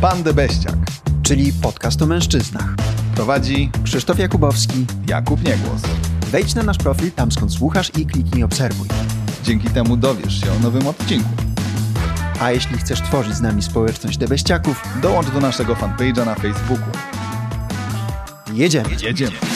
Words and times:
Pan 0.00 0.22
Debeściak, 0.22 0.76
czyli 1.22 1.52
podcast 1.52 2.02
o 2.02 2.06
mężczyznach. 2.06 2.74
Prowadzi 3.14 3.70
Krzysztof 3.84 4.18
Jakubowski, 4.18 4.86
Jakub 5.06 5.44
Niegłos. 5.44 5.82
Wejdź 6.30 6.54
na 6.54 6.62
nasz 6.62 6.78
profil 6.78 7.12
tam 7.12 7.32
skąd 7.32 7.52
słuchasz 7.52 7.90
i 7.98 8.06
kliknij 8.06 8.44
obserwuj. 8.44 8.88
Dzięki 9.44 9.70
temu 9.70 9.96
dowiesz 9.96 10.40
się 10.40 10.52
o 10.52 10.58
nowym 10.58 10.86
odcinku. 10.86 11.28
A 12.40 12.50
jeśli 12.50 12.78
chcesz 12.78 13.02
tworzyć 13.02 13.34
z 13.34 13.40
nami 13.40 13.62
społeczność 13.62 14.18
debeściaków, 14.18 14.82
dołącz 15.02 15.30
do 15.30 15.40
naszego 15.40 15.74
fanpage'a 15.74 16.26
na 16.26 16.34
Facebooku. 16.34 16.92
Jedziemy. 18.52 18.88
Jedziemy. 19.02 19.47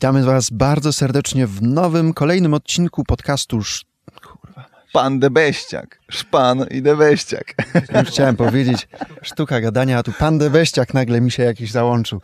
Witamy 0.00 0.24
Was 0.24 0.50
bardzo 0.50 0.92
serdecznie 0.92 1.46
w 1.46 1.62
nowym, 1.62 2.14
kolejnym 2.14 2.54
odcinku 2.54 3.04
podcastu 3.04 3.58
Sz... 3.58 3.84
Kurwa. 4.22 4.66
Pan 4.92 5.18
Debeściak. 5.18 6.00
Szpan 6.10 6.66
i 6.70 6.82
Debeściak. 6.82 7.54
Już 7.94 8.08
chciałem 8.08 8.36
powiedzieć 8.36 8.88
sztuka 9.22 9.60
gadania, 9.60 9.98
a 9.98 10.02
tu 10.02 10.12
Pan 10.12 10.38
Debeściak 10.38 10.94
nagle 10.94 11.20
mi 11.20 11.30
się 11.30 11.42
jakiś 11.42 11.70
załączył. 11.70 12.20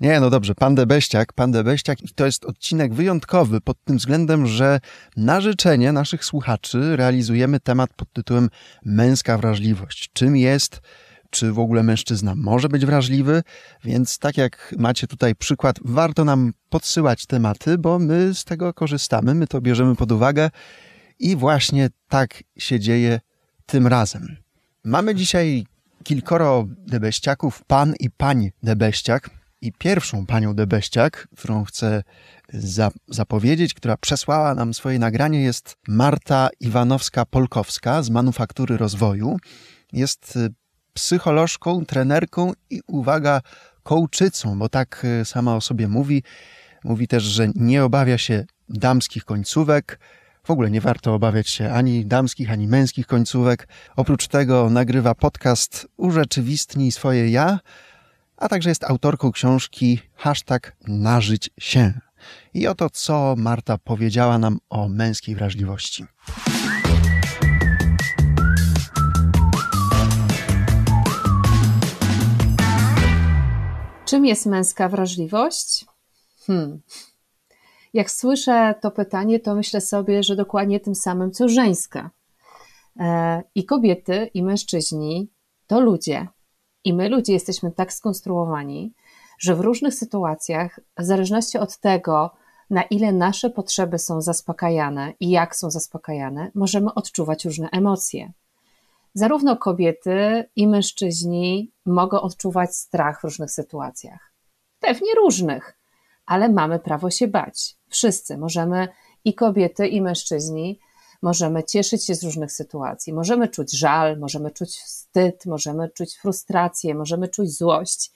Nie, 0.00 0.20
no 0.20 0.30
dobrze, 0.30 0.54
Pan 0.54 0.74
Debeściak, 0.74 1.32
Pan 1.32 1.52
Debeściak 1.52 2.02
i 2.02 2.08
to 2.08 2.26
jest 2.26 2.44
odcinek 2.44 2.94
wyjątkowy 2.94 3.60
pod 3.60 3.84
tym 3.84 3.96
względem, 3.96 4.46
że 4.46 4.80
na 5.16 5.40
życzenie 5.40 5.92
naszych 5.92 6.24
słuchaczy 6.24 6.96
realizujemy 6.96 7.60
temat 7.60 7.90
pod 7.96 8.12
tytułem 8.12 8.50
Męska 8.84 9.38
wrażliwość. 9.38 10.10
Czym 10.12 10.36
jest, 10.36 10.80
czy 11.30 11.52
w 11.52 11.58
ogóle 11.58 11.82
mężczyzna 11.82 12.34
może 12.34 12.68
być 12.68 12.86
wrażliwy, 12.86 13.42
więc 13.84 14.18
tak 14.18 14.36
jak 14.36 14.74
macie 14.78 15.06
tutaj 15.06 15.34
przykład, 15.34 15.76
warto 15.84 16.24
nam 16.24 16.52
podsyłać 16.70 17.26
tematy, 17.26 17.78
bo 17.78 17.98
my 17.98 18.34
z 18.34 18.44
tego 18.44 18.74
korzystamy, 18.74 19.34
my 19.34 19.46
to 19.46 19.60
bierzemy 19.60 19.96
pod 19.96 20.12
uwagę 20.12 20.50
i 21.18 21.36
właśnie 21.36 21.90
tak 22.08 22.42
się 22.58 22.80
dzieje 22.80 23.20
tym 23.66 23.86
razem. 23.86 24.36
Mamy 24.84 25.14
dzisiaj 25.14 25.66
kilkoro 26.04 26.66
debeściaków, 26.68 27.64
pan 27.66 27.94
i 28.00 28.10
pań 28.10 28.50
debeściak. 28.62 29.30
I 29.60 29.72
pierwszą 29.72 30.26
panią 30.26 30.54
debeściak, 30.54 31.28
którą 31.36 31.64
chcę 31.64 32.02
za, 32.52 32.90
zapowiedzieć, 33.08 33.74
która 33.74 33.96
przesłała 33.96 34.54
nam 34.54 34.74
swoje 34.74 34.98
nagranie, 34.98 35.42
jest 35.42 35.76
Marta 35.88 36.48
Iwanowska-Polkowska 36.60 38.02
z 38.02 38.10
Manufaktury 38.10 38.76
Rozwoju. 38.76 39.36
Jest 39.92 40.36
y, 40.36 40.50
psycholożką, 40.98 41.86
trenerką 41.86 42.52
i 42.70 42.80
uwaga, 42.86 43.40
kołczycą, 43.82 44.58
bo 44.58 44.68
tak 44.68 45.04
y, 45.20 45.24
sama 45.24 45.56
o 45.56 45.60
sobie 45.60 45.88
mówi. 45.88 46.22
Mówi 46.84 47.08
też, 47.08 47.22
że 47.22 47.48
nie 47.54 47.84
obawia 47.84 48.18
się 48.18 48.44
damskich 48.68 49.24
końcówek, 49.24 49.98
w 50.44 50.50
ogóle 50.50 50.70
nie 50.70 50.80
warto 50.80 51.14
obawiać 51.14 51.48
się 51.48 51.72
ani 51.72 52.06
damskich, 52.06 52.50
ani 52.50 52.66
męskich 52.66 53.06
końcówek. 53.06 53.68
Oprócz 53.96 54.28
tego 54.28 54.70
nagrywa 54.70 55.14
podcast 55.14 55.88
Urzeczywistnij 55.96 56.92
swoje 56.92 57.30
ja, 57.30 57.58
a 58.36 58.48
także 58.48 58.68
jest 58.68 58.84
autorką 58.84 59.32
książki 59.32 60.00
hashtag 60.16 60.76
Nażyć 60.88 61.50
się. 61.58 61.92
I 62.54 62.66
oto 62.66 62.90
co 62.90 63.34
Marta 63.38 63.78
powiedziała 63.78 64.38
nam 64.38 64.58
o 64.70 64.88
męskiej 64.88 65.34
wrażliwości. 65.34 66.06
Czym 74.08 74.26
jest 74.26 74.46
męska 74.46 74.88
wrażliwość? 74.88 75.86
Hmm. 76.46 76.80
Jak 77.94 78.10
słyszę 78.10 78.74
to 78.80 78.90
pytanie, 78.90 79.40
to 79.40 79.54
myślę 79.54 79.80
sobie, 79.80 80.22
że 80.22 80.36
dokładnie 80.36 80.80
tym 80.80 80.94
samym 80.94 81.32
co 81.32 81.48
żeńska. 81.48 82.10
E, 83.00 83.42
I 83.54 83.64
kobiety, 83.64 84.30
i 84.34 84.42
mężczyźni 84.42 85.30
to 85.66 85.80
ludzie. 85.80 86.28
I 86.84 86.94
my, 86.94 87.08
ludzie, 87.08 87.32
jesteśmy 87.32 87.72
tak 87.72 87.92
skonstruowani, 87.92 88.94
że 89.38 89.54
w 89.54 89.60
różnych 89.60 89.94
sytuacjach, 89.94 90.80
w 90.98 91.04
zależności 91.04 91.58
od 91.58 91.78
tego, 91.78 92.30
na 92.70 92.82
ile 92.82 93.12
nasze 93.12 93.50
potrzeby 93.50 93.98
są 93.98 94.20
zaspokajane 94.20 95.12
i 95.20 95.30
jak 95.30 95.56
są 95.56 95.70
zaspokajane, 95.70 96.50
możemy 96.54 96.94
odczuwać 96.94 97.44
różne 97.44 97.68
emocje. 97.72 98.32
Zarówno 99.18 99.56
kobiety 99.56 100.44
i 100.56 100.68
mężczyźni 100.68 101.72
mogą 101.86 102.20
odczuwać 102.20 102.76
strach 102.76 103.20
w 103.20 103.24
różnych 103.24 103.50
sytuacjach. 103.50 104.32
Pewnie 104.80 105.14
różnych, 105.14 105.78
ale 106.26 106.48
mamy 106.48 106.78
prawo 106.78 107.10
się 107.10 107.28
bać. 107.28 107.76
Wszyscy 107.88 108.38
możemy, 108.38 108.88
i 109.24 109.34
kobiety, 109.34 109.86
i 109.86 110.02
mężczyźni, 110.02 110.80
możemy 111.22 111.64
cieszyć 111.64 112.06
się 112.06 112.14
z 112.14 112.24
różnych 112.24 112.52
sytuacji. 112.52 113.12
Możemy 113.12 113.48
czuć 113.48 113.78
żal, 113.78 114.18
możemy 114.18 114.50
czuć 114.50 114.70
wstyd, 114.76 115.46
możemy 115.46 115.88
czuć 115.90 116.16
frustrację, 116.16 116.94
możemy 116.94 117.28
czuć 117.28 117.58
złość. 117.58 118.12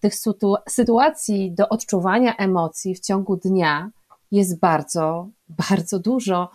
Tych 0.00 0.14
sytuacji 0.68 1.52
do 1.52 1.68
odczuwania 1.68 2.36
emocji 2.36 2.94
w 2.94 3.00
ciągu 3.00 3.36
dnia 3.36 3.90
jest 4.30 4.58
bardzo, 4.58 5.28
bardzo 5.48 5.98
dużo. 5.98 6.50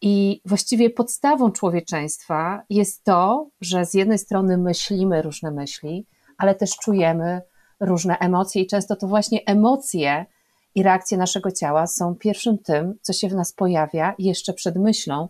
I 0.00 0.40
właściwie 0.44 0.90
podstawą 0.90 1.52
człowieczeństwa 1.52 2.62
jest 2.70 3.04
to, 3.04 3.48
że 3.60 3.86
z 3.86 3.94
jednej 3.94 4.18
strony 4.18 4.58
myślimy 4.58 5.22
różne 5.22 5.50
myśli, 5.50 6.06
ale 6.38 6.54
też 6.54 6.76
czujemy 6.76 7.42
różne 7.80 8.18
emocje, 8.18 8.62
i 8.62 8.66
często 8.66 8.96
to 8.96 9.06
właśnie 9.06 9.40
emocje 9.46 10.26
i 10.74 10.82
reakcje 10.82 11.18
naszego 11.18 11.50
ciała 11.50 11.86
są 11.86 12.14
pierwszym 12.14 12.58
tym, 12.58 12.98
co 13.02 13.12
się 13.12 13.28
w 13.28 13.34
nas 13.34 13.52
pojawia 13.52 14.14
jeszcze 14.18 14.52
przed 14.52 14.76
myślą, 14.76 15.28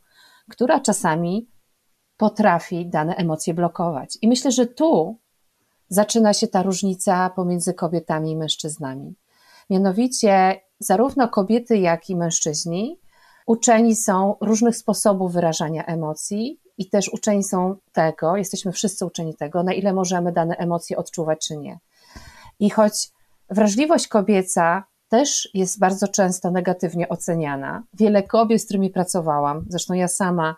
która 0.50 0.80
czasami 0.80 1.48
potrafi 2.16 2.86
dane 2.86 3.16
emocje 3.16 3.54
blokować. 3.54 4.18
I 4.22 4.28
myślę, 4.28 4.52
że 4.52 4.66
tu 4.66 5.18
zaczyna 5.88 6.34
się 6.34 6.48
ta 6.48 6.62
różnica 6.62 7.30
pomiędzy 7.30 7.74
kobietami 7.74 8.30
i 8.30 8.36
mężczyznami. 8.36 9.14
Mianowicie, 9.70 10.60
zarówno 10.78 11.28
kobiety, 11.28 11.78
jak 11.78 12.10
i 12.10 12.16
mężczyźni 12.16 13.00
uczeni 13.46 13.96
są 13.96 14.36
różnych 14.40 14.76
sposobów 14.76 15.32
wyrażania 15.32 15.84
emocji 15.84 16.60
i 16.78 16.88
też 16.88 17.08
uczeni 17.08 17.44
są 17.44 17.76
tego, 17.92 18.36
jesteśmy 18.36 18.72
wszyscy 18.72 19.06
uczeni 19.06 19.34
tego, 19.34 19.62
na 19.62 19.72
ile 19.72 19.92
możemy 19.92 20.32
dane 20.32 20.56
emocje 20.56 20.96
odczuwać 20.96 21.46
czy 21.48 21.56
nie. 21.56 21.78
I 22.60 22.70
choć 22.70 23.10
wrażliwość 23.50 24.08
kobieca 24.08 24.84
też 25.08 25.48
jest 25.54 25.78
bardzo 25.78 26.08
często 26.08 26.50
negatywnie 26.50 27.08
oceniana. 27.08 27.82
Wiele 27.94 28.22
kobiet, 28.22 28.62
z 28.62 28.64
którymi 28.64 28.90
pracowałam, 28.90 29.64
zresztą 29.68 29.94
ja 29.94 30.08
sama, 30.08 30.56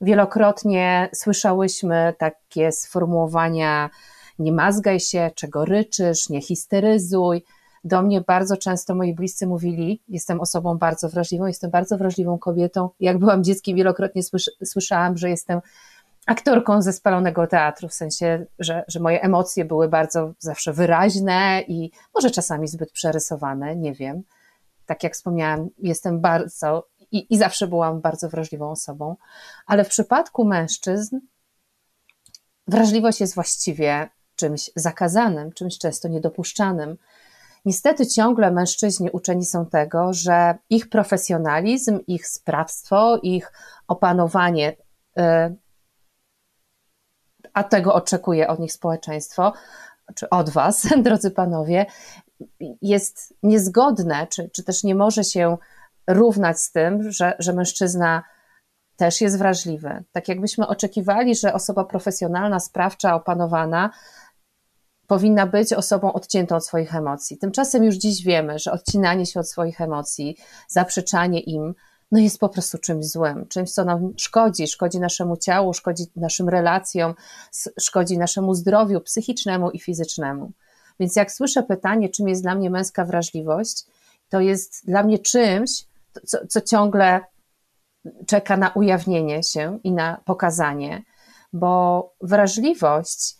wielokrotnie 0.00 1.08
słyszałyśmy 1.14 2.14
takie 2.18 2.72
sformułowania: 2.72 3.90
nie 4.38 4.52
mazgaj 4.52 5.00
się, 5.00 5.30
czego 5.34 5.64
ryczysz, 5.64 6.28
nie 6.28 6.40
histeryzuj. 6.40 7.44
Do 7.88 8.02
mnie 8.02 8.20
bardzo 8.20 8.56
często 8.56 8.94
moi 8.94 9.14
bliscy 9.14 9.46
mówili: 9.46 10.02
Jestem 10.08 10.40
osobą 10.40 10.78
bardzo 10.78 11.08
wrażliwą, 11.08 11.46
jestem 11.46 11.70
bardzo 11.70 11.98
wrażliwą 11.98 12.38
kobietą. 12.38 12.88
Jak 13.00 13.18
byłam 13.18 13.44
dzieckiem, 13.44 13.76
wielokrotnie 13.76 14.22
słyszałam, 14.64 15.16
że 15.18 15.30
jestem 15.30 15.60
aktorką 16.26 16.82
ze 16.82 16.92
spalonego 16.92 17.46
teatru, 17.46 17.88
w 17.88 17.94
sensie, 17.94 18.46
że, 18.58 18.84
że 18.88 19.00
moje 19.00 19.22
emocje 19.22 19.64
były 19.64 19.88
bardzo 19.88 20.32
zawsze 20.38 20.72
wyraźne 20.72 21.62
i 21.68 21.90
może 22.14 22.30
czasami 22.30 22.68
zbyt 22.68 22.92
przerysowane, 22.92 23.76
nie 23.76 23.94
wiem. 23.94 24.22
Tak 24.86 25.02
jak 25.02 25.12
wspomniałam, 25.12 25.68
jestem 25.78 26.20
bardzo 26.20 26.88
i, 27.12 27.34
i 27.34 27.38
zawsze 27.38 27.66
byłam 27.66 28.00
bardzo 28.00 28.28
wrażliwą 28.28 28.70
osobą, 28.70 29.16
ale 29.66 29.84
w 29.84 29.88
przypadku 29.88 30.44
mężczyzn 30.44 31.18
wrażliwość 32.66 33.20
jest 33.20 33.34
właściwie 33.34 34.08
czymś 34.36 34.70
zakazanym, 34.76 35.52
czymś 35.52 35.78
często 35.78 36.08
niedopuszczanym. 36.08 36.96
Niestety 37.64 38.06
ciągle 38.06 38.50
mężczyźni 38.50 39.10
uczeni 39.10 39.44
są 39.44 39.66
tego, 39.66 40.12
że 40.12 40.58
ich 40.70 40.88
profesjonalizm, 40.88 42.00
ich 42.06 42.28
sprawstwo, 42.28 43.18
ich 43.22 43.52
opanowanie 43.88 44.76
y, 45.18 45.22
a 47.52 47.64
tego 47.64 47.94
oczekuje 47.94 48.48
od 48.48 48.58
nich 48.58 48.72
społeczeństwo, 48.72 49.52
czy 50.14 50.30
od 50.30 50.50
Was, 50.50 50.86
drodzy 51.04 51.30
panowie, 51.30 51.86
jest 52.82 53.34
niezgodne, 53.42 54.26
czy, 54.26 54.50
czy 54.50 54.64
też 54.64 54.84
nie 54.84 54.94
może 54.94 55.24
się 55.24 55.56
równać 56.08 56.60
z 56.60 56.72
tym, 56.72 57.12
że, 57.12 57.36
że 57.38 57.52
mężczyzna 57.52 58.22
też 58.96 59.20
jest 59.20 59.38
wrażliwy. 59.38 60.04
Tak 60.12 60.28
jakbyśmy 60.28 60.66
oczekiwali, 60.66 61.34
że 61.34 61.54
osoba 61.54 61.84
profesjonalna, 61.84 62.60
sprawcza, 62.60 63.14
opanowana 63.14 63.90
powinna 65.08 65.46
być 65.46 65.72
osobą 65.72 66.12
odciętą 66.12 66.56
od 66.56 66.66
swoich 66.66 66.94
emocji. 66.94 67.38
Tymczasem 67.38 67.84
już 67.84 67.94
dziś 67.94 68.22
wiemy, 68.22 68.58
że 68.58 68.72
odcinanie 68.72 69.26
się 69.26 69.40
od 69.40 69.50
swoich 69.50 69.80
emocji, 69.80 70.36
zaprzeczanie 70.68 71.40
im 71.40 71.74
no 72.12 72.18
jest 72.18 72.38
po 72.38 72.48
prostu 72.48 72.78
czymś 72.78 73.06
złym, 73.06 73.46
czymś, 73.48 73.70
co 73.70 73.84
nam 73.84 74.12
szkodzi, 74.16 74.68
szkodzi 74.68 75.00
naszemu 75.00 75.36
ciału, 75.36 75.74
szkodzi 75.74 76.04
naszym 76.16 76.48
relacjom, 76.48 77.14
szkodzi 77.80 78.18
naszemu 78.18 78.54
zdrowiu 78.54 79.00
psychicznemu 79.00 79.70
i 79.70 79.80
fizycznemu. 79.80 80.52
Więc 81.00 81.16
jak 81.16 81.32
słyszę 81.32 81.62
pytanie, 81.62 82.08
czym 82.08 82.28
jest 82.28 82.42
dla 82.42 82.54
mnie 82.54 82.70
męska 82.70 83.04
wrażliwość, 83.04 83.84
to 84.28 84.40
jest 84.40 84.86
dla 84.86 85.02
mnie 85.02 85.18
czymś, 85.18 85.70
co, 86.26 86.38
co 86.48 86.60
ciągle 86.60 87.20
czeka 88.26 88.56
na 88.56 88.68
ujawnienie 88.68 89.42
się 89.42 89.78
i 89.84 89.92
na 89.92 90.20
pokazanie, 90.24 91.02
bo 91.52 92.02
wrażliwość 92.20 93.36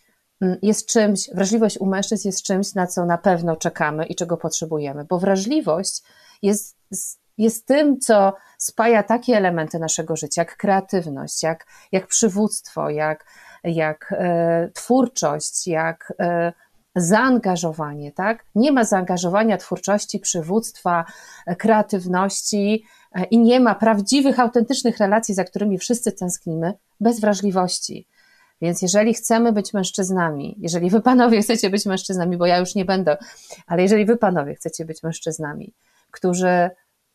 jest 0.62 0.86
czymś, 0.86 1.30
wrażliwość 1.34 1.78
u 1.80 1.86
mężczyzn 1.86 2.28
jest 2.28 2.42
czymś, 2.42 2.74
na 2.74 2.86
co 2.86 3.06
na 3.06 3.18
pewno 3.18 3.56
czekamy 3.56 4.06
i 4.06 4.14
czego 4.14 4.36
potrzebujemy, 4.36 5.04
bo 5.04 5.18
wrażliwość 5.18 6.02
jest, 6.42 6.76
jest 7.38 7.66
tym, 7.66 8.00
co 8.00 8.32
spaja 8.58 9.02
takie 9.02 9.36
elementy 9.36 9.78
naszego 9.78 10.16
życia, 10.16 10.42
jak 10.42 10.56
kreatywność, 10.56 11.42
jak, 11.42 11.66
jak 11.92 12.06
przywództwo, 12.06 12.90
jak, 12.90 13.24
jak 13.64 14.14
e, 14.18 14.70
twórczość, 14.74 15.66
jak 15.66 16.12
e, 16.20 16.52
zaangażowanie, 16.96 18.12
tak? 18.12 18.44
Nie 18.54 18.72
ma 18.72 18.84
zaangażowania 18.84 19.56
twórczości, 19.56 20.18
przywództwa, 20.18 21.04
e, 21.46 21.56
kreatywności 21.56 22.84
e, 23.14 23.24
i 23.24 23.38
nie 23.38 23.60
ma 23.60 23.74
prawdziwych, 23.74 24.40
autentycznych 24.40 24.98
relacji, 24.98 25.34
za 25.34 25.44
którymi 25.44 25.78
wszyscy 25.78 26.12
tęsknimy, 26.12 26.74
bez 27.00 27.20
wrażliwości. 27.20 28.06
Więc 28.60 28.82
jeżeli 28.82 29.14
chcemy 29.14 29.52
być 29.52 29.74
mężczyznami, 29.74 30.56
jeżeli 30.58 30.90
wy 30.90 31.00
panowie 31.00 31.42
chcecie 31.42 31.70
być 31.70 31.86
mężczyznami, 31.86 32.36
bo 32.36 32.46
ja 32.46 32.58
już 32.58 32.74
nie 32.74 32.84
będę, 32.84 33.16
ale 33.66 33.82
jeżeli 33.82 34.04
wy 34.04 34.16
panowie 34.16 34.54
chcecie 34.54 34.84
być 34.84 35.02
mężczyznami, 35.02 35.74
którzy 36.10 36.70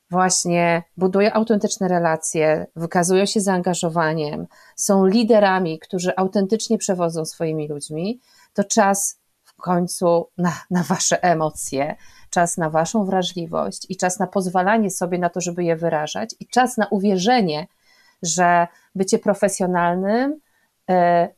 właśnie 0.10 0.84
budują 0.98 1.32
autentyczne 1.32 1.88
relacje, 1.88 2.68
wykazują 2.76 3.26
się 3.26 3.42
zaangażowaniem, 3.42 4.48
są 4.76 5.06
liderami, 5.06 5.80
którzy 5.80 6.16
autentycznie 6.16 6.78
przewodzą 6.78 7.26
swoimi 7.26 7.68
ludźmi, 7.68 8.20
to 8.54 8.64
czas 8.64 9.20
w 9.44 9.56
końcu 9.56 10.28
na, 10.38 10.54
na 10.70 10.84
wasze 10.84 11.24
emocje, 11.24 11.96
czas 12.30 12.58
na 12.58 12.70
waszą 12.70 13.06
wrażliwość 13.06 13.86
i 13.90 13.98
czas 13.98 14.20
na 14.20 14.28
pozwalanie 14.28 14.92
sobie 14.92 15.18
na 15.18 15.30
to, 15.30 15.42
żeby 15.42 15.64
je 15.64 15.76
wyrażać, 15.76 16.36
i 16.40 16.48
czas 16.48 16.78
na 16.78 16.88
uwierzenie, 16.88 17.68
że 18.22 18.68
bycie 18.96 19.20
profesjonalnym 19.20 20.40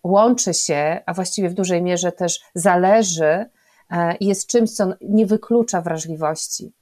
łączy 0.04 0.54
się, 0.54 1.02
a 1.06 1.14
właściwie 1.14 1.50
w 1.50 1.54
dużej 1.54 1.82
mierze 1.82 2.12
też 2.12 2.40
zależy 2.56 3.46
e, 3.92 4.16
jest 4.20 4.48
czymś, 4.48 4.72
co 4.72 4.94
nie 5.02 5.26
wyklucza 5.26 5.82
wrażliwości. 5.82 6.74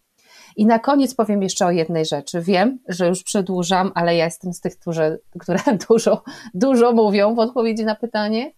I 0.56 0.66
na 0.66 0.80
koniec 0.80 1.16
powiem 1.16 1.44
jeszcze 1.44 1.66
o 1.66 1.72
jednej 1.72 2.06
rzeczy. 2.06 2.42
Wiem, 2.42 2.80
że 2.88 3.08
już 3.08 3.24
przedłużam, 3.24 3.92
ale 3.96 4.16
ja 4.16 4.26
jestem 4.26 4.54
z 4.54 4.62
tych, 4.62 4.80
którzy, 4.80 5.20
które 5.40 5.60
dużo, 5.90 6.24
dużo 6.54 6.92
mówią 6.92 7.36
w 7.36 7.40
odpowiedzi 7.40 7.86
na 7.86 7.96
pytanie. 7.96 8.52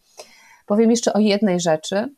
Powiem 0.66 0.92
jeszcze 0.92 1.14
o 1.14 1.20
jednej 1.20 1.60
rzeczy, 1.60 2.16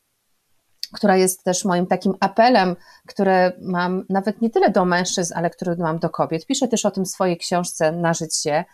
która 0.93 1.17
jest 1.17 1.43
też 1.43 1.65
moim 1.65 1.87
takim 1.87 2.13
apelem, 2.19 2.75
który 3.07 3.51
mam 3.61 4.05
nawet 4.09 4.41
nie 4.41 4.49
tyle 4.49 4.69
do 4.69 4.85
mężczyzn, 4.85 5.33
ale 5.35 5.49
który 5.49 5.75
mam 5.75 5.99
do 5.99 6.09
kobiet. 6.09 6.45
Piszę 6.45 6.67
też 6.67 6.85
o 6.85 6.91
tym 6.91 7.05
w 7.05 7.09
swojej 7.09 7.37
książce 7.37 7.91
Nażyć 7.91 8.35
się. 8.35 8.65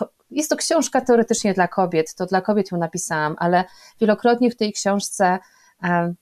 E, 0.00 0.06
jest 0.30 0.50
to 0.50 0.56
książka 0.56 1.00
teoretycznie 1.00 1.54
dla 1.54 1.68
kobiet, 1.68 2.14
to 2.14 2.26
dla 2.26 2.40
kobiet 2.40 2.72
ją 2.72 2.78
napisałam, 2.78 3.36
ale 3.38 3.64
wielokrotnie 4.00 4.50
w 4.50 4.56
tej 4.56 4.72
książce 4.72 5.38
e, 5.82 6.14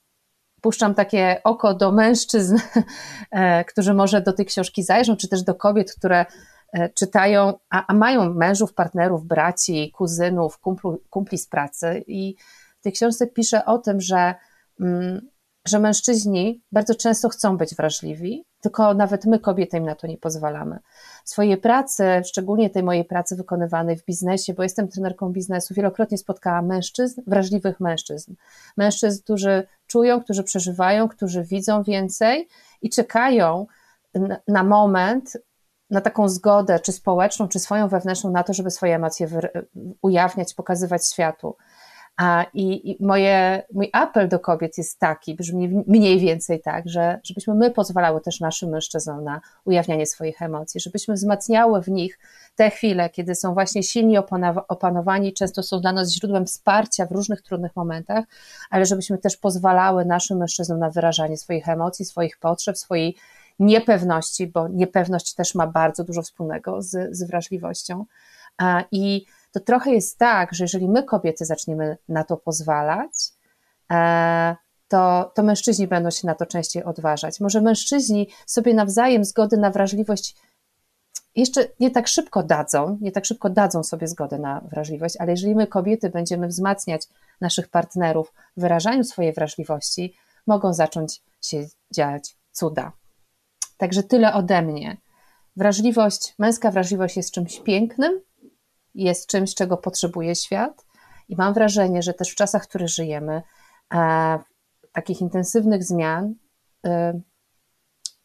puszczam 0.60 0.94
takie 0.94 1.40
oko 1.44 1.74
do 1.74 1.92
mężczyzn, 1.92 2.56
e, 3.30 3.64
którzy 3.64 3.94
może 3.94 4.20
do 4.20 4.32
tej 4.32 4.46
książki 4.46 4.82
zajrzą, 4.82 5.16
czy 5.16 5.28
też 5.28 5.42
do 5.42 5.54
kobiet, 5.54 5.94
które 5.94 6.26
czytają, 6.94 7.58
a, 7.70 7.86
a 7.86 7.94
mają 7.94 8.34
mężów, 8.34 8.74
partnerów, 8.74 9.26
braci, 9.26 9.92
kuzynów, 9.92 10.58
kumplu, 10.58 11.02
kumpli 11.10 11.38
z 11.38 11.46
pracy. 11.46 12.04
I 12.06 12.36
w 12.80 12.82
tej 12.82 12.92
książce 12.92 13.26
piszę 13.26 13.64
o 13.64 13.78
tym, 13.78 14.00
że 14.00 14.34
Mm, 14.80 15.28
że 15.64 15.78
mężczyźni 15.78 16.62
bardzo 16.72 16.94
często 16.94 17.28
chcą 17.28 17.56
być 17.56 17.74
wrażliwi, 17.74 18.44
tylko 18.60 18.94
nawet 18.94 19.24
my, 19.24 19.38
kobiety, 19.38 19.76
im 19.76 19.84
na 19.84 19.94
to 19.94 20.06
nie 20.06 20.18
pozwalamy. 20.18 20.78
W 21.24 21.30
swojej 21.30 21.56
pracy, 21.56 22.04
szczególnie 22.26 22.70
tej 22.70 22.82
mojej 22.82 23.04
pracy 23.04 23.36
wykonywanej 23.36 23.96
w 23.96 24.04
biznesie, 24.04 24.54
bo 24.54 24.62
jestem 24.62 24.88
trenerką 24.88 25.32
biznesu, 25.32 25.74
wielokrotnie 25.74 26.18
spotkałam 26.18 26.66
mężczyzn, 26.66 27.22
wrażliwych 27.26 27.80
mężczyzn. 27.80 28.34
Mężczyzn, 28.76 29.22
którzy 29.22 29.66
czują, 29.86 30.20
którzy 30.20 30.44
przeżywają, 30.44 31.08
którzy 31.08 31.44
widzą 31.44 31.82
więcej 31.82 32.48
i 32.82 32.90
czekają 32.90 33.66
na 34.48 34.64
moment, 34.64 35.36
na 35.90 36.00
taką 36.00 36.28
zgodę, 36.28 36.80
czy 36.80 36.92
społeczną, 36.92 37.48
czy 37.48 37.58
swoją 37.58 37.88
wewnętrzną, 37.88 38.30
na 38.30 38.42
to, 38.42 38.54
żeby 38.54 38.70
swoje 38.70 38.94
emocje 38.94 39.28
ujawniać, 40.02 40.54
pokazywać 40.54 41.08
światu. 41.08 41.56
I, 42.54 42.90
i 42.90 43.04
moje, 43.04 43.62
mój 43.72 43.90
apel 43.92 44.28
do 44.28 44.38
kobiet 44.38 44.78
jest 44.78 44.98
taki, 44.98 45.34
brzmi 45.34 45.68
mniej 45.86 46.20
więcej 46.20 46.60
tak, 46.60 46.88
że 46.88 47.20
żebyśmy 47.24 47.54
my 47.54 47.70
pozwalały 47.70 48.20
też 48.20 48.40
naszym 48.40 48.70
mężczyznom 48.70 49.24
na 49.24 49.40
ujawnianie 49.64 50.06
swoich 50.06 50.42
emocji, 50.42 50.80
żebyśmy 50.80 51.14
wzmacniały 51.14 51.82
w 51.82 51.88
nich 51.88 52.18
te 52.56 52.70
chwile, 52.70 53.10
kiedy 53.10 53.34
są 53.34 53.54
właśnie 53.54 53.82
silni 53.82 54.18
opanowani, 54.68 55.32
często 55.32 55.62
są 55.62 55.80
dla 55.80 55.92
nas 55.92 56.12
źródłem 56.12 56.46
wsparcia 56.46 57.06
w 57.06 57.12
różnych 57.12 57.42
trudnych 57.42 57.76
momentach, 57.76 58.24
ale 58.70 58.86
żebyśmy 58.86 59.18
też 59.18 59.36
pozwalały 59.36 60.04
naszym 60.04 60.38
mężczyznom 60.38 60.78
na 60.78 60.90
wyrażanie 60.90 61.36
swoich 61.36 61.68
emocji, 61.68 62.04
swoich 62.04 62.38
potrzeb, 62.38 62.78
swojej 62.78 63.16
niepewności, 63.58 64.46
bo 64.46 64.68
niepewność 64.68 65.34
też 65.34 65.54
ma 65.54 65.66
bardzo 65.66 66.04
dużo 66.04 66.22
wspólnego 66.22 66.82
z, 66.82 67.16
z 67.16 67.22
wrażliwością. 67.22 68.04
I 68.92 69.24
to 69.52 69.60
trochę 69.60 69.90
jest 69.90 70.18
tak, 70.18 70.54
że 70.54 70.64
jeżeli 70.64 70.88
my 70.88 71.02
kobiety 71.02 71.44
zaczniemy 71.44 71.96
na 72.08 72.24
to 72.24 72.36
pozwalać, 72.36 73.12
e, 73.92 74.56
to, 74.88 75.32
to 75.34 75.42
mężczyźni 75.42 75.86
będą 75.86 76.10
się 76.10 76.26
na 76.26 76.34
to 76.34 76.46
częściej 76.46 76.84
odważać. 76.84 77.40
Może 77.40 77.60
mężczyźni 77.60 78.28
sobie 78.46 78.74
nawzajem 78.74 79.24
zgody 79.24 79.56
na 79.56 79.70
wrażliwość 79.70 80.36
jeszcze 81.36 81.68
nie 81.80 81.90
tak 81.90 82.08
szybko 82.08 82.42
dadzą, 82.42 82.98
nie 83.00 83.12
tak 83.12 83.24
szybko 83.24 83.50
dadzą 83.50 83.84
sobie 83.84 84.08
zgodę 84.08 84.38
na 84.38 84.60
wrażliwość, 84.60 85.16
ale 85.18 85.30
jeżeli 85.30 85.54
my 85.54 85.66
kobiety 85.66 86.10
będziemy 86.10 86.48
wzmacniać 86.48 87.02
naszych 87.40 87.68
partnerów 87.68 88.32
w 88.56 88.60
wyrażaniu 88.60 89.04
swojej 89.04 89.32
wrażliwości, 89.32 90.14
mogą 90.46 90.74
zacząć 90.74 91.22
się 91.42 91.66
dziać 91.94 92.36
cuda. 92.52 92.92
Także 93.76 94.02
tyle 94.02 94.34
ode 94.34 94.62
mnie. 94.62 94.96
Wrażliwość, 95.56 96.34
męska 96.38 96.70
wrażliwość 96.70 97.16
jest 97.16 97.30
czymś 97.30 97.60
pięknym, 97.60 98.20
jest 99.04 99.26
czymś, 99.26 99.54
czego 99.54 99.76
potrzebuje 99.76 100.34
świat. 100.34 100.86
I 101.28 101.36
mam 101.36 101.54
wrażenie, 101.54 102.02
że 102.02 102.14
też 102.14 102.30
w 102.30 102.34
czasach, 102.34 102.64
w 102.64 102.68
których 102.68 102.88
żyjemy, 102.88 103.42
e, 103.94 104.38
takich 104.92 105.20
intensywnych 105.20 105.84
zmian, 105.84 106.34
e, 106.86 107.20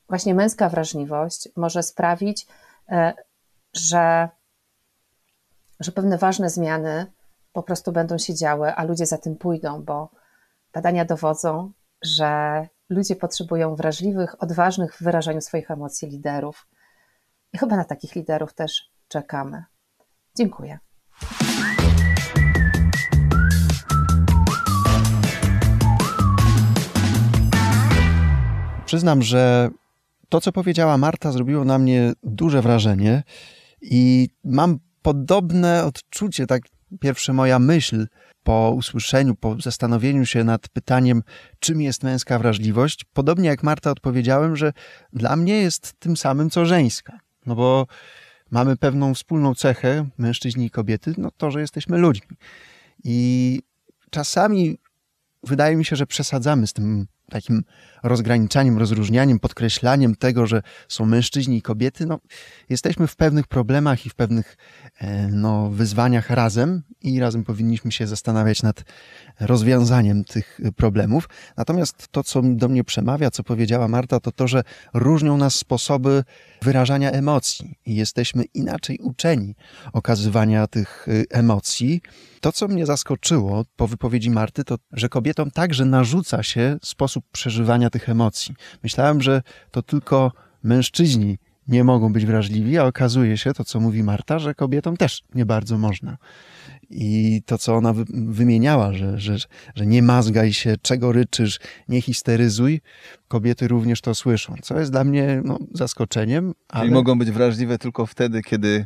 właśnie 0.09 0.35
męska 0.35 0.69
wrażliwość 0.69 1.49
może 1.55 1.83
sprawić, 1.83 2.47
e, 2.89 3.13
że, 3.73 4.29
że 5.79 5.91
pewne 5.91 6.17
ważne 6.17 6.49
zmiany 6.49 7.11
po 7.53 7.63
prostu 7.63 7.91
będą 7.91 8.17
się 8.17 8.35
działy, 8.35 8.73
a 8.73 8.83
ludzie 8.83 9.05
za 9.05 9.17
tym 9.17 9.35
pójdą, 9.35 9.83
bo 9.83 10.09
badania 10.73 11.05
dowodzą, 11.05 11.71
że 12.01 12.67
ludzie 12.89 13.15
potrzebują 13.15 13.75
wrażliwych, 13.75 14.43
odważnych 14.43 14.95
w 14.95 15.03
wyrażaniu 15.03 15.41
swoich 15.41 15.71
emocji 15.71 16.09
liderów. 16.09 16.67
I 17.53 17.57
chyba 17.57 17.75
na 17.75 17.83
takich 17.83 18.15
liderów 18.15 18.53
też 18.53 18.91
czekamy. 19.07 19.63
Dziękuję. 20.37 20.79
Przyznam, 28.85 29.21
że 29.21 29.69
to, 30.29 30.41
co 30.41 30.51
powiedziała 30.51 30.97
Marta, 30.97 31.31
zrobiło 31.31 31.65
na 31.65 31.79
mnie 31.79 32.13
duże 32.23 32.61
wrażenie 32.61 33.23
i 33.81 34.29
mam 34.43 34.79
podobne 35.01 35.85
odczucie, 35.85 36.47
tak 36.47 36.61
pierwsza 36.99 37.33
moja 37.33 37.59
myśl 37.59 38.07
po 38.43 38.73
usłyszeniu, 38.75 39.35
po 39.35 39.61
zastanowieniu 39.61 40.25
się 40.25 40.43
nad 40.43 40.69
pytaniem, 40.69 41.23
czym 41.59 41.81
jest 41.81 42.03
męska 42.03 42.39
wrażliwość. 42.39 43.05
Podobnie 43.13 43.49
jak 43.49 43.63
Marta 43.63 43.91
odpowiedziałem, 43.91 44.55
że 44.55 44.73
dla 45.13 45.35
mnie 45.35 45.53
jest 45.53 45.93
tym 45.99 46.17
samym, 46.17 46.49
co 46.49 46.65
żeńska. 46.65 47.19
No 47.45 47.55
bo 47.55 47.87
mamy 48.51 48.77
pewną 48.77 49.13
wspólną 49.13 49.55
cechę, 49.55 50.09
mężczyźni 50.17 50.65
i 50.65 50.69
kobiety, 50.69 51.13
no 51.17 51.31
to, 51.37 51.51
że 51.51 51.61
jesteśmy 51.61 51.97
ludźmi. 51.97 52.37
I 53.03 53.61
czasami 54.09 54.77
wydaje 55.43 55.75
mi 55.75 55.85
się, 55.85 55.95
że 55.95 56.05
przesadzamy 56.05 56.67
z 56.67 56.73
tym 56.73 57.07
takim 57.29 57.63
rozgraniczaniem, 58.03 58.77
rozróżnianiem, 58.77 59.39
podkreślaniem 59.39 60.15
tego, 60.15 60.47
że 60.47 60.61
są 60.87 61.05
mężczyźni 61.05 61.57
i 61.57 61.61
kobiety, 61.61 62.05
no, 62.05 62.19
jesteśmy 62.69 63.07
w 63.07 63.15
pewnych 63.15 63.47
problemach 63.47 64.05
i 64.05 64.09
w 64.09 64.15
pewnych 64.15 64.57
e, 64.97 65.27
no, 65.27 65.69
wyzwaniach 65.69 66.29
razem 66.29 66.83
i 67.01 67.19
razem 67.19 67.43
powinniśmy 67.43 67.91
się 67.91 68.07
zastanawiać 68.07 68.63
nad 68.63 68.83
rozwiązaniem 69.39 70.23
tych 70.23 70.59
problemów. 70.75 71.29
Natomiast 71.57 72.07
to, 72.07 72.23
co 72.23 72.41
do 72.41 72.67
mnie 72.67 72.83
przemawia, 72.83 73.31
co 73.31 73.43
powiedziała 73.43 73.87
Marta, 73.87 74.19
to 74.19 74.31
to, 74.31 74.47
że 74.47 74.63
różnią 74.93 75.37
nas 75.37 75.55
sposoby 75.55 76.23
wyrażania 76.61 77.11
emocji 77.11 77.75
i 77.85 77.95
jesteśmy 77.95 78.43
inaczej 78.43 78.99
uczeni 78.99 79.55
okazywania 79.93 80.67
tych 80.67 81.07
y, 81.07 81.25
emocji. 81.29 82.01
To, 82.45 82.51
co 82.51 82.67
mnie 82.67 82.85
zaskoczyło 82.85 83.65
po 83.75 83.87
wypowiedzi 83.87 84.29
Marty, 84.29 84.63
to, 84.63 84.75
że 84.91 85.09
kobietom 85.09 85.51
także 85.51 85.85
narzuca 85.85 86.43
się 86.43 86.77
sposób 86.81 87.25
przeżywania 87.31 87.89
tych 87.89 88.09
emocji. 88.09 88.55
Myślałem, 88.83 89.21
że 89.21 89.41
to 89.71 89.81
tylko 89.81 90.31
mężczyźni 90.63 91.37
nie 91.67 91.83
mogą 91.83 92.13
być 92.13 92.25
wrażliwi, 92.25 92.77
a 92.77 92.85
okazuje 92.85 93.37
się 93.37 93.53
to, 93.53 93.63
co 93.63 93.79
mówi 93.79 94.03
Marta, 94.03 94.39
że 94.39 94.55
kobietom 94.55 94.97
też 94.97 95.23
nie 95.35 95.45
bardzo 95.45 95.77
można. 95.77 96.17
I 96.89 97.41
to, 97.45 97.57
co 97.57 97.75
ona 97.75 97.93
wymieniała, 98.13 98.93
że, 98.93 99.19
że, 99.19 99.37
że 99.75 99.85
nie 99.85 100.03
mazgaj 100.03 100.53
się, 100.53 100.75
czego 100.81 101.11
ryczysz, 101.11 101.59
nie 101.87 102.01
histeryzuj, 102.01 102.81
kobiety 103.27 103.67
również 103.67 104.01
to 104.01 104.15
słyszą, 104.15 104.55
co 104.61 104.79
jest 104.79 104.91
dla 104.91 105.03
mnie 105.03 105.41
no, 105.45 105.59
zaskoczeniem. 105.73 106.53
Ale... 106.69 106.91
mogą 106.91 107.19
być 107.19 107.31
wrażliwe 107.31 107.77
tylko 107.77 108.05
wtedy, 108.05 108.41
kiedy 108.41 108.85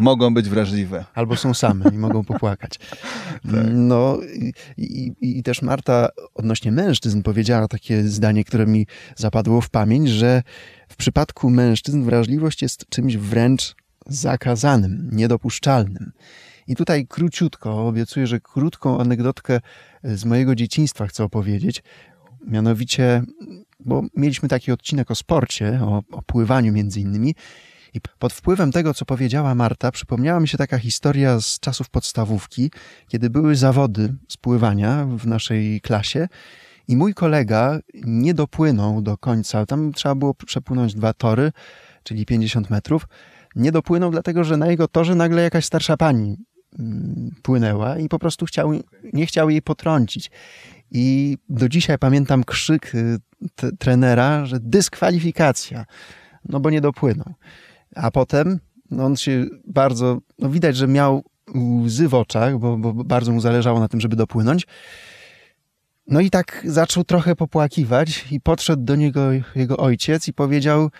mogą 0.00 0.34
być 0.34 0.48
wrażliwe. 0.48 1.04
Albo 1.14 1.36
są 1.36 1.54
same 1.54 1.84
i 1.92 1.98
mogą 1.98 2.24
popłakać. 2.24 2.78
tak. 2.78 3.66
No 3.72 4.18
i, 4.34 4.52
i, 4.76 5.38
i, 5.38 5.42
też 5.42 5.62
Marta 5.62 6.08
odnośnie 6.34 6.72
mężczyzn 6.72 7.22
powiedziała 7.22 7.68
takie 7.68 8.02
zdanie, 8.02 8.44
które 8.44 8.66
mi 8.66 8.86
zapadło 9.16 9.60
w 9.60 9.70
pamięć, 9.70 10.08
że 10.08 10.42
w 10.88 10.96
przypadku 10.96 11.50
mężczyzn 11.50 12.02
wrażliwość 12.02 12.62
jest 12.62 12.88
czymś 12.88 13.16
wręcz 13.16 13.74
zakazanym, 14.06 15.10
niedopuszczalnym. 15.12 16.12
I 16.66 16.76
tutaj 16.76 17.06
króciutko, 17.06 17.86
obiecuję, 17.86 18.26
że 18.26 18.40
krótką 18.40 19.00
anegdotkę 19.00 19.60
z 20.04 20.24
mojego 20.24 20.54
dzieciństwa 20.54 21.06
chcę 21.06 21.24
opowiedzieć. 21.24 21.82
Mianowicie, 22.46 23.22
bo 23.80 24.02
mieliśmy 24.16 24.48
taki 24.48 24.72
odcinek 24.72 25.10
o 25.10 25.14
sporcie, 25.14 25.80
o, 25.82 26.02
o 26.12 26.22
pływaniu 26.22 26.72
między 26.72 27.00
innymi. 27.00 27.34
I 27.94 28.00
pod 28.18 28.32
wpływem 28.32 28.72
tego, 28.72 28.94
co 28.94 29.04
powiedziała 29.04 29.54
Marta, 29.54 29.90
przypomniała 29.90 30.40
mi 30.40 30.48
się 30.48 30.58
taka 30.58 30.78
historia 30.78 31.40
z 31.40 31.60
czasów 31.60 31.90
podstawówki, 31.90 32.70
kiedy 33.08 33.30
były 33.30 33.56
zawody 33.56 34.14
spływania 34.28 35.06
w 35.06 35.26
naszej 35.26 35.80
klasie 35.80 36.28
i 36.88 36.96
mój 36.96 37.14
kolega 37.14 37.78
nie 37.94 38.34
dopłynął 38.34 39.02
do 39.02 39.18
końca. 39.18 39.66
Tam 39.66 39.92
trzeba 39.92 40.14
było 40.14 40.34
przepłynąć 40.34 40.94
dwa 40.94 41.12
tory, 41.12 41.52
czyli 42.02 42.26
50 42.26 42.70
metrów. 42.70 43.06
Nie 43.56 43.72
dopłynął, 43.72 44.10
dlatego 44.10 44.44
że 44.44 44.56
na 44.56 44.66
jego 44.66 44.88
torze 44.88 45.14
nagle 45.14 45.42
jakaś 45.42 45.64
starsza 45.64 45.96
pani 45.96 46.36
mm, 46.78 47.30
płynęła 47.42 47.98
i 47.98 48.08
po 48.08 48.18
prostu 48.18 48.46
chciał, 48.46 48.72
nie 49.12 49.26
chciał 49.26 49.50
jej 49.50 49.62
potrącić. 49.62 50.30
I 50.90 51.38
do 51.48 51.68
dzisiaj 51.68 51.98
pamiętam 51.98 52.44
krzyk 52.44 52.94
y, 52.94 53.18
trenera, 53.78 54.46
że 54.46 54.60
dyskwalifikacja, 54.60 55.84
no 56.48 56.60
bo 56.60 56.70
nie 56.70 56.80
dopłynął. 56.80 57.34
A 57.94 58.10
potem 58.10 58.60
no 58.90 59.04
on 59.04 59.16
się 59.16 59.46
bardzo, 59.66 60.18
no 60.38 60.50
widać, 60.50 60.76
że 60.76 60.88
miał 60.88 61.24
łzy 61.84 62.08
w 62.08 62.14
oczach, 62.14 62.58
bo, 62.58 62.76
bo 62.76 62.92
bardzo 62.92 63.32
mu 63.32 63.40
zależało 63.40 63.80
na 63.80 63.88
tym, 63.88 64.00
żeby 64.00 64.16
dopłynąć. 64.16 64.66
No 66.06 66.20
i 66.20 66.30
tak 66.30 66.62
zaczął 66.64 67.04
trochę 67.04 67.36
popłakiwać 67.36 68.24
i 68.30 68.40
podszedł 68.40 68.82
do 68.82 68.96
niego 68.96 69.30
jego 69.56 69.76
ojciec 69.76 70.28
i 70.28 70.32
powiedział 70.32 70.90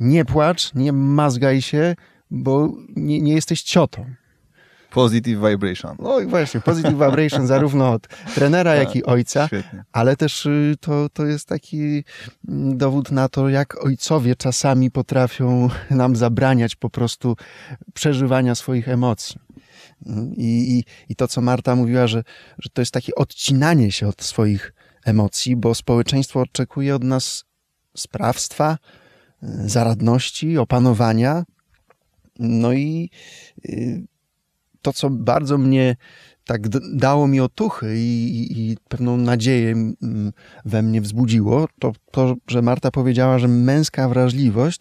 nie 0.00 0.24
płacz, 0.24 0.74
nie 0.74 0.92
mazgaj 0.92 1.62
się, 1.62 1.94
bo 2.30 2.72
nie, 2.96 3.20
nie 3.20 3.34
jesteś 3.34 3.62
ciotą. 3.62 4.04
Positive 4.90 5.50
vibration. 5.50 5.96
No 5.98 6.20
i 6.20 6.26
właśnie, 6.26 6.60
positive 6.60 6.92
vibration 6.92 7.46
zarówno 7.54 7.92
od 7.92 8.08
trenera, 8.34 8.74
jak 8.74 8.96
i 8.96 9.04
ojca, 9.04 9.46
Świetnie. 9.46 9.84
ale 9.92 10.16
też 10.16 10.46
y, 10.46 10.74
to, 10.80 11.08
to 11.08 11.26
jest 11.26 11.48
taki 11.48 12.04
mm, 12.48 12.78
dowód 12.78 13.10
na 13.10 13.28
to, 13.28 13.48
jak 13.48 13.84
ojcowie 13.84 14.36
czasami 14.36 14.90
potrafią 14.90 15.68
nam 15.90 16.16
zabraniać 16.16 16.76
po 16.76 16.90
prostu 16.90 17.36
przeżywania 17.94 18.54
swoich 18.54 18.88
emocji. 18.88 19.40
I, 20.36 20.78
i, 20.78 20.84
i 21.08 21.16
to, 21.16 21.28
co 21.28 21.40
Marta 21.40 21.76
mówiła, 21.76 22.06
że, 22.06 22.24
że 22.58 22.70
to 22.72 22.82
jest 22.82 22.92
takie 22.92 23.14
odcinanie 23.14 23.92
się 23.92 24.08
od 24.08 24.22
swoich 24.22 24.72
emocji, 25.04 25.56
bo 25.56 25.74
społeczeństwo 25.74 26.40
oczekuje 26.40 26.94
od 26.94 27.04
nas 27.04 27.44
sprawstwa, 27.96 28.78
y, 29.42 29.68
zaradności, 29.68 30.58
opanowania. 30.58 31.44
No 32.38 32.72
i 32.72 33.10
y, 33.64 34.02
to, 34.82 34.92
co 34.92 35.10
bardzo 35.10 35.58
mnie 35.58 35.96
tak 36.44 36.68
dało 36.96 37.28
mi 37.28 37.40
otuchy 37.40 37.98
i, 37.98 38.70
i, 38.70 38.76
pewną 38.88 39.16
nadzieję 39.16 39.74
we 40.64 40.82
mnie 40.82 41.00
wzbudziło, 41.00 41.68
to 41.78 41.92
to, 42.10 42.34
że 42.46 42.62
Marta 42.62 42.90
powiedziała, 42.90 43.38
że 43.38 43.48
męska 43.48 44.08
wrażliwość 44.08 44.80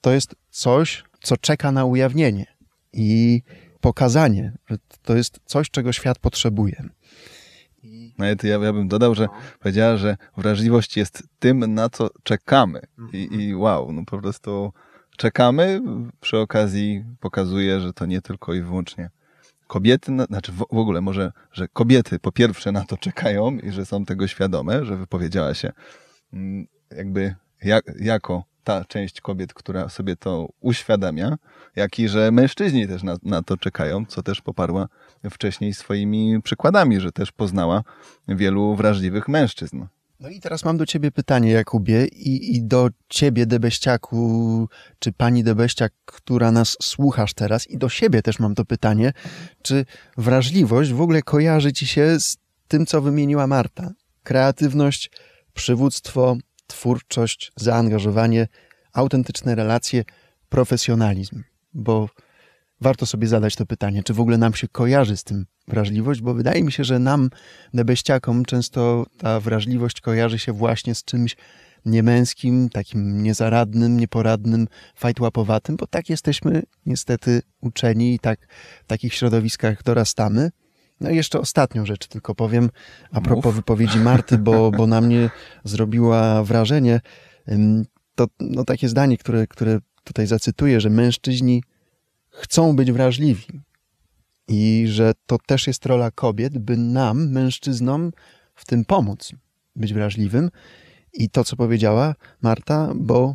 to 0.00 0.12
jest 0.12 0.34
coś, 0.50 1.04
co 1.22 1.36
czeka 1.36 1.72
na 1.72 1.84
ujawnienie 1.84 2.46
i 2.92 3.42
pokazanie, 3.80 4.52
że 4.66 4.76
to 5.02 5.16
jest 5.16 5.40
coś, 5.44 5.70
czego 5.70 5.92
świat 5.92 6.18
potrzebuje. 6.18 6.88
No 8.18 8.24
ja, 8.24 8.34
ja 8.42 8.72
bym 8.72 8.88
dodał, 8.88 9.14
że 9.14 9.28
powiedziała, 9.60 9.96
że 9.96 10.16
wrażliwość 10.36 10.96
jest 10.96 11.22
tym, 11.38 11.74
na 11.74 11.88
co 11.88 12.10
czekamy. 12.22 12.80
I, 13.12 13.28
i 13.32 13.54
wow, 13.54 13.92
no 13.92 14.02
po 14.04 14.18
prostu 14.18 14.72
czekamy, 15.16 15.82
przy 16.20 16.38
okazji 16.38 17.04
pokazuje, 17.20 17.80
że 17.80 17.92
to 17.92 18.06
nie 18.06 18.20
tylko 18.20 18.54
i 18.54 18.62
wyłącznie 18.62 19.10
kobiety, 19.66 20.12
znaczy 20.28 20.52
w, 20.52 20.78
ogóle 20.78 21.00
może, 21.00 21.32
że 21.52 21.68
kobiety 21.68 22.18
po 22.18 22.32
pierwsze 22.32 22.72
na 22.72 22.84
to 22.84 22.96
czekają 22.96 23.58
i 23.58 23.70
że 23.72 23.86
są 23.86 24.04
tego 24.04 24.26
świadome, 24.26 24.84
że 24.84 24.96
wypowiedziała 24.96 25.54
się 25.54 25.72
mm, 26.32 26.66
jakby 26.96 27.34
jak, 27.62 27.84
jako 28.00 28.44
ta 28.64 28.84
część 28.84 29.20
kobiet, 29.20 29.54
która 29.54 29.88
sobie 29.88 30.16
to 30.16 30.48
uświadamia, 30.60 31.36
jak 31.76 31.98
i 31.98 32.08
że 32.08 32.30
mężczyźni 32.30 32.88
też 32.88 33.02
na, 33.02 33.16
na 33.22 33.42
to 33.42 33.56
czekają, 33.56 34.06
co 34.06 34.22
też 34.22 34.40
poparła 34.40 34.88
wcześniej 35.30 35.74
swoimi 35.74 36.42
przykładami, 36.42 37.00
że 37.00 37.12
też 37.12 37.32
poznała 37.32 37.82
wielu 38.28 38.76
wrażliwych 38.76 39.28
mężczyzn. 39.28 39.84
No 40.24 40.30
i 40.30 40.40
teraz 40.40 40.64
mam 40.64 40.76
do 40.76 40.86
ciebie 40.86 41.10
pytanie, 41.10 41.50
Jakubie, 41.50 42.06
i, 42.06 42.56
i 42.56 42.62
do 42.62 42.90
ciebie, 43.08 43.46
Debeściaku, 43.46 44.68
czy 44.98 45.12
pani 45.12 45.44
Debeściak, 45.44 45.92
która 46.04 46.52
nas 46.52 46.76
słuchasz 46.82 47.34
teraz, 47.34 47.70
i 47.70 47.78
do 47.78 47.88
siebie 47.88 48.22
też 48.22 48.38
mam 48.38 48.54
to 48.54 48.64
pytanie, 48.64 49.12
czy 49.62 49.84
wrażliwość 50.16 50.92
w 50.92 51.00
ogóle 51.00 51.22
kojarzy 51.22 51.72
ci 51.72 51.86
się 51.86 52.20
z 52.20 52.36
tym, 52.68 52.86
co 52.86 53.00
wymieniła 53.02 53.46
Marta? 53.46 53.92
Kreatywność, 54.22 55.10
przywództwo, 55.54 56.36
twórczość, 56.66 57.52
zaangażowanie, 57.56 58.48
autentyczne 58.92 59.54
relacje, 59.54 60.04
profesjonalizm. 60.48 61.42
Bo 61.74 62.08
warto 62.84 63.06
sobie 63.06 63.26
zadać 63.26 63.56
to 63.56 63.66
pytanie, 63.66 64.02
czy 64.02 64.14
w 64.14 64.20
ogóle 64.20 64.38
nam 64.38 64.54
się 64.54 64.68
kojarzy 64.68 65.16
z 65.16 65.24
tym 65.24 65.46
wrażliwość, 65.68 66.20
bo 66.20 66.34
wydaje 66.34 66.62
mi 66.62 66.72
się, 66.72 66.84
że 66.84 66.98
nam, 66.98 67.30
debeściakom, 67.74 68.44
często 68.44 69.06
ta 69.18 69.40
wrażliwość 69.40 70.00
kojarzy 70.00 70.38
się 70.38 70.52
właśnie 70.52 70.94
z 70.94 71.04
czymś 71.04 71.36
niemęskim, 71.86 72.68
takim 72.68 73.22
niezaradnym, 73.22 73.96
nieporadnym, 73.96 74.68
fajtłapowatym, 74.94 75.76
bo 75.76 75.86
tak 75.86 76.10
jesteśmy 76.10 76.62
niestety 76.86 77.42
uczeni 77.60 78.14
i 78.14 78.18
tak 78.18 78.38
w 78.84 78.86
takich 78.86 79.14
środowiskach 79.14 79.82
dorastamy. 79.82 80.50
No 81.00 81.10
i 81.10 81.16
jeszcze 81.16 81.40
ostatnią 81.40 81.86
rzecz 81.86 82.06
tylko 82.08 82.34
powiem 82.34 82.70
a 83.12 83.20
propos 83.20 83.44
Mów. 83.44 83.54
wypowiedzi 83.54 83.98
Marty, 83.98 84.38
bo, 84.38 84.70
bo 84.70 84.86
na 84.86 85.00
mnie 85.00 85.30
zrobiła 85.64 86.44
wrażenie. 86.44 87.00
To 88.14 88.26
no, 88.40 88.64
takie 88.64 88.88
zdanie, 88.88 89.18
które, 89.18 89.46
które 89.46 89.78
tutaj 90.04 90.26
zacytuję, 90.26 90.80
że 90.80 90.90
mężczyźni 90.90 91.62
chcą 92.34 92.76
być 92.76 92.92
wrażliwi 92.92 93.60
i 94.48 94.84
że 94.88 95.12
to 95.26 95.38
też 95.46 95.66
jest 95.66 95.86
rola 95.86 96.10
kobiet, 96.10 96.58
by 96.58 96.76
nam, 96.76 97.30
mężczyznom, 97.30 98.12
w 98.54 98.64
tym 98.64 98.84
pomóc, 98.84 99.32
być 99.76 99.94
wrażliwym. 99.94 100.50
I 101.12 101.30
to, 101.30 101.44
co 101.44 101.56
powiedziała 101.56 102.14
Marta, 102.42 102.92
bo 102.96 103.34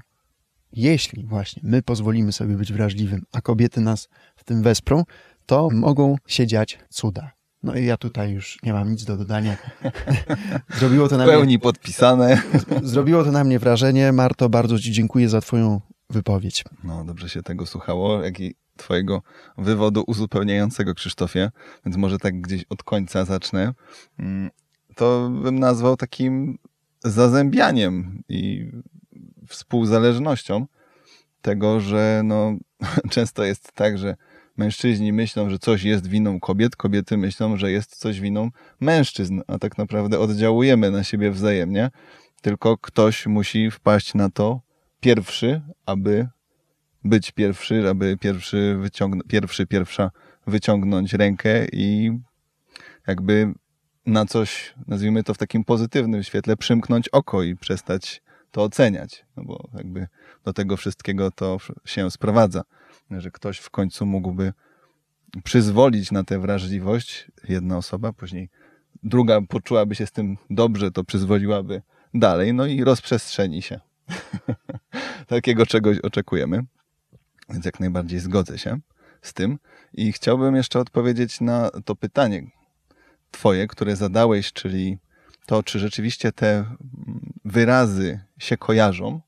jeśli 0.72 1.26
właśnie 1.26 1.62
my 1.66 1.82
pozwolimy 1.82 2.32
sobie 2.32 2.56
być 2.56 2.74
wrażliwym, 2.74 3.26
a 3.32 3.42
kobiety 3.42 3.82
nas 3.82 4.10
w 4.36 4.44
tym 4.44 4.64
wesprą, 4.64 5.04
to 5.46 5.70
mogą 5.72 6.16
się 6.28 6.48
dziać 6.48 6.80
cuda. 6.90 7.32
No 7.64 7.76
i 7.76 7.86
ja 7.86 7.98
tutaj 7.98 8.32
już 8.32 8.58
nie 8.64 8.74
mam 8.74 8.92
nic 8.92 9.04
do 9.06 9.18
dodania. 9.18 9.58
Zrobiło 10.80 11.08
to 11.08 11.18
na 11.18 11.24
mnie... 11.24 11.34
pełni 11.34 11.60
podpisane. 11.60 12.42
Zrobiło 12.84 13.24
to 13.24 13.32
na 13.32 13.44
mnie 13.44 13.60
wrażenie. 13.60 14.12
Marto, 14.12 14.50
bardzo 14.50 14.80
Ci 14.80 14.92
dziękuję 14.92 15.30
za 15.30 15.42
Twoją 15.42 15.82
wypowiedź. 16.10 16.64
No, 16.84 17.06
dobrze 17.06 17.30
się 17.30 17.44
tego 17.44 17.66
słuchało, 17.66 18.24
jak 18.24 18.40
i 18.40 18.56
Twojego 18.80 19.22
wywodu 19.58 20.04
uzupełniającego, 20.08 20.96
Krzysztofie, 20.96 21.52
więc 21.86 21.98
może 21.98 22.18
tak 22.18 22.42
gdzieś 22.42 22.66
od 22.70 22.84
końca 22.84 23.26
zacznę. 23.26 23.74
Mm, 24.20 24.50
to 24.96 25.30
bym 25.30 25.60
nazwał 25.60 25.98
takim 25.98 26.58
zazębianiem 27.04 28.24
i 28.30 28.72
współzależnością 29.48 30.66
tego, 31.42 31.80
że 31.80 32.22
no, 32.24 32.58
często 33.16 33.44
jest 33.44 33.72
tak, 33.72 33.98
że 33.98 34.16
mężczyźni 34.58 35.14
myślą, 35.14 35.50
że 35.50 35.60
coś 35.60 35.84
jest 35.84 36.08
winą 36.08 36.40
kobiet, 36.40 36.76
kobiety 36.76 37.18
myślą, 37.18 37.58
że 37.58 37.72
jest 37.72 37.96
coś 37.96 38.20
winą 38.20 38.50
mężczyzn, 38.80 39.42
a 39.48 39.60
tak 39.60 39.78
naprawdę 39.78 40.20
oddziałujemy 40.20 40.92
na 40.92 41.04
siebie 41.04 41.32
wzajemnie, 41.32 41.92
tylko 42.42 42.78
ktoś 42.78 43.26
musi 43.28 43.72
wpaść 43.72 44.14
na 44.14 44.30
to 44.30 44.62
pierwszy, 45.00 45.62
aby 45.86 46.28
być 47.04 47.32
pierwszy, 47.32 47.90
aby 47.90 48.18
pierwszy, 48.18 48.78
wyciąg- 48.82 49.24
pierwszy 49.28 49.68
pierwsza 49.68 50.12
wyciągnąć 50.48 51.14
rękę 51.14 51.66
i 51.74 52.12
jakby 53.08 53.54
na 54.06 54.26
coś, 54.26 54.74
nazwijmy 54.88 55.24
to 55.24 55.34
w 55.34 55.38
takim 55.38 55.64
pozytywnym 55.64 56.24
świetle, 56.24 56.58
przymknąć 56.58 57.10
oko 57.10 57.44
i 57.44 57.56
przestać 57.56 58.22
to 58.52 58.64
oceniać, 58.64 59.26
no 59.38 59.44
bo 59.44 59.70
jakby 59.74 60.08
do 60.46 60.54
tego 60.54 60.78
wszystkiego 60.78 61.32
to 61.32 61.58
się 61.86 62.12
sprowadza, 62.12 62.64
że 63.12 63.32
ktoś 63.32 63.58
w 63.58 63.70
końcu 63.70 64.06
mógłby 64.06 64.54
przyzwolić 65.44 66.12
na 66.12 66.24
tę 66.24 66.40
wrażliwość, 66.40 67.28
jedna 67.50 67.78
osoba, 67.78 68.14
później 68.14 68.50
druga 69.04 69.42
poczułaby 69.42 69.96
się 69.96 70.06
z 70.06 70.12
tym 70.12 70.38
dobrze, 70.50 70.92
to 70.92 71.04
przyzwoliłaby 71.04 71.82
dalej, 72.14 72.54
no 72.54 72.66
i 72.66 72.84
rozprzestrzeni 72.84 73.62
się. 73.62 73.80
Takiego 75.28 75.66
czegoś 75.66 76.00
oczekujemy, 76.00 76.64
więc 77.50 77.66
jak 77.66 77.80
najbardziej 77.80 78.20
zgodzę 78.20 78.58
się 78.58 78.80
z 79.22 79.34
tym. 79.34 79.60
I 79.94 80.12
chciałbym 80.14 80.56
jeszcze 80.56 80.80
odpowiedzieć 80.80 81.42
na 81.42 81.70
to 81.86 81.96
pytanie 81.96 82.44
Twoje, 83.32 83.68
które 83.68 83.96
zadałeś, 83.96 84.54
czyli 84.54 84.98
to, 85.46 85.64
czy 85.64 85.80
rzeczywiście 85.80 86.32
te 86.32 86.66
wyrazy 87.46 88.20
się 88.38 88.58
kojarzą 88.58 89.22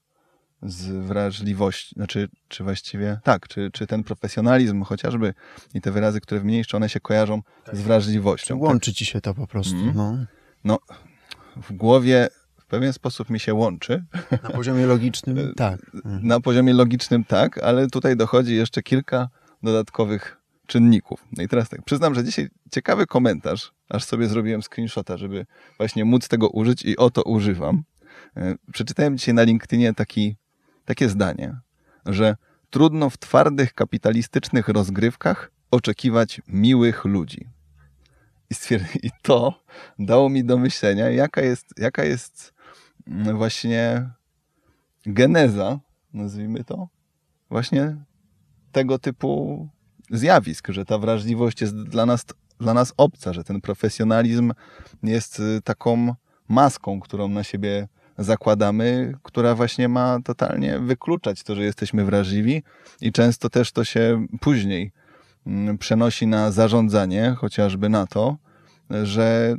z 0.63 1.05
wrażliwością, 1.07 1.93
znaczy, 1.95 2.29
czy 2.47 2.63
właściwie, 2.63 3.19
tak, 3.23 3.47
czy, 3.47 3.69
czy 3.73 3.87
ten 3.87 4.03
profesjonalizm 4.03 4.83
chociażby 4.83 5.33
i 5.73 5.81
te 5.81 5.91
wyrazy, 5.91 6.21
które 6.21 6.41
wymienisz, 6.41 6.75
one 6.75 6.89
się 6.89 6.99
kojarzą 6.99 7.41
tak. 7.65 7.75
z 7.75 7.81
wrażliwością. 7.81 8.47
Czy 8.47 8.63
łączy 8.63 8.91
tak? 8.91 8.97
ci 8.97 9.05
się 9.05 9.21
to 9.21 9.33
po 9.33 9.47
prostu, 9.47 9.75
mm. 9.75 9.93
no. 9.95 10.25
No, 10.63 10.79
w 11.55 11.73
głowie 11.73 12.29
pewien 12.71 12.93
sposób 12.93 13.29
mi 13.29 13.39
się 13.39 13.53
łączy. 13.53 14.03
Na 14.43 14.49
poziomie 14.49 14.85
logicznym 14.85 15.53
tak. 15.55 15.79
Na 16.03 16.39
poziomie 16.39 16.73
logicznym 16.73 17.23
tak, 17.23 17.57
ale 17.57 17.87
tutaj 17.87 18.17
dochodzi 18.17 18.55
jeszcze 18.55 18.81
kilka 18.83 19.29
dodatkowych 19.63 20.37
czynników. 20.67 21.25
No 21.37 21.43
i 21.43 21.47
teraz 21.47 21.69
tak, 21.69 21.81
przyznam, 21.83 22.15
że 22.15 22.23
dzisiaj 22.23 22.49
ciekawy 22.71 23.07
komentarz, 23.07 23.71
aż 23.89 24.03
sobie 24.03 24.27
zrobiłem 24.27 24.61
screenshota, 24.61 25.17
żeby 25.17 25.45
właśnie 25.77 26.05
móc 26.05 26.27
tego 26.27 26.49
użyć 26.49 26.85
i 26.85 26.97
oto 26.97 27.23
używam. 27.23 27.83
E, 28.37 28.55
przeczytałem 28.73 29.17
dzisiaj 29.17 29.33
na 29.33 29.43
LinkedInie 29.43 29.93
taki, 29.93 30.35
takie 30.85 31.09
zdanie, 31.09 31.55
że 32.05 32.35
trudno 32.69 33.09
w 33.09 33.17
twardych 33.17 33.73
kapitalistycznych 33.73 34.67
rozgrywkach 34.67 35.51
oczekiwać 35.71 36.41
miłych 36.47 37.05
ludzi. 37.05 37.47
I, 38.49 38.55
I 39.07 39.11
to 39.21 39.63
dało 39.99 40.29
mi 40.29 40.43
do 40.43 40.57
myślenia, 40.57 41.09
jaka 41.09 41.41
jest, 41.41 41.73
jaka 41.77 42.03
jest 42.03 42.53
właśnie 43.33 44.09
geneza, 45.05 45.79
nazwijmy 46.13 46.63
to, 46.63 46.87
właśnie 47.49 47.95
tego 48.71 48.99
typu 48.99 49.67
zjawisk, 50.09 50.67
że 50.69 50.85
ta 50.85 50.97
wrażliwość 50.97 51.61
jest 51.61 51.83
dla 51.83 52.05
nas, 52.05 52.25
dla 52.59 52.73
nas 52.73 52.93
obca, 52.97 53.33
że 53.33 53.43
ten 53.43 53.61
profesjonalizm 53.61 54.53
jest 55.03 55.39
y, 55.39 55.61
taką 55.63 56.15
maską, 56.47 56.99
którą 56.99 57.27
na 57.27 57.43
siebie 57.43 57.87
zakładamy, 58.17 59.13
która 59.23 59.55
właśnie 59.55 59.89
ma 59.89 60.19
totalnie 60.23 60.79
wykluczać 60.79 61.43
to, 61.43 61.55
że 61.55 61.63
jesteśmy 61.63 62.05
wrażliwi 62.05 62.63
i 63.01 63.11
często 63.11 63.49
też 63.49 63.71
to 63.71 63.83
się 63.83 64.27
później 64.41 64.91
mm, 65.47 65.77
przenosi 65.77 66.27
na 66.27 66.51
zarządzanie, 66.51 67.35
chociażby 67.37 67.89
na 67.89 68.07
to, 68.07 68.37
że 69.03 69.55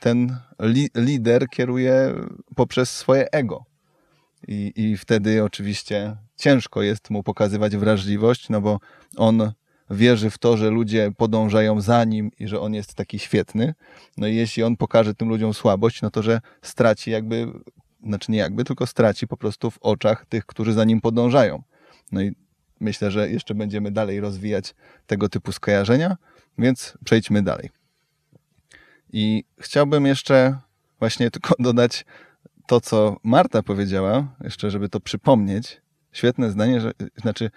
ten 0.00 0.36
li 0.58 0.88
lider 0.94 1.48
kieruje 1.48 2.14
poprzez 2.56 2.90
swoje 2.90 3.30
ego. 3.32 3.64
I, 4.48 4.72
I 4.76 4.96
wtedy 4.96 5.44
oczywiście 5.44 6.16
ciężko 6.36 6.82
jest 6.82 7.10
mu 7.10 7.22
pokazywać 7.22 7.76
wrażliwość, 7.76 8.48
no 8.48 8.60
bo 8.60 8.80
on 9.16 9.52
wierzy 9.90 10.30
w 10.30 10.38
to, 10.38 10.56
że 10.56 10.70
ludzie 10.70 11.12
podążają 11.16 11.80
za 11.80 12.04
nim 12.04 12.30
i 12.38 12.48
że 12.48 12.60
on 12.60 12.74
jest 12.74 12.94
taki 12.94 13.18
świetny. 13.18 13.74
No 14.16 14.26
i 14.26 14.34
jeśli 14.34 14.62
on 14.62 14.76
pokaże 14.76 15.14
tym 15.14 15.28
ludziom 15.28 15.54
słabość, 15.54 16.02
no 16.02 16.10
to 16.10 16.22
że 16.22 16.40
straci 16.62 17.10
jakby, 17.10 17.46
znaczy 18.06 18.32
nie 18.32 18.38
jakby, 18.38 18.64
tylko 18.64 18.86
straci 18.86 19.26
po 19.26 19.36
prostu 19.36 19.70
w 19.70 19.78
oczach 19.78 20.26
tych, 20.26 20.46
którzy 20.46 20.72
za 20.72 20.84
nim 20.84 21.00
podążają. 21.00 21.62
No 22.12 22.22
i 22.22 22.32
myślę, 22.80 23.10
że 23.10 23.30
jeszcze 23.30 23.54
będziemy 23.54 23.90
dalej 23.90 24.20
rozwijać 24.20 24.74
tego 25.06 25.28
typu 25.28 25.52
skojarzenia, 25.52 26.16
więc 26.58 26.98
przejdźmy 27.04 27.42
dalej. 27.42 27.83
I 29.16 29.44
chciałbym 29.58 30.06
jeszcze 30.06 30.58
właśnie 30.98 31.30
tylko 31.30 31.54
dodać 31.68 32.04
to, 32.66 32.80
co 32.80 33.16
Marta 33.22 33.62
powiedziała, 33.62 34.36
jeszcze 34.40 34.70
żeby 34.70 34.88
to 34.88 35.00
przypomnieć, 35.00 35.82
świetne 36.12 36.50
zdanie, 36.50 36.80
że, 36.80 36.92
znaczy 37.16 37.50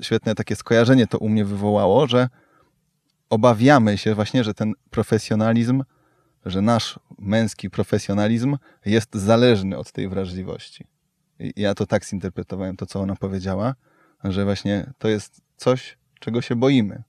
świetne 0.00 0.34
takie 0.34 0.56
skojarzenie 0.56 1.06
to 1.06 1.18
u 1.18 1.28
mnie 1.28 1.44
wywołało, 1.44 2.06
że 2.06 2.28
obawiamy 3.30 3.98
się 3.98 4.14
właśnie, 4.14 4.44
że 4.44 4.54
ten 4.54 4.72
profesjonalizm, 4.90 5.84
że 6.46 6.62
nasz 6.62 6.98
męski 7.18 7.70
profesjonalizm 7.70 8.56
jest 8.84 9.14
zależny 9.14 9.78
od 9.78 9.92
tej 9.92 10.08
wrażliwości. 10.08 10.84
I 11.38 11.52
ja 11.56 11.74
to 11.74 11.86
tak 11.86 12.04
zinterpretowałem, 12.04 12.76
to 12.76 12.86
co 12.86 13.00
ona 13.00 13.16
powiedziała, 13.16 13.74
że 14.24 14.44
właśnie 14.44 14.92
to 14.98 15.08
jest 15.08 15.40
coś, 15.56 15.98
czego 16.20 16.42
się 16.42 16.56
boimy. 16.56 17.02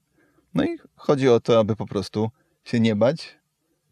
No 0.54 0.64
i 0.64 0.78
chodzi 0.96 1.28
o 1.28 1.40
to, 1.40 1.58
aby 1.58 1.76
po 1.76 1.86
prostu 1.86 2.30
się 2.64 2.80
nie 2.80 2.96
bać, 2.96 3.37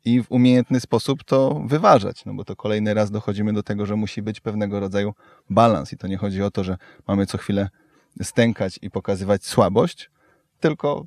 i 0.06 0.22
w 0.22 0.26
umiejętny 0.30 0.80
sposób 0.80 1.24
to 1.24 1.62
wyważać, 1.66 2.24
no 2.24 2.34
bo 2.34 2.44
to 2.44 2.56
kolejny 2.56 2.94
raz 2.94 3.10
dochodzimy 3.10 3.52
do 3.52 3.62
tego, 3.62 3.86
że 3.86 3.96
musi 3.96 4.22
być 4.22 4.40
pewnego 4.40 4.80
rodzaju 4.80 5.14
balans 5.50 5.92
i 5.92 5.96
to 5.96 6.06
nie 6.06 6.16
chodzi 6.16 6.42
o 6.42 6.50
to, 6.50 6.64
że 6.64 6.76
mamy 7.08 7.26
co 7.26 7.38
chwilę 7.38 7.68
stękać 8.22 8.78
i 8.82 8.90
pokazywać 8.90 9.44
słabość, 9.44 10.10
tylko 10.60 11.06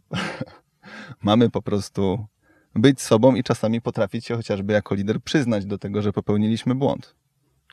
mamy 1.21 1.49
po 1.49 1.61
prostu 1.61 2.25
być 2.75 3.01
sobą 3.01 3.35
i 3.35 3.43
czasami 3.43 3.81
potrafić 3.81 4.25
się 4.25 4.35
chociażby 4.35 4.73
jako 4.73 4.95
lider 4.95 5.21
przyznać 5.21 5.65
do 5.65 5.77
tego, 5.77 6.01
że 6.01 6.13
popełniliśmy 6.13 6.75
błąd. 6.75 7.15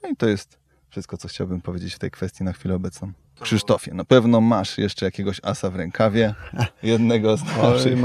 No 0.03 0.09
i 0.09 0.17
to 0.17 0.29
jest 0.29 0.59
wszystko, 0.89 1.17
co 1.17 1.29
chciałbym 1.29 1.61
powiedzieć 1.61 1.95
w 1.95 1.99
tej 1.99 2.11
kwestii 2.11 2.45
na 2.45 2.53
chwilę 2.53 2.75
obecną. 2.75 3.13
Krzysztofie, 3.41 3.95
na 3.95 4.05
pewno 4.05 4.41
masz 4.41 4.79
jeszcze 4.79 5.07
jakiegoś 5.07 5.41
asa 5.43 5.71
w 5.71 5.77
rękawie, 5.77 6.35
jednego 6.83 7.37
z 7.37 7.45
naszych 7.45 7.99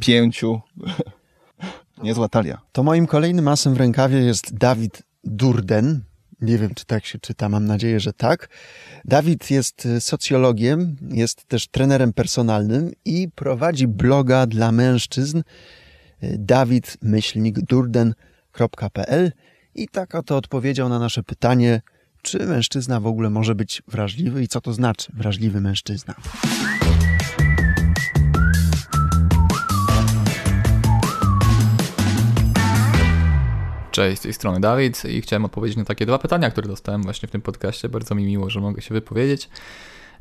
pięciu 0.00 0.60
Niezła 2.02 2.28
talia. 2.28 2.60
To 2.72 2.82
moim 2.82 3.06
kolejnym 3.06 3.48
asem 3.48 3.74
w 3.74 3.76
rękawie 3.76 4.18
jest 4.18 4.54
Dawid 4.54 5.02
Durden. 5.24 6.00
Nie 6.40 6.58
wiem, 6.58 6.74
czy 6.74 6.86
tak 6.86 7.06
się 7.06 7.18
czyta, 7.18 7.48
mam 7.48 7.64
nadzieję, 7.64 8.00
że 8.00 8.12
tak. 8.12 8.48
Dawid 9.04 9.50
jest 9.50 9.86
y, 9.86 10.00
socjologiem, 10.00 10.96
jest 11.10 11.44
też 11.44 11.68
trenerem 11.68 12.12
personalnym 12.12 12.92
i 13.04 13.28
prowadzi 13.34 13.88
bloga 13.88 14.46
dla 14.46 14.72
mężczyzn 14.72 15.38
y, 15.38 15.42
dawid-durden.pl 16.38 19.32
i 19.74 19.88
tak 19.88 20.14
oto 20.14 20.36
odpowiedział 20.36 20.88
na 20.88 20.98
nasze 20.98 21.22
pytanie, 21.22 21.80
czy 22.22 22.46
mężczyzna 22.46 23.00
w 23.00 23.06
ogóle 23.06 23.30
może 23.30 23.54
być 23.54 23.82
wrażliwy 23.88 24.42
i 24.42 24.48
co 24.48 24.60
to 24.60 24.72
znaczy 24.72 25.12
wrażliwy 25.14 25.60
mężczyzna. 25.60 26.14
Cześć, 34.00 34.18
z 34.18 34.22
tej 34.22 34.32
strony 34.32 34.60
Dawid 34.60 35.04
i 35.04 35.20
chciałem 35.22 35.44
odpowiedzieć 35.44 35.78
na 35.78 35.84
takie 35.84 36.06
dwa 36.06 36.18
pytania, 36.18 36.50
które 36.50 36.68
dostałem 36.68 37.02
właśnie 37.02 37.28
w 37.28 37.32
tym 37.32 37.40
podcaście. 37.40 37.88
Bardzo 37.88 38.14
mi 38.14 38.24
miło, 38.24 38.50
że 38.50 38.60
mogę 38.60 38.82
się 38.82 38.94
wypowiedzieć. 38.94 39.48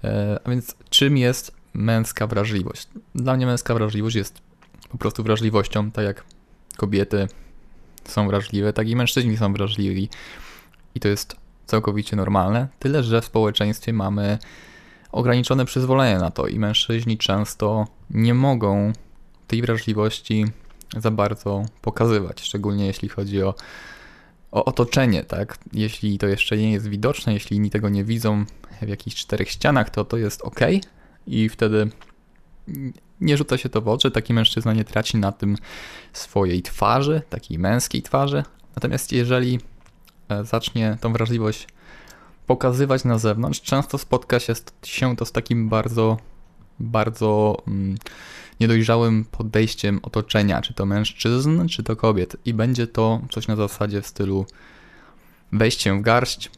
E, 0.04 0.40
a 0.44 0.50
więc 0.50 0.76
czym 0.90 1.18
jest 1.18 1.52
męska 1.74 2.28
wrażliwość? 2.28 2.88
Dla 3.16 3.36
mnie 3.36 3.46
męska 3.46 3.74
wrażliwość 3.74 4.16
jest 4.16 4.42
po 4.90 4.98
prostu 4.98 5.24
wrażliwością, 5.24 5.92
tak 5.92 6.06
jak 6.06 6.24
kobiety 6.78 7.28
są 8.06 8.28
wrażliwe, 8.28 8.74
tak 8.74 8.90
i 8.90 8.96
mężczyźni 8.96 9.38
są 9.38 9.54
wrażliwi. 9.54 10.10
I 10.96 11.00
to 11.00 11.08
jest 11.08 11.36
całkowicie 11.66 12.16
normalne, 12.16 12.68
tyle 12.80 13.04
że 13.04 13.22
w 13.22 13.26
społeczeństwie 13.26 13.94
mamy 13.94 14.38
ograniczone 15.12 15.66
przyzwolenie 15.66 16.20
na 16.20 16.32
to 16.32 16.48
i 16.48 16.60
mężczyźni 16.60 17.18
często 17.18 17.88
nie 18.10 18.34
mogą 18.34 18.94
tej 19.48 19.62
wrażliwości 19.62 20.46
za 20.98 21.12
bardzo 21.12 21.66
pokazywać, 21.82 22.42
szczególnie 22.42 22.86
jeśli 22.86 23.10
chodzi 23.10 23.44
o, 23.44 23.56
o 24.52 24.66
otoczenie, 24.66 25.24
tak? 25.24 25.58
Jeśli 25.74 26.18
to 26.18 26.28
jeszcze 26.28 26.58
nie 26.58 26.72
jest 26.72 26.88
widoczne, 26.88 27.34
jeśli 27.34 27.58
inni 27.58 27.70
tego 27.70 27.90
nie 27.90 28.04
widzą 28.04 28.46
w 28.82 28.88
jakichś 28.88 29.16
czterech 29.16 29.50
ścianach, 29.50 29.90
to 29.90 30.06
to 30.06 30.18
jest 30.18 30.42
ok 30.42 30.60
i 31.28 31.50
wtedy 31.50 31.90
nie 33.22 33.38
rzuca 33.38 33.58
się 33.58 33.70
to 33.70 33.82
w 33.82 33.88
oczy, 33.88 34.12
taki 34.12 34.34
mężczyzna 34.34 34.74
nie 34.74 34.84
traci 34.84 35.18
na 35.18 35.32
tym 35.32 35.56
swojej 36.14 36.62
twarzy, 36.62 37.22
takiej 37.30 37.60
męskiej 37.60 38.02
twarzy. 38.02 38.44
Natomiast 38.76 39.12
jeżeli 39.12 39.60
e, 40.30 40.46
zacznie 40.46 40.98
tą 41.02 41.14
wrażliwość 41.14 41.68
pokazywać 42.48 43.04
na 43.04 43.18
zewnątrz, 43.18 43.62
często 43.62 43.98
spotka 43.98 44.40
się, 44.40 44.54
się 44.84 45.16
to 45.16 45.26
z 45.26 45.32
takim 45.32 45.70
bardzo, 45.70 46.18
bardzo 46.80 47.58
mm, 47.68 47.98
niedojrzałym 48.60 49.26
podejściem 49.26 50.00
otoczenia, 50.04 50.62
czy 50.62 50.74
to 50.74 50.86
mężczyzn, 50.86 51.68
czy 51.68 51.84
to 51.84 51.96
kobiet. 51.96 52.38
I 52.46 52.54
będzie 52.54 52.88
to 52.88 53.22
coś 53.32 53.48
na 53.48 53.56
zasadzie 53.56 54.02
w 54.02 54.08
stylu 54.08 54.46
wejść 55.52 55.90
w 55.90 56.02
garść, 56.02 56.52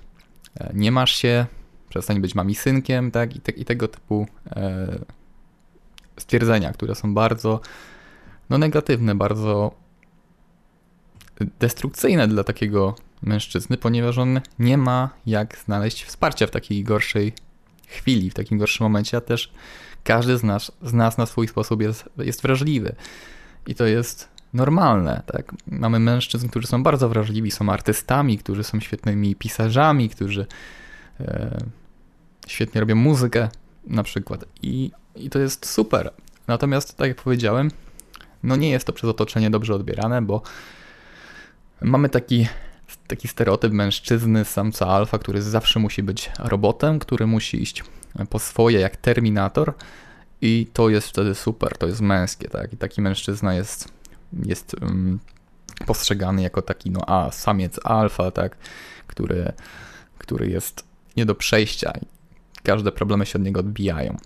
e, 0.60 0.72
nie 0.74 0.92
masz 0.92 1.16
się, 1.16 1.46
przestań 1.90 2.22
być 2.22 2.36
mami 2.36 2.56
synkiem, 2.56 3.12
tak? 3.12 3.36
I, 3.36 3.40
te, 3.40 3.52
i 3.52 3.66
tego 3.66 3.88
typu 3.88 4.28
e, 4.52 5.00
stwierdzenia, 6.18 6.74
które 6.74 6.96
są 6.96 7.14
bardzo 7.14 7.62
no, 8.50 8.58
negatywne, 8.58 9.16
bardzo 9.16 9.72
destrukcyjne 11.60 12.28
dla 12.28 12.44
takiego 12.44 12.96
mężczyzny, 13.22 13.78
ponieważ 13.78 14.18
on 14.18 14.42
nie 14.60 14.78
ma 14.78 15.10
jak 15.26 15.58
znaleźć 15.58 16.04
wsparcia 16.04 16.48
w 16.48 16.52
takiej 16.52 16.84
gorszej 16.84 17.34
chwili, 17.88 18.30
w 18.30 18.34
takim 18.34 18.58
gorszym 18.58 18.84
momencie, 18.84 19.18
a 19.18 19.22
też 19.22 19.54
każdy 20.04 20.38
z 20.38 20.44
nas, 20.44 20.72
z 20.82 20.94
nas 20.94 21.18
na 21.18 21.26
swój 21.26 21.48
sposób 21.48 21.82
jest, 21.82 22.10
jest 22.18 22.42
wrażliwy. 22.42 22.96
I 23.68 23.76
to 23.76 23.86
jest 23.86 24.30
normalne, 24.54 25.22
tak? 25.26 25.52
Mamy 25.68 26.00
mężczyzn, 26.00 26.48
którzy 26.48 26.68
są 26.68 26.84
bardzo 26.84 27.10
wrażliwi, 27.10 27.52
są 27.52 27.70
artystami, 27.70 28.38
którzy 28.38 28.64
są 28.64 28.80
świetnymi 28.80 29.36
pisarzami, 29.36 30.10
którzy 30.10 30.46
e, 31.20 31.58
świetnie 32.48 32.82
robią 32.82 32.96
muzykę 32.96 33.50
na 33.88 34.04
przykład. 34.04 34.46
I, 34.62 34.92
I 35.16 35.30
to 35.30 35.40
jest 35.40 35.66
super. 35.66 36.12
Natomiast, 36.48 36.98
tak 36.98 37.08
jak 37.08 37.22
powiedziałem, 37.22 37.72
no 38.44 38.56
nie 38.56 38.70
jest 38.70 38.88
to 38.88 38.94
przez 38.94 39.10
otoczenie 39.10 39.50
dobrze 39.50 39.76
odbierane, 39.76 40.22
bo 40.22 40.42
mamy 41.82 42.10
taki, 42.10 42.48
taki 43.08 43.28
stereotyp 43.28 43.74
mężczyzny, 43.74 44.46
samca 44.46 44.88
alfa, 44.88 45.20
który 45.20 45.42
zawsze 45.42 45.80
musi 45.80 46.04
być 46.04 46.32
robotem, 46.40 47.00
który 47.00 47.28
musi 47.28 47.62
iść 47.62 47.84
po 48.30 48.40
swoje 48.40 48.80
jak 48.80 48.98
terminator 48.98 49.74
i 50.42 50.68
to 50.74 50.90
jest 50.90 51.08
wtedy 51.08 51.36
super, 51.36 51.78
to 51.78 51.88
jest 51.88 52.02
męskie, 52.02 52.48
tak? 52.50 52.74
I 52.74 52.78
taki 52.78 53.02
mężczyzna 53.02 53.54
jest, 53.54 53.94
jest 54.46 54.76
um, 54.82 55.20
postrzegany 55.86 56.42
jako 56.42 56.62
taki, 56.62 56.92
no 56.92 57.02
a, 57.08 57.32
samiec 57.32 57.80
alfa, 57.84 58.32
tak? 58.32 58.58
Który, 59.08 59.54
który 60.18 60.50
jest 60.50 60.84
nie 61.18 61.26
do 61.26 61.36
przejścia 61.36 61.94
i 62.02 62.06
każde 62.64 62.92
problemy 62.92 63.26
się 63.26 63.40
od 63.40 63.46
niego 63.46 63.60
odbijają. 63.60 64.18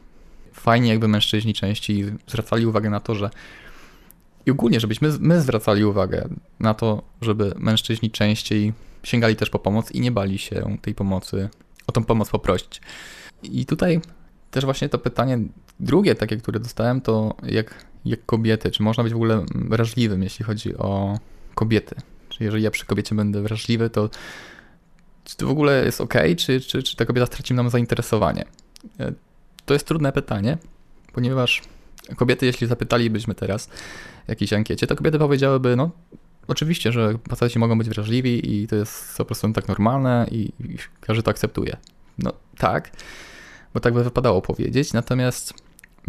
Fajnie 0.53 0.89
jakby 0.89 1.07
mężczyźni 1.07 1.53
częściej 1.53 2.13
zwracali 2.27 2.65
uwagę 2.65 2.89
na 2.89 2.99
to, 2.99 3.15
że 3.15 3.29
i 4.45 4.51
ogólnie, 4.51 4.79
żebyśmy 4.79 5.09
my 5.19 5.41
zwracali 5.41 5.85
uwagę 5.85 6.29
na 6.59 6.73
to, 6.73 7.01
żeby 7.21 7.53
mężczyźni 7.57 8.11
częściej 8.11 8.73
sięgali 9.03 9.35
też 9.35 9.49
po 9.49 9.59
pomoc 9.59 9.91
i 9.91 10.01
nie 10.01 10.11
bali 10.11 10.37
się 10.37 10.77
tej 10.81 10.95
pomocy, 10.95 11.49
o 11.87 11.91
tą 11.91 12.03
pomoc 12.03 12.29
poprosić. 12.29 12.81
I 13.43 13.65
tutaj 13.65 14.01
też 14.51 14.65
właśnie 14.65 14.89
to 14.89 14.99
pytanie 14.99 15.39
drugie, 15.79 16.15
takie, 16.15 16.37
które 16.37 16.59
dostałem, 16.59 17.01
to 17.01 17.35
jak, 17.43 17.85
jak 18.05 18.25
kobiety, 18.25 18.71
czy 18.71 18.83
można 18.83 19.03
być 19.03 19.13
w 19.13 19.15
ogóle 19.15 19.45
wrażliwym, 19.55 20.23
jeśli 20.23 20.45
chodzi 20.45 20.77
o 20.77 21.19
kobiety? 21.55 21.95
Czy 22.29 22.43
jeżeli 22.43 22.63
ja 22.63 22.71
przy 22.71 22.85
kobiecie 22.85 23.15
będę 23.15 23.41
wrażliwy, 23.41 23.89
to 23.89 24.09
czy 25.23 25.37
to 25.37 25.47
w 25.47 25.49
ogóle 25.49 25.85
jest 25.85 26.01
ok, 26.01 26.13
czy, 26.37 26.61
czy, 26.61 26.83
czy 26.83 26.95
ta 26.95 27.05
kobieta 27.05 27.25
straci 27.25 27.53
nam 27.53 27.69
zainteresowanie? 27.69 28.45
E, 28.99 29.13
to 29.65 29.73
jest 29.73 29.87
trudne 29.87 30.11
pytanie, 30.11 30.57
ponieważ 31.13 31.61
kobiety, 32.15 32.45
jeśli 32.45 32.67
zapytalibyśmy 32.67 33.35
teraz 33.35 33.69
jakiejś 34.27 34.53
ankiecie, 34.53 34.87
to 34.87 34.95
kobiety 34.95 35.19
powiedziałyby, 35.19 35.75
no 35.75 35.91
oczywiście, 36.47 36.91
że 36.91 37.13
faceci 37.29 37.59
mogą 37.59 37.77
być 37.77 37.89
wrażliwi 37.89 38.53
i 38.53 38.67
to 38.67 38.75
jest 38.75 39.17
po 39.17 39.25
prostu 39.25 39.53
tak 39.53 39.67
normalne 39.67 40.27
i, 40.31 40.51
i 40.59 40.77
każdy 41.01 41.23
to 41.23 41.31
akceptuje. 41.31 41.77
No 42.17 42.33
tak, 42.57 42.91
bo 43.73 43.79
tak 43.79 43.93
by 43.93 44.03
wypadało 44.03 44.41
powiedzieć, 44.41 44.93
natomiast 44.93 45.53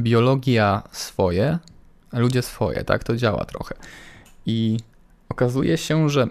biologia 0.01 0.83
swoje, 0.93 1.59
ludzie 2.13 2.43
swoje, 2.43 2.85
tak 2.85 3.05
to 3.05 3.17
działa 3.17 3.45
trochę. 3.45 3.75
I 4.47 4.77
okazuje 5.29 5.79
się, 5.79 6.09
że 6.09 6.27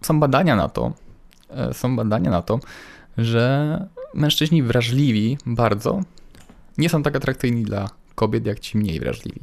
są 0.00 0.20
badania 0.20 0.56
na 0.56 0.68
to, 0.68 0.92
e, 1.50 1.74
są 1.74 1.96
badania 1.96 2.30
na 2.30 2.42
to, 2.42 2.60
że 3.18 3.86
mężczyźni 4.14 4.62
wrażliwi 4.62 5.38
bardzo 5.46 6.02
nie 6.78 6.88
są 6.88 7.02
tak 7.02 7.16
atrakcyjni 7.16 7.62
dla 7.62 7.88
kobiet, 8.14 8.46
jak 8.46 8.60
ci 8.60 8.78
mniej 8.78 9.00
wrażliwi. 9.00 9.40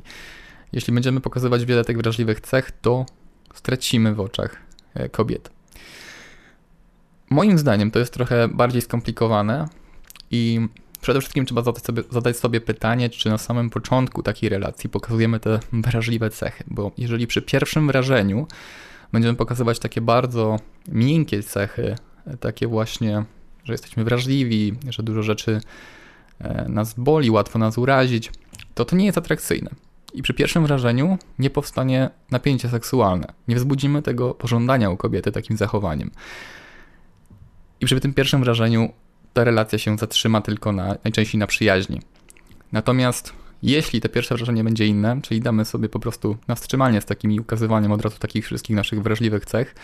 Jeśli 0.73 0.93
będziemy 0.93 1.21
pokazywać 1.21 1.65
wiele 1.65 1.85
tych 1.85 1.97
wrażliwych 1.97 2.41
cech, 2.41 2.71
to 2.81 3.05
stracimy 3.53 4.15
w 4.15 4.19
oczach 4.19 4.57
e, 4.93 5.09
kobiet. 5.09 5.49
Moim 7.29 7.57
zdaniem 7.57 7.91
to 7.91 7.99
jest 7.99 8.13
trochę 8.13 8.47
bardziej 8.47 8.81
skomplikowane 8.81 9.67
i 10.31 10.67
przede 11.01 11.19
wszystkim 11.19 11.45
trzeba 11.45 11.61
zadać 11.61 11.83
sobie, 11.83 12.03
zadać 12.09 12.37
sobie 12.37 12.61
pytanie, 12.61 13.09
czy 13.09 13.29
na 13.29 13.37
samym 13.37 13.69
początku 13.69 14.23
takiej 14.23 14.49
relacji 14.49 14.89
pokazujemy 14.89 15.39
te 15.39 15.59
wrażliwe 15.73 16.29
cechy, 16.29 16.63
bo 16.67 16.91
jeżeli 16.97 17.27
przy 17.27 17.41
pierwszym 17.41 17.87
wrażeniu 17.87 18.47
będziemy 19.11 19.35
pokazywać 19.35 19.79
takie 19.79 20.01
bardzo 20.01 20.59
miękkie 20.87 21.43
cechy, 21.43 21.95
takie 22.39 22.67
właśnie, 22.67 23.25
że 23.63 23.73
jesteśmy 23.73 24.03
wrażliwi, 24.03 24.73
że 24.89 25.03
dużo 25.03 25.23
rzeczy 25.23 25.61
e, 26.39 26.65
nas 26.69 26.93
boli, 26.93 27.31
łatwo 27.31 27.59
nas 27.59 27.77
urazić, 27.77 28.31
to 28.75 28.85
to 28.85 28.95
nie 28.95 29.05
jest 29.05 29.17
atrakcyjne. 29.17 29.69
I 30.15 30.21
przy 30.21 30.33
pierwszym 30.33 30.65
wrażeniu 30.65 31.17
nie 31.39 31.49
powstanie 31.49 32.09
napięcie 32.31 32.69
seksualne. 32.69 33.27
Nie 33.47 33.55
wzbudzimy 33.55 34.01
tego 34.01 34.33
pożądania 34.33 34.89
u 34.89 34.97
kobiety 34.97 35.31
takim 35.31 35.57
zachowaniem. 35.57 36.11
I 37.81 37.85
przy 37.85 37.99
tym 37.99 38.13
pierwszym 38.13 38.43
wrażeniu 38.43 38.89
ta 39.33 39.43
relacja 39.43 39.79
się 39.79 39.97
zatrzyma 39.97 40.41
tylko 40.41 40.71
na, 40.71 40.95
najczęściej 41.03 41.39
na 41.39 41.47
przyjaźni. 41.47 42.01
Natomiast 42.71 43.33
jeśli 43.63 44.01
te 44.01 44.09
pierwsze 44.09 44.35
wrażenie 44.35 44.63
będzie 44.63 44.87
inne, 44.87 45.21
czyli 45.21 45.41
damy 45.41 45.65
sobie 45.65 45.89
po 45.89 45.99
prostu 45.99 46.37
na 46.47 46.55
wstrzymanie 46.55 47.01
z 47.01 47.05
takim 47.05 47.39
ukazywaniem 47.41 47.91
od 47.91 48.01
razu 48.01 48.19
takich 48.19 48.45
wszystkich 48.45 48.75
naszych 48.75 49.03
wrażliwych 49.03 49.45
cech, 49.45 49.75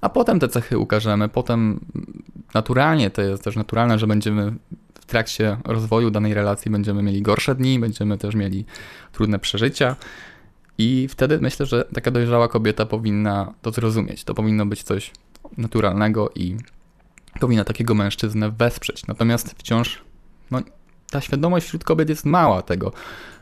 a 0.00 0.08
potem 0.08 0.40
te 0.40 0.48
cechy 0.48 0.78
ukażemy, 0.78 1.28
potem 1.28 1.80
naturalnie, 2.54 3.10
to 3.10 3.22
jest 3.22 3.44
też 3.44 3.56
naturalne, 3.56 3.98
że 3.98 4.06
będziemy 4.06 4.52
w 5.06 5.08
trakcie 5.08 5.56
rozwoju 5.64 6.10
danej 6.10 6.34
relacji 6.34 6.70
będziemy 6.70 7.02
mieli 7.02 7.22
gorsze 7.22 7.54
dni, 7.54 7.78
będziemy 7.78 8.18
też 8.18 8.34
mieli 8.34 8.64
trudne 9.12 9.38
przeżycia. 9.38 9.96
I 10.78 11.08
wtedy 11.10 11.38
myślę, 11.40 11.66
że 11.66 11.84
taka 11.94 12.10
dojrzała 12.10 12.48
kobieta 12.48 12.86
powinna 12.86 13.54
to 13.62 13.70
zrozumieć. 13.70 14.24
To 14.24 14.34
powinno 14.34 14.66
być 14.66 14.82
coś 14.82 15.10
naturalnego 15.58 16.30
i 16.34 16.56
powinna 17.40 17.64
takiego 17.64 17.94
mężczyznę 17.94 18.50
wesprzeć. 18.50 19.06
Natomiast 19.06 19.54
wciąż 19.58 20.02
no, 20.50 20.60
ta 21.10 21.20
świadomość 21.20 21.66
wśród 21.66 21.84
kobiet 21.84 22.08
jest 22.08 22.24
mała 22.24 22.62
tego, 22.62 22.92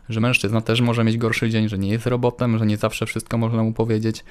że 0.08 0.20
mężczyzna 0.20 0.60
też 0.60 0.80
może 0.80 1.04
mieć 1.04 1.18
gorszy 1.18 1.50
dzień, 1.50 1.68
że 1.68 1.78
nie 1.78 1.88
jest 1.88 2.06
robotem, 2.06 2.58
że 2.58 2.66
nie 2.66 2.76
zawsze 2.76 3.06
wszystko 3.06 3.38
można 3.38 3.62
mu 3.62 3.72
powiedzieć 3.72 4.24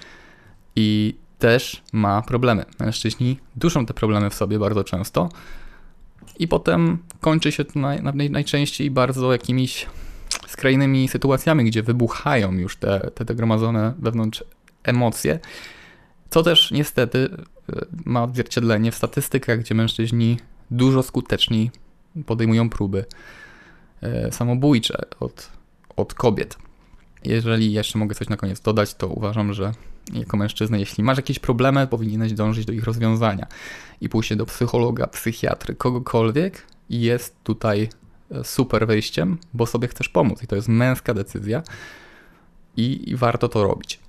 i 0.76 1.16
też 1.40 1.82
ma 1.94 2.22
problemy. 2.22 2.66
Mężczyźni 2.80 3.40
duszą 3.56 3.86
te 3.86 3.94
problemy 3.94 4.30
w 4.30 4.34
sobie 4.34 4.60
bardzo 4.60 4.84
często 4.84 5.30
i 6.40 6.48
potem 6.48 6.98
kończy 7.24 7.52
się 7.52 7.66
to 7.66 7.80
naj, 7.80 8.04
naj, 8.04 8.30
najczęściej 8.30 8.92
bardzo 8.92 9.32
jakimiś 9.32 9.86
skrajnymi 10.48 11.08
sytuacjami, 11.08 11.66
gdzie 11.66 11.84
wybuchają 11.84 12.52
już 12.52 12.78
te, 12.78 13.12
te, 13.16 13.26
te 13.26 13.36
gromadzone 13.36 13.94
wewnątrz 14.00 14.44
emocje, 14.84 15.40
co 16.30 16.44
też 16.44 16.72
niestety 16.72 17.30
e, 17.74 17.86
ma 18.06 18.24
odzwierciedlenie 18.24 18.92
w 18.92 18.96
statystykach, 18.96 19.60
gdzie 19.60 19.76
mężczyźni 19.76 20.38
dużo 20.72 21.04
skuteczniej 21.04 21.72
podejmują 22.26 22.70
próby 22.70 23.06
e, 24.02 24.32
samobójcze 24.32 24.98
od, 25.20 25.52
od 25.96 26.14
kobiet. 26.14 26.58
Jeżeli 27.26 27.74
jeszcze 27.74 28.00
mogę 28.00 28.16
coś 28.16 28.30
na 28.30 28.38
koniec 28.38 28.62
dodać, 28.62 28.96
to 28.96 29.08
uważam, 29.08 29.54
że 29.54 29.72
jako 30.14 30.38
mężczyzna, 30.38 30.78
jeśli 30.78 31.04
masz 31.04 31.18
jakieś 31.18 31.40
problemy, 31.40 31.88
powinieneś 31.88 32.34
dążyć 32.34 32.66
do 32.66 32.74
ich 32.74 32.84
rozwiązania 32.84 33.48
i 34.02 34.10
pójście 34.10 34.36
do 34.36 34.46
psychologa, 34.46 35.08
psychiatry, 35.08 35.76
kogokolwiek 35.76 36.73
jest 36.90 37.36
tutaj 37.44 37.90
e, 38.32 38.44
super 38.44 38.88
wyjściem, 38.88 39.38
bo 39.54 39.66
sobie 39.66 39.88
chcesz 39.88 40.10
pomóc 40.10 40.44
i 40.44 40.48
to 40.48 40.56
jest 40.56 40.68
męska 40.68 41.14
decyzja 41.14 41.64
i, 42.78 43.10
i 43.10 43.16
warto 43.16 43.50
to 43.50 43.64
robić. 43.64 44.00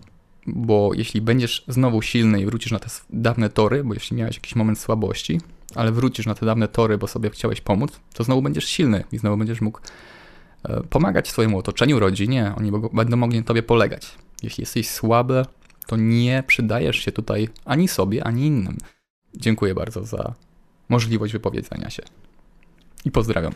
Bo 0.46 0.90
jeśli 0.94 1.20
będziesz 1.20 1.64
znowu 1.68 2.02
silny 2.02 2.40
i 2.40 2.46
wrócisz 2.46 2.72
na 2.72 2.78
te 2.78 2.88
dawne 3.10 3.48
tory, 3.48 3.84
bo 3.84 3.94
jeśli 3.94 4.16
miałeś 4.16 4.37
jakiś 4.37 4.56
moment 4.56 4.78
słabości, 4.78 5.40
ale 5.74 5.92
wrócisz 5.92 6.26
na 6.26 6.34
te 6.34 6.46
dawne 6.46 6.68
tory, 6.68 6.98
bo 6.98 7.06
sobie 7.06 7.30
chciałeś 7.30 7.60
pomóc, 7.60 8.00
to 8.14 8.24
znowu 8.24 8.42
będziesz 8.42 8.64
silny 8.64 9.04
i 9.12 9.18
znowu 9.18 9.37
będziesz 9.37 9.60
mógł 9.60 9.80
e, 10.62 10.82
pomagać 10.82 11.28
swojemu 11.28 11.58
otoczeniu, 11.58 12.00
rodzinie, 12.00 12.52
oni 12.56 12.72
będą 12.92 13.16
mogli 13.16 13.38
na 13.38 13.44
tobie 13.44 13.62
polegać. 13.62 14.14
Jeśli 14.42 14.62
jesteś 14.62 14.88
słaby, 14.88 15.44
to 15.87 15.96
nie 15.96 16.44
przydajesz 16.46 16.96
się 16.96 17.12
tutaj 17.12 17.48
ani 17.64 17.88
sobie, 17.88 18.24
ani 18.24 18.46
innym. 18.46 18.78
Dziękuję 19.34 19.74
bardzo 19.74 20.04
za 20.04 20.34
możliwość 20.88 21.32
wypowiedzenia 21.32 21.90
się. 21.90 22.02
I 23.05 23.11
pozdrawiam. 23.11 23.53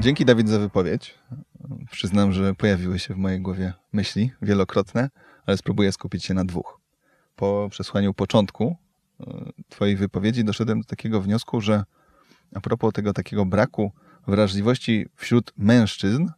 Dzięki 0.00 0.24
Dawid 0.24 0.48
za 0.48 0.58
wypowiedź. 0.58 1.14
Przyznam, 1.90 2.32
że 2.32 2.54
pojawiły 2.54 2.98
się 2.98 3.14
w 3.14 3.16
mojej 3.16 3.40
głowie 3.40 3.72
myśli 3.92 4.30
wielokrotne, 4.42 5.10
ale 5.46 5.56
spróbuję 5.56 5.92
skupić 5.92 6.24
się 6.24 6.34
na 6.34 6.44
dwóch. 6.44 6.80
Po 7.36 7.68
przesłaniu 7.70 8.14
początku 8.14 8.76
e, 9.20 9.52
Twojej 9.68 9.96
wypowiedzi 9.96 10.44
doszedłem 10.44 10.80
do 10.80 10.86
takiego 10.86 11.20
wniosku, 11.20 11.60
że 11.60 11.84
a 12.54 12.60
propos 12.60 12.92
tego 12.92 13.12
takiego 13.12 13.46
braku 13.46 13.92
wrażliwości 14.26 15.06
wśród 15.14 15.52
mężczyzn, 15.56 16.28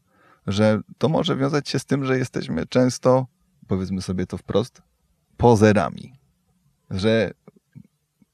że 0.47 0.81
to 0.99 1.09
może 1.09 1.37
wiązać 1.37 1.69
się 1.69 1.79
z 1.79 1.85
tym, 1.85 2.05
że 2.05 2.19
jesteśmy 2.19 2.67
często, 2.67 3.27
powiedzmy 3.67 4.03
sobie 4.03 4.27
to 4.27 4.39
wprost, 4.39 4.83
pozerami. 5.39 6.13
Że 6.91 7.31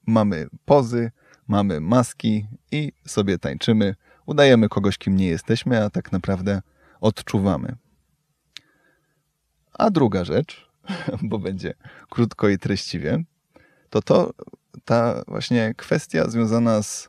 mamy 0.06 0.46
pozy, 0.64 1.10
mamy 1.48 1.80
maski 1.80 2.46
i 2.72 2.92
sobie 3.06 3.38
tańczymy, 3.38 3.94
udajemy 4.26 4.68
kogoś, 4.68 4.98
kim 4.98 5.16
nie 5.16 5.26
jesteśmy, 5.26 5.84
a 5.84 5.90
tak 5.90 6.12
naprawdę 6.12 6.62
odczuwamy. 7.00 7.76
A 9.72 9.90
druga 9.90 10.24
rzecz, 10.24 10.70
bo 11.22 11.38
będzie 11.38 11.74
krótko 12.10 12.48
i 12.48 12.58
treściwie, 12.58 13.24
to 13.90 14.02
to 14.02 14.32
ta 14.84 15.22
właśnie 15.28 15.74
kwestia 15.76 16.30
związana 16.30 16.82
z 16.82 17.08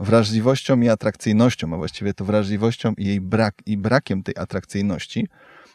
wrażliwością 0.00 0.80
i 0.80 0.88
atrakcyjnością, 0.88 1.74
a 1.74 1.76
właściwie 1.76 2.14
to 2.14 2.24
wrażliwością 2.24 2.92
i 2.96 3.06
jej 3.06 3.20
brak, 3.20 3.54
i 3.66 3.76
brakiem 3.76 4.22
tej 4.22 4.34
atrakcyjności. 4.38 5.28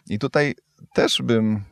I 0.09 0.19
tutaj 0.19 0.55
też 0.93 1.21
bym 1.21 1.63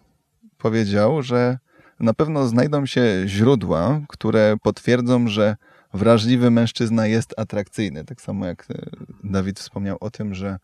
powiedział, 0.57 1.21
że 1.21 1.59
na 2.01 2.13
pewno 2.13 2.47
znajdą 2.47 2.85
się 2.85 3.23
źródła, 3.25 4.01
które 4.07 4.55
potwierdzą, 4.63 5.27
że 5.27 5.55
wrażliwy 5.93 6.51
mężczyzna 6.51 7.07
jest 7.07 7.39
atrakcyjny. 7.39 8.05
Tak 8.05 8.21
samo 8.21 8.45
jak 8.45 8.67
e, 8.69 8.89
Dawid 9.23 9.59
wspomniał 9.59 9.97
o 9.99 10.11
tym, 10.11 10.35
że, 10.35 10.57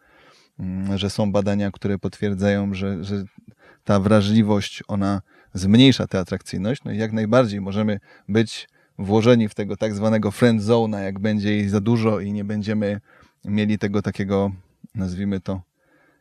mm, 0.59 0.97
że 0.97 1.09
są 1.09 1.31
badania, 1.31 1.71
które 1.71 1.97
potwierdzają, 1.97 2.73
że, 2.73 3.03
że 3.03 3.23
ta 3.83 3.99
wrażliwość, 3.99 4.83
ona 4.87 5.21
zmniejsza 5.53 6.07
tę 6.07 6.19
atrakcyjność. 6.19 6.83
No 6.83 6.91
i 6.91 6.97
jak 6.97 7.13
najbardziej 7.13 7.61
możemy 7.61 7.99
być 8.29 8.69
włożeni 8.99 9.49
w 9.49 9.55
tego 9.55 9.77
tak 9.77 9.95
zwanego 9.95 10.31
friend 10.31 10.61
zona, 10.61 11.01
jak 11.01 11.19
będzie 11.19 11.51
jej 11.51 11.69
za 11.69 11.81
dużo 11.81 12.19
i 12.19 12.33
nie 12.33 12.43
będziemy 12.43 13.01
mieli 13.45 13.77
tego 13.77 14.01
takiego, 14.01 14.51
nazwijmy 14.95 15.39
to, 15.39 15.61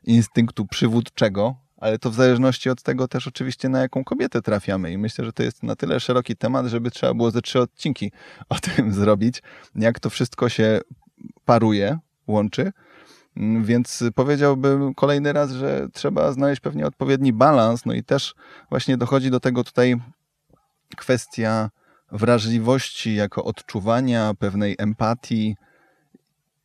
instynktu 0.05 0.67
przywódczego, 0.67 1.66
ale 1.77 1.99
to 1.99 2.11
w 2.11 2.15
zależności 2.15 2.71
od 2.71 2.83
tego 2.83 3.09
też 3.09 3.29
oczywiście 3.29 3.69
na 3.69 3.81
jaką 3.81 4.05
kobietę 4.05 4.43
trafiamy. 4.43 4.93
I 4.93 4.99
myślę, 4.99 5.25
że 5.25 5.33
to 5.33 5.43
jest 5.43 5.63
na 5.63 5.77
tyle 5.77 6.01
szeroki 6.01 6.37
temat, 6.37 6.67
żeby 6.67 6.91
trzeba 6.91 7.15
było 7.15 7.31
ze 7.31 7.43
trzy 7.43 7.61
odcinki 7.61 8.13
o 8.49 8.55
tym 8.55 8.93
zrobić, 8.93 9.43
jak 9.75 10.01
to 10.01 10.11
wszystko 10.11 10.49
się 10.49 10.81
paruje, 11.45 11.99
łączy, 12.27 12.73
więc 13.61 14.05
powiedziałbym 14.15 14.95
kolejny 14.95 15.33
raz, 15.33 15.51
że 15.51 15.89
trzeba 15.93 16.33
znaleźć 16.33 16.61
pewnie 16.61 16.87
odpowiedni 16.87 17.33
balans, 17.33 17.87
no 17.87 17.93
i 17.93 18.05
też 18.05 18.35
właśnie 18.71 18.97
dochodzi 18.97 19.31
do 19.31 19.41
tego 19.41 19.65
tutaj 19.65 19.97
kwestia 20.97 21.71
wrażliwości, 22.13 23.15
jako 23.15 23.45
odczuwania 23.45 24.35
pewnej 24.39 24.75
empatii, 24.79 25.57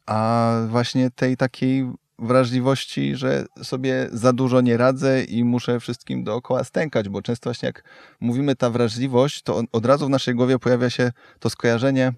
a 0.06 0.52
właśnie 0.67 1.10
tej 1.10 1.38
takiej 1.38 1.91
wrażliwości, 2.21 3.15
że 3.15 3.45
sobie 3.63 4.10
za 4.12 4.34
dużo 4.34 4.62
nie 4.62 4.77
radzę 4.77 5.23
i 5.23 5.43
muszę 5.43 5.79
wszystkim 5.79 6.23
dookoła 6.23 6.63
stękać, 6.63 7.10
bo 7.10 7.21
często 7.21 7.49
właśnie 7.49 7.67
jak 7.67 7.84
mówimy 8.19 8.55
ta 8.55 8.69
wrażliwość, 8.69 9.41
to 9.41 9.63
od 9.71 9.86
razu 9.86 10.07
w 10.07 10.10
naszej 10.10 10.36
głowie 10.36 10.60
pojawia 10.60 10.89
się 10.89 11.12
to 11.39 11.49
skojarzenie, 11.49 12.13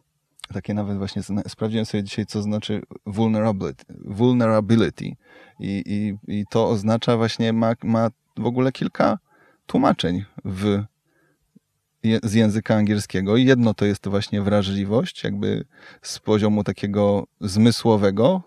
takie 0.53 0.73
nawet 0.73 0.97
właśnie 0.97 1.21
sprawdziłem 1.47 1.85
sobie 1.85 2.03
dzisiaj, 2.03 2.25
co 2.25 2.41
znaczy 2.41 2.81
vulnerability. 3.05 3.85
vulnerability. 4.05 5.05
I, 5.59 5.83
i, 5.85 6.15
i 6.27 6.45
to 6.49 6.69
oznacza 6.69 7.17
właśnie, 7.17 7.53
ma, 7.53 7.73
ma 7.83 8.09
w 8.37 8.45
ogóle 8.45 8.71
kilka 8.71 9.17
tłumaczeń 9.67 10.25
w 10.45 10.83
z 12.23 12.33
języka 12.33 12.75
angielskiego. 12.75 13.37
Jedno 13.37 13.73
to 13.73 13.85
jest 13.85 14.07
właśnie 14.07 14.41
wrażliwość, 14.41 15.23
jakby 15.23 15.65
z 16.01 16.19
poziomu 16.19 16.63
takiego 16.63 17.27
zmysłowego, 17.41 18.41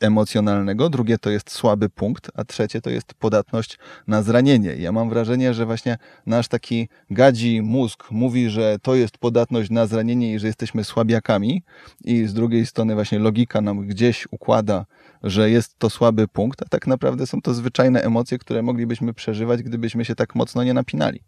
emocjonalnego, 0.00 0.90
drugie 0.90 1.18
to 1.18 1.30
jest 1.30 1.50
słaby 1.50 1.88
punkt, 1.88 2.30
a 2.34 2.44
trzecie 2.44 2.80
to 2.80 2.90
jest 2.90 3.14
podatność 3.14 3.78
na 4.06 4.22
zranienie. 4.22 4.74
Ja 4.74 4.92
mam 4.92 5.10
wrażenie, 5.10 5.54
że 5.54 5.66
właśnie 5.66 5.98
nasz 6.26 6.48
taki 6.48 6.88
gadzi 7.10 7.62
mózg 7.62 8.10
mówi, 8.10 8.50
że 8.50 8.76
to 8.82 8.94
jest 8.94 9.18
podatność 9.18 9.70
na 9.70 9.86
zranienie 9.86 10.34
i 10.34 10.38
że 10.38 10.46
jesteśmy 10.46 10.84
słabiakami 10.84 11.62
i 12.04 12.26
z 12.26 12.34
drugiej 12.34 12.66
strony 12.66 12.94
właśnie 12.94 13.18
logika 13.18 13.60
nam 13.60 13.86
gdzieś 13.86 14.26
układa, 14.30 14.86
że 15.22 15.50
jest 15.50 15.78
to 15.78 15.90
słaby 15.90 16.28
punkt, 16.28 16.62
a 16.62 16.64
tak 16.68 16.86
naprawdę 16.86 17.26
są 17.26 17.42
to 17.42 17.54
zwyczajne 17.54 18.02
emocje, 18.02 18.38
które 18.38 18.62
moglibyśmy 18.62 19.14
przeżywać, 19.14 19.62
gdybyśmy 19.62 20.04
się 20.04 20.14
tak 20.14 20.34
mocno 20.34 20.64
nie 20.64 20.74
napinali. 20.74 21.20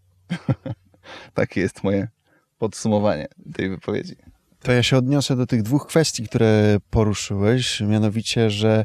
Takie 1.35 1.61
jest 1.61 1.85
moje 1.85 2.09
podsumowanie 2.59 3.29
tej 3.55 3.71
wypowiedzi. 3.71 4.34
To 4.65 4.73
ja 4.73 4.83
się 4.83 4.97
odniosę 4.97 5.37
do 5.37 5.47
tych 5.47 5.63
dwóch 5.63 5.87
kwestii, 5.87 6.29
które 6.29 6.77
poruszyłeś, 6.91 7.81
mianowicie, 7.81 8.51
że 8.51 8.85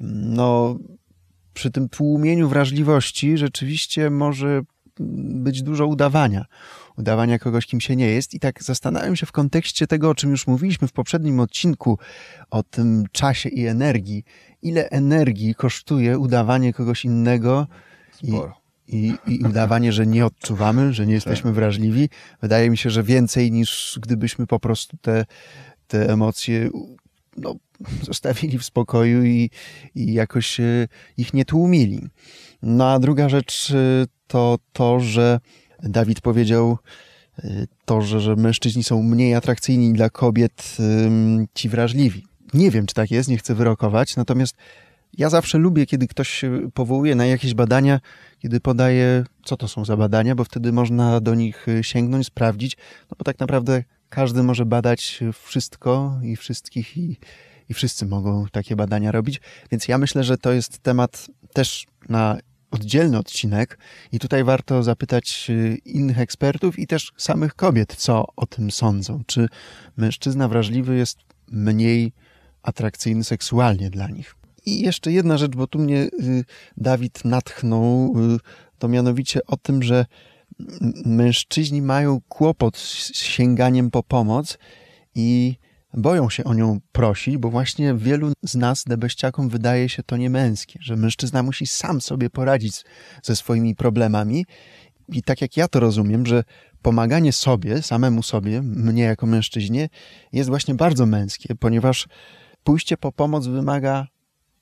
no, 0.00 0.78
przy 1.54 1.70
tym 1.70 1.88
tłumieniu 1.88 2.48
wrażliwości 2.48 3.38
rzeczywiście 3.38 4.10
może 4.10 4.60
być 5.34 5.62
dużo 5.62 5.86
udawania. 5.86 6.44
Udawania 6.98 7.38
kogoś, 7.38 7.66
kim 7.66 7.80
się 7.80 7.96
nie 7.96 8.06
jest. 8.06 8.34
I 8.34 8.40
tak 8.40 8.62
zastanawiam 8.62 9.16
się 9.16 9.26
w 9.26 9.32
kontekście 9.32 9.86
tego, 9.86 10.10
o 10.10 10.14
czym 10.14 10.30
już 10.30 10.46
mówiliśmy 10.46 10.88
w 10.88 10.92
poprzednim 10.92 11.40
odcinku, 11.40 11.98
o 12.50 12.62
tym 12.62 13.04
czasie 13.12 13.48
i 13.48 13.66
energii. 13.66 14.24
Ile 14.62 14.90
energii 14.90 15.54
kosztuje 15.54 16.18
udawanie 16.18 16.72
kogoś 16.72 17.04
innego? 17.04 17.66
Sporo 18.12 18.54
i, 18.62 18.65
i 18.88 19.44
udawanie, 19.44 19.92
że 19.92 20.06
nie 20.06 20.26
odczuwamy, 20.26 20.92
że 20.92 21.06
nie 21.06 21.14
jesteśmy 21.14 21.50
tak. 21.50 21.54
wrażliwi. 21.54 22.08
Wydaje 22.42 22.70
mi 22.70 22.76
się, 22.76 22.90
że 22.90 23.02
więcej 23.02 23.52
niż 23.52 23.98
gdybyśmy 24.02 24.46
po 24.46 24.60
prostu 24.60 24.96
te, 24.96 25.24
te 25.86 26.12
emocje 26.12 26.70
no, 27.36 27.56
zostawili 28.02 28.58
w 28.58 28.64
spokoju 28.64 29.24
i, 29.24 29.50
i 29.94 30.12
jakoś 30.12 30.60
e, 30.60 30.88
ich 31.16 31.34
nie 31.34 31.44
tłumili. 31.44 32.08
No 32.62 32.88
a 32.88 32.98
druga 32.98 33.28
rzecz 33.28 33.70
e, 33.70 34.06
to 34.26 34.58
to, 34.72 35.00
że 35.00 35.40
Dawid 35.82 36.20
powiedział 36.20 36.78
e, 37.38 37.66
to, 37.84 38.02
że, 38.02 38.20
że 38.20 38.36
mężczyźni 38.36 38.84
są 38.84 39.02
mniej 39.02 39.34
atrakcyjni 39.34 39.92
dla 39.92 40.10
kobiet, 40.10 40.76
ci 41.54 41.68
wrażliwi. 41.68 42.24
Nie 42.54 42.70
wiem, 42.70 42.86
czy 42.86 42.94
tak 42.94 43.10
jest, 43.10 43.28
nie 43.28 43.38
chcę 43.38 43.54
wyrokować, 43.54 44.16
natomiast 44.16 44.56
ja 45.18 45.30
zawsze 45.30 45.58
lubię, 45.58 45.86
kiedy 45.86 46.06
ktoś 46.06 46.28
się 46.28 46.70
powołuje 46.74 47.14
na 47.14 47.26
jakieś 47.26 47.54
badania, 47.54 48.00
kiedy 48.38 48.60
podaje, 48.60 49.24
co 49.44 49.56
to 49.56 49.68
są 49.68 49.84
za 49.84 49.96
badania, 49.96 50.34
bo 50.34 50.44
wtedy 50.44 50.72
można 50.72 51.20
do 51.20 51.34
nich 51.34 51.68
y, 51.68 51.84
sięgnąć, 51.84 52.26
sprawdzić, 52.26 52.76
no 53.10 53.16
bo 53.18 53.24
tak 53.24 53.38
naprawdę 53.38 53.84
każdy 54.08 54.42
może 54.42 54.66
badać 54.66 55.20
wszystko 55.42 56.20
i 56.22 56.36
wszystkich 56.36 56.96
i, 56.96 57.16
i 57.68 57.74
wszyscy 57.74 58.06
mogą 58.06 58.46
takie 58.52 58.76
badania 58.76 59.12
robić. 59.12 59.40
Więc 59.70 59.88
ja 59.88 59.98
myślę, 59.98 60.24
że 60.24 60.38
to 60.38 60.52
jest 60.52 60.78
temat 60.78 61.26
też 61.52 61.86
na 62.08 62.38
oddzielny 62.70 63.18
odcinek 63.18 63.78
i 64.12 64.18
tutaj 64.18 64.44
warto 64.44 64.82
zapytać 64.82 65.46
y, 65.50 65.78
innych 65.84 66.18
ekspertów 66.18 66.78
i 66.78 66.86
też 66.86 67.12
samych 67.16 67.54
kobiet, 67.54 67.94
co 67.96 68.26
o 68.36 68.46
tym 68.46 68.70
sądzą. 68.70 69.22
Czy 69.26 69.48
mężczyzna 69.96 70.48
wrażliwy 70.48 70.96
jest 70.96 71.18
mniej 71.50 72.12
atrakcyjny 72.62 73.24
seksualnie 73.24 73.90
dla 73.90 74.08
nich? 74.08 74.34
I 74.66 74.80
jeszcze 74.80 75.12
jedna 75.12 75.38
rzecz, 75.38 75.52
bo 75.56 75.66
tu 75.66 75.78
mnie 75.78 76.02
y, 76.02 76.44
Dawid 76.76 77.24
natchnął, 77.24 78.14
y, 78.34 78.38
to 78.78 78.88
mianowicie 78.88 79.40
o 79.46 79.56
tym, 79.56 79.82
że 79.82 80.06
mężczyźni 81.04 81.82
mają 81.82 82.20
kłopot 82.28 82.76
z 82.76 83.16
sięganiem 83.16 83.90
po 83.90 84.02
pomoc 84.02 84.58
i 85.14 85.56
boją 85.94 86.30
się 86.30 86.44
o 86.44 86.54
nią 86.54 86.80
prosić, 86.92 87.36
bo 87.36 87.50
właśnie 87.50 87.94
wielu 87.94 88.32
z 88.42 88.54
nas, 88.54 88.84
debeściakom, 88.84 89.48
wydaje 89.48 89.88
się 89.88 90.02
to 90.02 90.16
niemęskie, 90.16 90.78
że 90.82 90.96
mężczyzna 90.96 91.42
musi 91.42 91.66
sam 91.66 92.00
sobie 92.00 92.30
poradzić 92.30 92.84
ze 93.22 93.36
swoimi 93.36 93.74
problemami. 93.74 94.46
I 95.08 95.22
tak 95.22 95.40
jak 95.40 95.56
ja 95.56 95.68
to 95.68 95.80
rozumiem, 95.80 96.26
że 96.26 96.44
pomaganie 96.82 97.32
sobie, 97.32 97.82
samemu 97.82 98.22
sobie, 98.22 98.62
mnie 98.62 99.02
jako 99.02 99.26
mężczyźnie, 99.26 99.88
jest 100.32 100.48
właśnie 100.48 100.74
bardzo 100.74 101.06
męskie, 101.06 101.54
ponieważ 101.54 102.08
pójście 102.64 102.96
po 102.96 103.12
pomoc 103.12 103.46
wymaga 103.46 104.06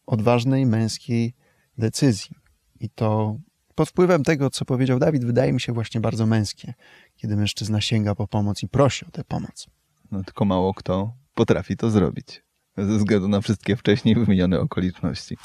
odważnej 0.06 0.66
męskiej 0.66 1.34
decyzji. 1.78 2.36
I 2.80 2.90
to 2.90 3.36
pod 3.74 3.88
wpływem 3.88 4.22
tego, 4.22 4.50
co 4.50 4.64
powiedział 4.64 4.98
Dawid, 4.98 5.24
wydaje 5.24 5.52
mi 5.52 5.60
się 5.60 5.72
właśnie 5.72 6.00
bardzo 6.00 6.26
męskie, 6.26 6.74
kiedy 7.16 7.36
mężczyzna 7.36 7.80
sięga 7.80 8.14
po 8.14 8.28
pomoc 8.28 8.62
i 8.62 8.68
prosi 8.68 9.06
o 9.06 9.10
tę 9.10 9.24
pomoc. 9.24 9.66
No 10.10 10.24
tylko 10.24 10.44
mało 10.44 10.74
kto 10.74 11.12
potrafi 11.34 11.76
to 11.76 11.90
zrobić, 11.90 12.42
ze 12.78 12.98
względu 12.98 13.28
na 13.28 13.40
wszystkie 13.40 13.76
wcześniej 13.76 14.14
wymienione 14.14 14.60
okoliczności. 14.60 15.36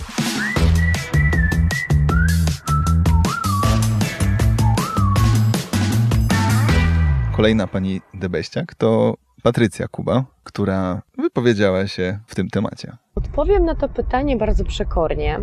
Kolejna 7.35 7.67
pani 7.67 8.01
Debeściak 8.13 8.75
to 8.75 9.17
Patrycja 9.43 9.87
Kuba, 9.87 10.25
która 10.43 11.01
wypowiedziała 11.17 11.87
się 11.87 12.19
w 12.27 12.35
tym 12.35 12.49
temacie. 12.49 12.97
Odpowiem 13.19 13.65
na 13.65 13.75
to 13.75 13.89
pytanie 13.89 14.37
bardzo 14.37 14.65
przekornie. 14.65 15.39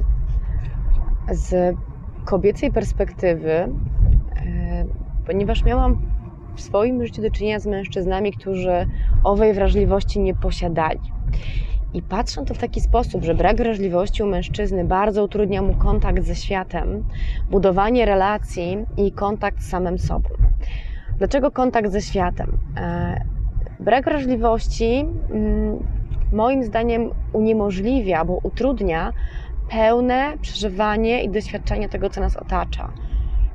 z 1.32 1.76
kobiecej 2.24 2.72
perspektywy, 2.72 3.50
e, 3.50 3.68
ponieważ 5.26 5.64
miałam 5.64 6.02
w 6.54 6.60
swoim 6.60 7.06
życiu 7.06 7.22
do 7.22 7.30
czynienia 7.30 7.60
z 7.60 7.66
mężczyznami, 7.66 8.32
którzy 8.32 8.86
owej 9.24 9.54
wrażliwości 9.54 10.20
nie 10.20 10.34
posiadali. 10.34 11.00
I 11.94 12.02
patrzę 12.02 12.44
to 12.44 12.54
w 12.54 12.58
taki 12.58 12.80
sposób, 12.80 13.24
że 13.24 13.34
brak 13.34 13.56
wrażliwości 13.56 14.22
u 14.22 14.26
mężczyzny 14.26 14.84
bardzo 14.84 15.24
utrudnia 15.24 15.62
mu 15.62 15.74
kontakt 15.74 16.24
ze 16.24 16.34
światem, 16.34 17.04
budowanie 17.50 18.06
relacji 18.06 18.86
i 18.96 19.12
kontakt 19.12 19.62
z 19.62 19.68
samym 19.68 19.98
sobą. 19.98 20.28
Dlaczego 21.18 21.50
kontakt 21.50 21.90
ze 21.90 22.02
światem? 22.02 22.58
E, 22.76 23.20
brak 23.80 24.04
wrażliwości, 24.04 25.06
mm, 25.30 25.95
moim 26.32 26.64
zdaniem, 26.64 27.10
uniemożliwia, 27.32 28.24
bo 28.24 28.38
utrudnia 28.42 29.12
pełne 29.70 30.32
przeżywanie 30.40 31.22
i 31.22 31.28
doświadczenie 31.28 31.88
tego, 31.88 32.10
co 32.10 32.20
nas 32.20 32.36
otacza. 32.36 32.92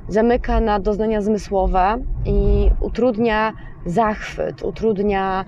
Zamyka 0.08 0.60
na 0.60 0.80
doznania 0.80 1.20
zmysłowe 1.20 1.96
i 2.24 2.70
utrudnia 2.80 3.52
zachwyt, 3.86 4.62
utrudnia 4.62 5.44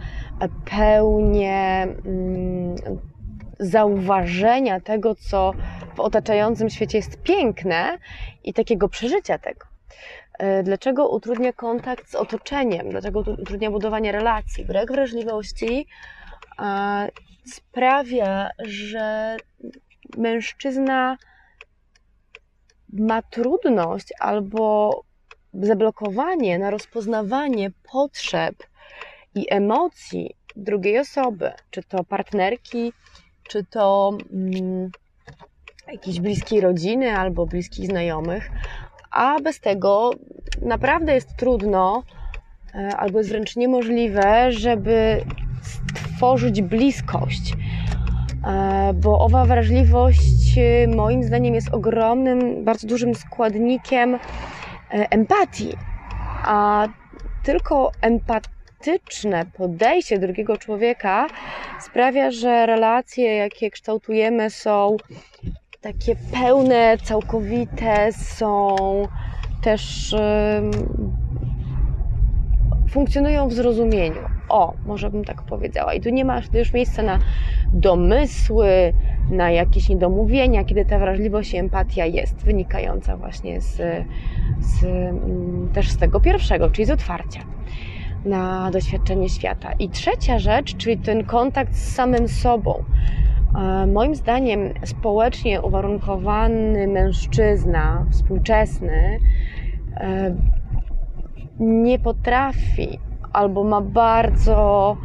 pełnię 0.64 1.82
mm, 1.82 2.76
zauważenia 3.60 4.80
tego, 4.80 5.14
co 5.14 5.52
w 5.94 6.00
otaczającym 6.00 6.70
świecie 6.70 6.98
jest 6.98 7.22
piękne 7.22 7.98
i 8.44 8.52
takiego 8.54 8.88
przeżycia 8.88 9.38
tego. 9.38 9.66
E, 10.38 10.62
dlaczego 10.62 11.08
utrudnia 11.08 11.52
kontakt 11.52 12.10
z 12.10 12.14
otoczeniem? 12.14 12.88
Dlaczego 12.88 13.20
utrudnia 13.20 13.70
budowanie 13.70 14.12
relacji? 14.12 14.64
Brak 14.64 14.92
wrażliwości 14.92 15.86
sprawia, 17.44 18.50
że 18.64 19.36
mężczyzna 20.16 21.16
ma 22.92 23.22
trudność 23.22 24.08
albo 24.20 25.02
zablokowanie 25.52 26.58
na 26.58 26.70
rozpoznawanie 26.70 27.70
potrzeb 27.92 28.54
i 29.34 29.46
emocji 29.50 30.36
drugiej 30.56 30.98
osoby, 30.98 31.52
czy 31.70 31.82
to 31.82 32.04
partnerki, 32.04 32.92
czy 33.48 33.64
to 33.64 34.18
mm, 34.32 34.90
jakiejś 35.92 36.20
bliskiej 36.20 36.60
rodziny 36.60 37.18
albo 37.18 37.46
bliskich 37.46 37.86
znajomych, 37.86 38.50
a 39.10 39.40
bez 39.40 39.60
tego 39.60 40.10
naprawdę 40.62 41.14
jest 41.14 41.36
trudno 41.36 42.02
e, 42.74 42.96
albo 42.96 43.18
jest 43.18 43.30
wręcz 43.30 43.56
niemożliwe, 43.56 44.52
żeby 44.52 45.24
stworzyć 45.64 46.62
bliskość. 46.62 47.52
E, 48.46 48.94
bo 48.94 49.18
owa 49.18 49.44
wrażliwość 49.44 50.58
e, 50.58 50.88
moim 50.88 51.24
zdaniem 51.24 51.54
jest 51.54 51.74
ogromnym, 51.74 52.64
bardzo 52.64 52.88
dużym 52.88 53.14
składnikiem 53.14 54.18
empatii. 54.90 55.76
A 56.44 56.88
tylko 57.42 57.92
empatyczne 58.00 59.46
podejście 59.56 60.18
drugiego 60.18 60.56
człowieka 60.56 61.26
sprawia, 61.80 62.30
że 62.30 62.66
relacje, 62.66 63.36
jakie 63.36 63.70
kształtujemy, 63.70 64.50
są 64.50 64.96
takie 65.80 66.16
pełne, 66.32 66.98
całkowite, 67.04 68.12
są 68.12 68.76
też 69.62 70.14
funkcjonują 72.90 73.48
w 73.48 73.52
zrozumieniu. 73.52 74.33
O, 74.48 74.74
może 74.86 75.10
bym 75.10 75.24
tak 75.24 75.42
powiedziała. 75.42 75.94
I 75.94 76.00
tu 76.00 76.10
nie 76.10 76.24
ma 76.24 76.40
już 76.52 76.72
miejsca 76.72 77.02
na 77.02 77.18
domysły, 77.72 78.92
na 79.30 79.50
jakieś 79.50 79.88
niedomówienia, 79.88 80.64
kiedy 80.64 80.84
ta 80.84 80.98
wrażliwość 80.98 81.54
i 81.54 81.56
empatia 81.56 82.06
jest 82.06 82.44
wynikająca 82.44 83.16
właśnie 83.16 83.60
z, 83.60 83.76
z, 84.60 84.84
mm, 84.84 85.68
też 85.74 85.90
z 85.90 85.96
tego 85.96 86.20
pierwszego, 86.20 86.70
czyli 86.70 86.86
z 86.86 86.90
otwarcia 86.90 87.40
na 88.24 88.70
doświadczenie 88.70 89.28
świata. 89.28 89.72
I 89.72 89.88
trzecia 89.88 90.38
rzecz, 90.38 90.76
czyli 90.76 90.98
ten 90.98 91.24
kontakt 91.24 91.74
z 91.74 91.94
samym 91.94 92.28
sobą. 92.28 92.84
Moim 93.92 94.14
zdaniem 94.14 94.60
społecznie 94.84 95.62
uwarunkowany 95.62 96.86
mężczyzna 96.86 98.06
współczesny 98.10 99.18
e, 99.96 100.34
nie 101.60 101.98
potrafi 101.98 102.98
albo 103.34 103.64
ma 103.64 103.80
bardzo 103.80 104.96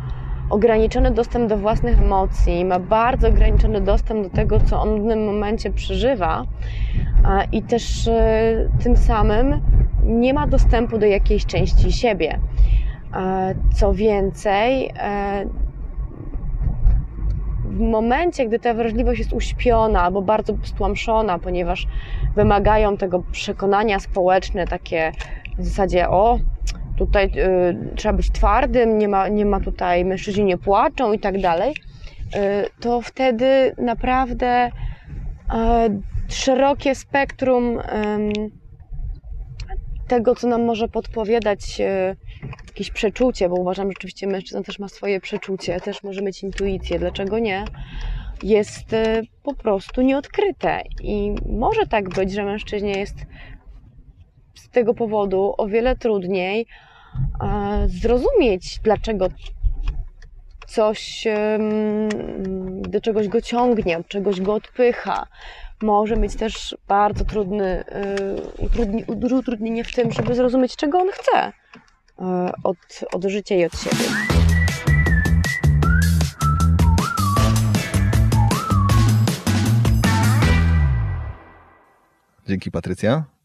ograniczony 0.50 1.12
dostęp 1.12 1.50
do 1.50 1.58
własnych 1.58 2.02
emocji, 2.02 2.66
ma 2.66 2.80
bardzo 2.80 3.28
ograniczony 3.28 3.82
dostęp 3.82 4.24
do 4.24 4.30
tego, 4.30 4.60
co 4.60 4.82
on 4.82 5.02
w 5.02 5.08
danym 5.08 5.26
momencie 5.26 5.72
przeżywa 5.72 6.46
i 7.52 7.64
też 7.64 8.08
e, 8.08 8.70
tym 8.84 8.98
samym 8.98 9.62
nie 10.04 10.34
ma 10.34 10.48
dostępu 10.48 10.98
do 10.98 11.06
jakiejś 11.06 11.46
części 11.46 11.92
siebie. 11.92 12.40
Co 13.74 13.94
więcej, 13.94 14.92
e, 15.00 15.46
w 17.64 17.80
momencie, 17.80 18.48
gdy 18.48 18.60
ta 18.60 18.74
wrażliwość 18.74 19.20
jest 19.20 19.34
uśpiona 19.34 20.02
albo 20.02 20.22
bardzo 20.22 20.54
stłamszona, 20.64 21.40
ponieważ 21.40 21.88
wymagają 22.36 22.98
tego 22.98 23.24
przekonania 23.32 24.00
społeczne, 24.00 24.68
takie 24.68 25.12
w 25.58 25.66
zasadzie, 25.66 26.10
o, 26.10 26.40
tutaj 27.00 27.26
y, 27.26 27.96
trzeba 27.96 28.14
być 28.14 28.32
twardym, 28.32 28.98
nie 28.98 29.08
ma, 29.08 29.28
nie 29.28 29.46
ma 29.46 29.60
tutaj, 29.60 30.06
mężczyźni 30.06 30.44
nie 30.44 30.58
płaczą 30.58 31.14
i 31.14 31.20
tak 31.20 31.42
dalej, 31.42 31.72
y, 31.72 32.70
to 32.80 33.02
wtedy 33.02 33.76
naprawdę 33.78 34.68
y, 34.68 34.72
szerokie 36.28 36.96
spektrum 36.96 37.80
tego, 40.08 40.36
co 40.36 40.48
nam 40.48 40.64
może 40.64 40.88
podpowiadać 40.88 41.82
jakieś 42.68 42.92
przeczucie, 42.92 43.50
bo 43.50 43.56
uważam, 43.56 43.88
że 43.88 43.92
rzeczywiście 43.92 44.28
mężczyzna 44.28 44.64
też 44.64 44.80
ma 44.80 44.88
swoje 44.88 45.22
przeczucie, 45.22 45.80
też 45.80 46.04
może 46.04 46.22
mieć 46.22 46.44
intuicję, 46.44 47.00
dlaczego 47.00 47.40
nie, 47.40 47.66
jest 48.44 48.96
po 49.44 49.54
prostu 49.54 50.02
nieodkryte. 50.02 50.82
I 51.04 51.36
może 51.50 51.88
tak 51.88 52.10
być, 52.10 52.32
że 52.34 52.44
mężczyźnie 52.44 52.92
jest 52.92 53.16
z 54.56 54.70
tego 54.70 54.94
powodu 54.94 55.54
o 55.58 55.68
wiele 55.68 55.96
trudniej 55.96 56.66
zrozumieć, 57.88 58.80
dlaczego 58.84 59.28
coś 60.68 61.28
do 62.82 63.02
czegoś 63.02 63.28
go 63.28 63.42
ciągnie, 63.42 63.98
od 63.98 64.08
czegoś 64.08 64.42
go 64.42 64.54
odpycha. 64.54 65.28
Może 65.82 66.16
mieć 66.16 66.36
też 66.36 66.78
bardzo 66.88 67.26
trudny 67.26 67.84
y, 69.30 69.36
utrudnienie 69.36 69.84
w 69.84 69.94
tym, 69.94 70.12
żeby 70.12 70.36
zrozumieć, 70.36 70.76
czego 70.76 71.00
on 71.00 71.08
chce. 71.12 71.52
E, 72.20 72.52
od, 72.64 72.78
od 73.14 73.24
życia 73.24 73.56
i 73.56 73.66
od 73.66 73.80
siebie. 73.80 74.06
Dzięki, 82.48 82.72
Patrycja. 82.72 83.39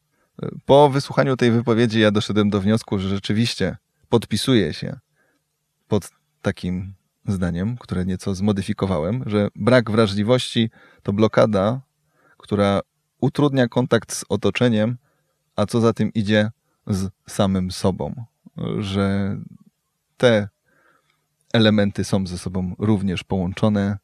Po 0.65 0.91
wysłuchaniu 0.91 1.37
tej 1.37 1.51
wypowiedzi 1.51 2.01
ja 2.01 2.11
doszedłem 2.11 2.51
do 2.51 2.61
wniosku, 2.61 2.99
że 2.99 3.09
rzeczywiście 3.09 3.77
podpisuję 4.09 4.73
się 4.73 4.99
pod 5.89 6.11
takim 6.43 6.95
zdaniem, 7.27 7.77
które 7.77 8.05
nieco 8.05 8.35
zmodyfikowałem, 8.35 9.23
że 9.27 9.49
brak 9.57 9.91
wrażliwości 9.91 10.71
to 11.03 11.13
blokada, 11.13 11.81
która 12.39 12.81
utrudnia 13.21 13.69
kontakt 13.69 14.13
z 14.13 14.25
otoczeniem, 14.29 14.97
a 15.57 15.67
co 15.67 15.81
za 15.81 15.93
tym 15.93 16.13
idzie 16.13 16.51
z 16.87 17.11
samym 17.29 17.71
sobą. 17.71 18.25
Że 18.79 19.37
te 20.17 20.49
elementy 21.53 22.05
są 22.05 22.27
ze 22.27 22.39
sobą 22.39 22.75
również 22.79 23.25
połączone 23.25 23.99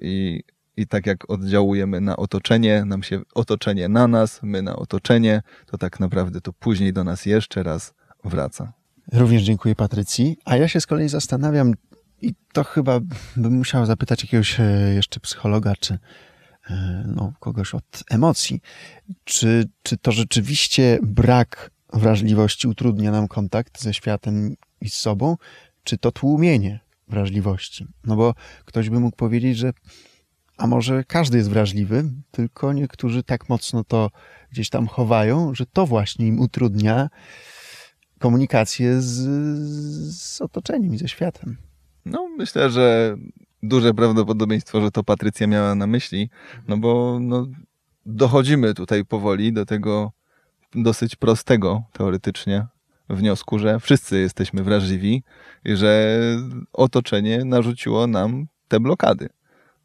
i, 0.00 0.42
i 0.76 0.86
tak 0.86 1.06
jak 1.06 1.30
oddziałujemy 1.30 2.00
na 2.00 2.16
otoczenie, 2.16 2.84
nam 2.84 3.02
się 3.02 3.20
otoczenie 3.34 3.88
na 3.88 4.08
nas, 4.08 4.40
my 4.42 4.62
na 4.62 4.76
otoczenie, 4.76 5.42
to 5.66 5.78
tak 5.78 6.00
naprawdę 6.00 6.40
to 6.40 6.52
później 6.52 6.92
do 6.92 7.04
nas 7.04 7.26
jeszcze 7.26 7.62
raz 7.62 7.94
wraca. 8.24 8.72
Również 9.12 9.42
dziękuję 9.42 9.74
Patrycji. 9.74 10.36
A 10.44 10.56
ja 10.56 10.68
się 10.68 10.80
z 10.80 10.86
kolei 10.86 11.08
zastanawiam, 11.08 11.74
i 12.22 12.34
to 12.52 12.64
chyba 12.64 13.00
bym 13.36 13.52
musiał 13.52 13.86
zapytać 13.86 14.22
jakiegoś 14.22 14.60
e, 14.60 14.94
jeszcze 14.94 15.20
psychologa, 15.20 15.74
czy 15.80 15.98
e, 16.70 17.04
no, 17.06 17.32
kogoś 17.40 17.74
od 17.74 18.04
emocji, 18.10 18.60
czy, 19.24 19.68
czy 19.82 19.96
to 19.96 20.12
rzeczywiście 20.12 20.98
brak 21.02 21.70
wrażliwości 21.92 22.68
utrudnia 22.68 23.10
nam 23.10 23.28
kontakt 23.28 23.82
ze 23.82 23.94
światem 23.94 24.54
i 24.80 24.88
z 24.88 24.94
sobą, 24.94 25.36
czy 25.84 25.98
to 25.98 26.12
tłumienie 26.12 26.80
wrażliwości. 27.08 27.86
No 28.04 28.16
bo 28.16 28.34
ktoś 28.64 28.90
by 28.90 29.00
mógł 29.00 29.16
powiedzieć, 29.16 29.56
że 29.56 29.72
a 30.56 30.66
może 30.66 31.04
każdy 31.04 31.38
jest 31.38 31.50
wrażliwy, 31.50 32.04
tylko 32.30 32.72
niektórzy 32.72 33.22
tak 33.22 33.48
mocno 33.48 33.84
to 33.84 34.10
gdzieś 34.50 34.70
tam 34.70 34.86
chowają, 34.86 35.54
że 35.54 35.66
to 35.66 35.86
właśnie 35.86 36.26
im 36.26 36.40
utrudnia 36.40 37.08
komunikację 38.18 39.00
z, 39.00 39.16
z 40.16 40.40
otoczeniem 40.40 40.94
i 40.94 40.98
ze 40.98 41.08
światem. 41.08 41.56
No, 42.04 42.28
myślę, 42.38 42.70
że 42.70 43.16
duże 43.62 43.94
prawdopodobieństwo, 43.94 44.80
że 44.80 44.90
to 44.90 45.04
Patrycja 45.04 45.46
miała 45.46 45.74
na 45.74 45.86
myśli, 45.86 46.30
no 46.68 46.76
bo 46.76 47.18
no, 47.20 47.46
dochodzimy 48.06 48.74
tutaj 48.74 49.04
powoli 49.04 49.52
do 49.52 49.66
tego 49.66 50.12
dosyć 50.74 51.16
prostego 51.16 51.82
teoretycznie 51.92 52.66
wniosku, 53.08 53.58
że 53.58 53.80
wszyscy 53.80 54.20
jesteśmy 54.20 54.62
wrażliwi 54.62 55.22
i 55.64 55.76
że 55.76 56.18
otoczenie 56.72 57.44
narzuciło 57.44 58.06
nam 58.06 58.46
te 58.68 58.80
blokady. 58.80 59.28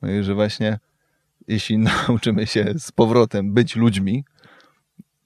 No 0.01 0.23
że 0.23 0.33
właśnie 0.33 0.79
jeśli 1.47 1.77
nauczymy 2.07 2.47
się 2.47 2.73
z 2.79 2.91
powrotem 2.91 3.53
być 3.53 3.75
ludźmi, 3.75 4.25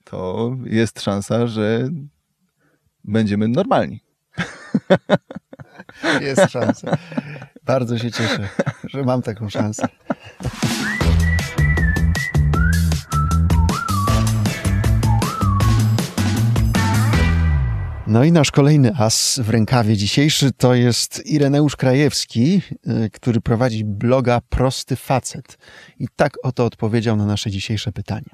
to 0.04 0.50
jest 0.64 1.00
szansa, 1.00 1.46
że 1.46 1.88
będziemy 3.04 3.48
normalni. 3.48 4.00
Jest 6.20 6.50
szansa. 6.50 6.96
Bardzo 7.64 7.98
się 7.98 8.10
cieszę, 8.10 8.48
że 8.84 9.02
mam 9.02 9.22
taką 9.22 9.48
szansę. 9.48 9.88
No 18.08 18.24
i 18.24 18.32
nasz 18.32 18.50
kolejny 18.50 18.92
as 18.98 19.40
w 19.44 19.50
rękawie 19.50 19.96
dzisiejszy 19.96 20.52
to 20.52 20.74
jest 20.74 21.26
Ireneusz 21.26 21.76
Krajewski, 21.76 22.60
y, 23.04 23.10
który 23.10 23.40
prowadzi 23.40 23.84
bloga 23.84 24.40
Prosty 24.48 24.96
Facet. 24.96 25.58
I 25.98 26.06
tak 26.16 26.32
oto 26.42 26.64
odpowiedział 26.64 27.16
na 27.16 27.26
nasze 27.26 27.50
dzisiejsze 27.50 27.92
pytanie. 27.92 28.30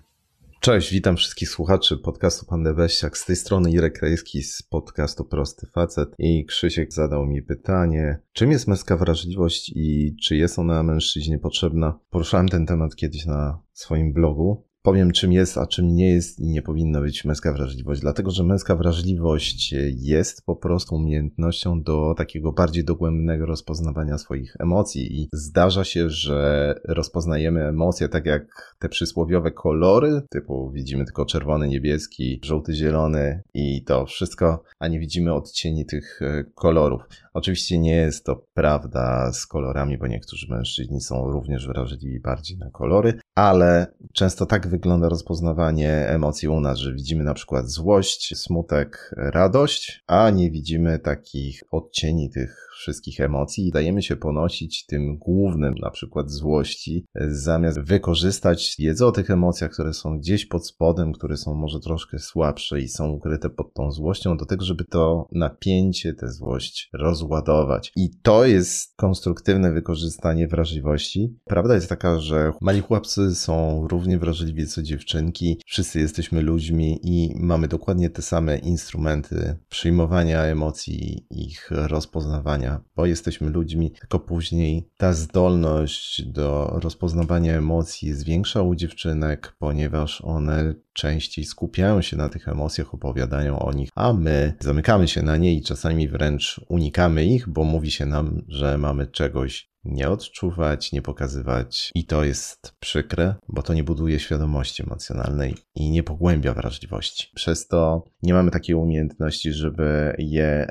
Cześć, 0.61 0.93
witam 0.93 1.16
wszystkich 1.16 1.49
słuchaczy 1.49 1.97
podcastu 1.97 2.47
Pan 2.47 2.62
Deweściak. 2.62 3.18
Z 3.18 3.27
tej 3.27 3.37
strony 3.37 3.70
Irek 3.70 3.99
Krajewski 3.99 4.43
z 4.43 4.62
podcastu 4.62 5.25
Prosty 5.25 5.66
Facet 5.66 6.09
i 6.18 6.45
Krzysiek 6.45 6.93
zadał 6.93 7.27
mi 7.27 7.43
pytanie, 7.43 8.18
czym 8.33 8.51
jest 8.51 8.68
męska 8.68 8.97
wrażliwość 8.97 9.73
i 9.75 10.16
czy 10.23 10.37
jest 10.37 10.59
ona 10.59 10.83
mężczyźnie 10.83 11.39
potrzebna? 11.39 11.99
Poruszałem 12.11 12.49
ten 12.49 12.66
temat 12.66 12.97
kiedyś 12.97 13.27
na 13.27 13.62
swoim 13.73 14.12
blogu 14.12 14.72
powiem, 14.83 15.12
czym 15.12 15.33
jest, 15.33 15.59
a 15.59 15.66
czym 15.66 15.95
nie 15.95 16.11
jest 16.11 16.41
i 16.41 16.49
nie 16.49 16.62
powinna 16.62 17.01
być 17.01 17.24
męska 17.24 17.53
wrażliwość. 17.53 18.01
Dlatego, 18.01 18.30
że 18.30 18.45
męska 18.45 18.76
wrażliwość 18.76 19.74
jest 19.97 20.45
po 20.45 20.57
prostu 20.57 20.95
umiejętnością 20.95 21.83
do 21.83 22.14
takiego 22.16 22.53
bardziej 22.53 22.85
dogłębnego 22.85 23.47
rozpoznawania 23.47 24.18
swoich 24.18 24.57
emocji. 24.59 25.20
I 25.20 25.28
zdarza 25.33 25.85
się, 25.85 26.11
że 26.11 26.74
rozpoznajemy 26.85 27.64
emocje 27.64 28.09
tak 28.09 28.26
jak 28.26 28.74
te 28.78 28.89
przysłowiowe 28.89 29.51
kolory, 29.51 30.22
typu 30.30 30.70
widzimy 30.70 31.05
tylko 31.05 31.26
czerwony, 31.26 31.68
niebieski, 31.68 32.41
żółty, 32.45 32.74
zielony 32.74 33.43
i 33.55 33.85
to 33.85 34.07
wszystko, 34.07 34.62
a 34.78 34.89
nie 34.89 35.01
widzimy 35.01 35.35
odcieni 35.35 35.87
tych 35.87 36.22
e, 36.22 36.45
kolorów. 36.55 37.03
Oczywiście 37.35 37.78
nie 37.78 37.97
jest 37.97 38.24
to 38.24 38.47
prawda 38.55 39.33
z 39.33 39.47
kolorami, 39.47 39.99
bo 39.99 40.07
niektórzy 40.07 40.47
mężczyźni 40.51 41.01
są 41.01 41.30
również 41.30 41.66
wrażliwi 41.66 42.20
bardziej 42.20 42.59
na 42.59 42.70
kolory, 42.70 43.18
ale 43.35 43.95
często 44.12 44.47
tak 44.47 44.68
wygląda 44.68 45.09
rozpoznawanie 45.09 46.09
emocji 46.09 46.49
u 46.49 46.61
nas, 46.61 46.78
że 46.78 46.93
widzimy 46.93 47.24
na 47.24 47.35
przykład 47.35 47.68
złość, 47.68 48.39
smutek, 48.39 49.14
radość, 49.16 50.05
a 50.07 50.30
nie 50.30 50.51
widzimy 50.51 50.99
takich 50.99 51.62
odcieni 51.70 52.30
tych 52.30 52.68
wszystkich 52.75 53.20
emocji 53.20 53.66
i 53.66 53.70
dajemy 53.70 54.03
się 54.03 54.16
ponosić 54.16 54.87
tym 54.87 55.18
głównym, 55.18 55.75
na 55.75 55.91
przykład 55.91 56.31
złości, 56.31 57.07
zamiast 57.29 57.81
wykorzystać 57.81 58.77
wiedzę 58.79 59.07
o 59.07 59.12
tych 59.12 59.31
emocjach, 59.31 59.70
które 59.70 59.95
są 59.95 60.18
gdzieś 60.18 60.47
pod 60.47 60.66
spodem, 60.66 61.12
które 61.12 61.37
są 61.37 61.55
może 61.55 61.81
troszkę 61.81 62.18
słabsze 62.18 62.81
i 62.81 62.89
są 62.89 63.11
ukryte 63.11 63.51
pod 63.51 63.75
tą 63.75 63.91
złością, 63.91 64.37
do 64.37 64.47
tego, 64.47 64.64
żeby 64.64 64.85
to 64.85 65.29
napięcie, 65.33 66.14
tę 66.14 66.33
złość 66.33 66.91
rozładować. 66.93 67.93
I 67.97 68.11
to 68.23 68.47
jest 68.47 68.97
konstruktywne 68.97 69.73
wykorzystanie 69.73 70.49
wrażliwości. 70.49 71.37
Prawda 71.45 71.75
jest 71.75 71.89
taka, 71.89 72.20
że 72.20 72.53
mali 72.61 72.81
chłopcy 72.81 73.35
są 73.35 73.87
równie 73.89 74.18
wrażliwi 74.18 74.66
co 74.66 74.83
dziewczynki. 74.83 75.61
Wszyscy 75.66 76.01
jesteśmy 76.01 76.43
ludźmi 76.43 77.01
i 77.03 77.35
mamy 77.37 77.68
dokładnie 77.68 78.11
te 78.11 78.23
same 78.23 78.59
instrumenty 78.59 79.57
przyjmowania 79.68 80.43
emocji, 80.43 81.27
ich 81.31 81.70
rozpoznawania 81.70 82.61
bo 82.96 83.06
jesteśmy 83.06 83.50
ludźmi, 83.50 83.90
tylko 83.90 84.18
później 84.18 84.88
ta 84.96 85.12
zdolność 85.12 86.22
do 86.22 86.78
rozpoznawania 86.82 87.54
emocji 87.54 88.08
jest 88.08 88.24
większa 88.24 88.62
u 88.62 88.74
dziewczynek, 88.74 89.56
ponieważ 89.58 90.20
one 90.20 90.74
częściej 90.92 91.44
skupiają 91.44 92.02
się 92.02 92.16
na 92.16 92.28
tych 92.28 92.48
emocjach, 92.48 92.94
opowiadają 92.94 93.58
o 93.58 93.72
nich, 93.72 93.90
a 93.94 94.12
my 94.12 94.54
zamykamy 94.60 95.08
się 95.08 95.22
na 95.22 95.36
nie 95.36 95.54
i 95.54 95.62
czasami 95.62 96.08
wręcz 96.08 96.60
unikamy 96.68 97.24
ich, 97.24 97.48
bo 97.48 97.64
mówi 97.64 97.90
się 97.90 98.06
nam, 98.06 98.42
że 98.48 98.78
mamy 98.78 99.06
czegoś 99.06 99.72
nie 99.84 100.08
odczuwać, 100.08 100.92
nie 100.92 101.02
pokazywać 101.02 101.90
i 101.94 102.04
to 102.04 102.24
jest 102.24 102.74
przykre, 102.80 103.34
bo 103.48 103.62
to 103.62 103.74
nie 103.74 103.84
buduje 103.84 104.20
świadomości 104.20 104.82
emocjonalnej 104.82 105.54
i 105.74 105.90
nie 105.90 106.02
pogłębia 106.02 106.54
wrażliwości. 106.54 107.28
Przez 107.34 107.68
to 107.68 108.04
nie 108.22 108.34
mamy 108.34 108.50
takiej 108.50 108.74
umiejętności, 108.74 109.52
żeby 109.52 110.14
je 110.18 110.66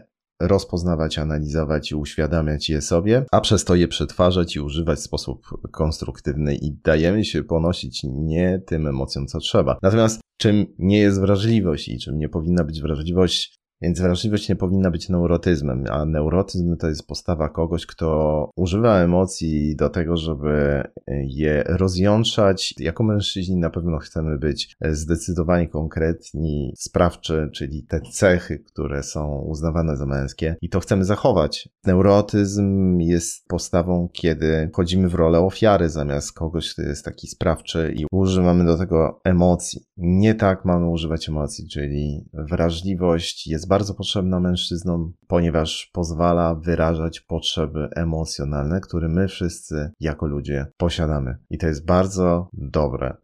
rozpoznawać, 0.47 1.19
analizować 1.19 1.91
i 1.91 1.95
uświadamiać 1.95 2.69
je 2.69 2.81
sobie, 2.81 3.25
a 3.31 3.41
przez 3.41 3.65
to 3.65 3.75
je 3.75 3.87
przetwarzać 3.87 4.55
i 4.55 4.59
używać 4.59 4.99
w 4.99 5.03
sposób 5.03 5.47
konstruktywny 5.71 6.55
i 6.55 6.71
dajemy 6.71 7.25
się 7.25 7.43
ponosić 7.43 8.01
nie 8.03 8.61
tym 8.67 8.87
emocjom, 8.87 9.27
co 9.27 9.39
trzeba. 9.39 9.77
Natomiast 9.81 10.21
czym 10.37 10.65
nie 10.79 10.99
jest 10.99 11.19
wrażliwość 11.19 11.89
i 11.89 11.99
czym 11.99 12.17
nie 12.17 12.29
powinna 12.29 12.63
być 12.63 12.81
wrażliwość, 12.81 13.60
więc 13.81 14.01
wrażliwość 14.01 14.49
nie 14.49 14.55
powinna 14.55 14.91
być 14.91 15.09
neurotyzmem, 15.09 15.83
a 15.89 16.05
neurotyzm 16.05 16.77
to 16.77 16.87
jest 16.87 17.07
postawa 17.07 17.49
kogoś, 17.49 17.85
kto 17.85 18.49
używa 18.55 18.99
emocji 18.99 19.75
do 19.75 19.89
tego, 19.89 20.17
żeby 20.17 20.83
je 21.23 21.63
rozjątrzać. 21.67 22.73
Jako 22.79 23.03
mężczyźni 23.03 23.57
na 23.57 23.69
pewno 23.69 23.97
chcemy 23.97 24.37
być 24.37 24.75
zdecydowanie 24.91 25.67
konkretni, 25.67 26.73
sprawczy, 26.77 27.49
czyli 27.53 27.83
te 27.83 28.01
cechy, 28.01 28.59
które 28.59 29.03
są 29.03 29.39
uznawane 29.39 29.97
za 29.97 30.05
męskie 30.05 30.55
i 30.61 30.69
to 30.69 30.79
chcemy 30.79 31.05
zachować. 31.05 31.69
Neurotyzm 31.85 32.99
jest 32.99 33.47
postawą, 33.47 34.09
kiedy 34.13 34.69
wchodzimy 34.73 35.09
w 35.09 35.15
rolę 35.15 35.39
ofiary 35.39 35.89
zamiast 35.89 36.33
kogoś, 36.33 36.73
kto 36.73 36.81
jest 36.81 37.05
taki 37.05 37.27
sprawczy 37.27 37.93
i 37.97 38.05
używamy 38.11 38.65
do 38.65 38.77
tego 38.77 39.21
emocji. 39.23 39.85
Nie 40.03 40.35
tak 40.35 40.65
mamy 40.65 40.89
używać 40.89 41.29
emocji, 41.29 41.67
czyli 41.67 42.25
wrażliwość 42.33 43.47
jest 43.47 43.67
bardzo 43.67 43.93
potrzebna 43.93 44.39
mężczyznom, 44.39 45.13
ponieważ 45.27 45.89
pozwala 45.93 46.55
wyrażać 46.55 47.19
potrzeby 47.19 47.87
emocjonalne, 47.95 48.81
które 48.81 49.09
my 49.09 49.27
wszyscy 49.27 49.91
jako 49.99 50.27
ludzie 50.27 50.65
posiadamy. 50.77 51.37
I 51.49 51.57
to 51.57 51.67
jest 51.67 51.85
bardzo 51.85 52.49
dobre. 52.53 53.17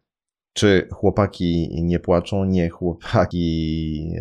Czy 0.52 0.88
chłopaki 0.92 1.68
nie 1.82 1.98
płaczą? 1.98 2.44
Nie, 2.44 2.68
chłopaki 2.68 4.12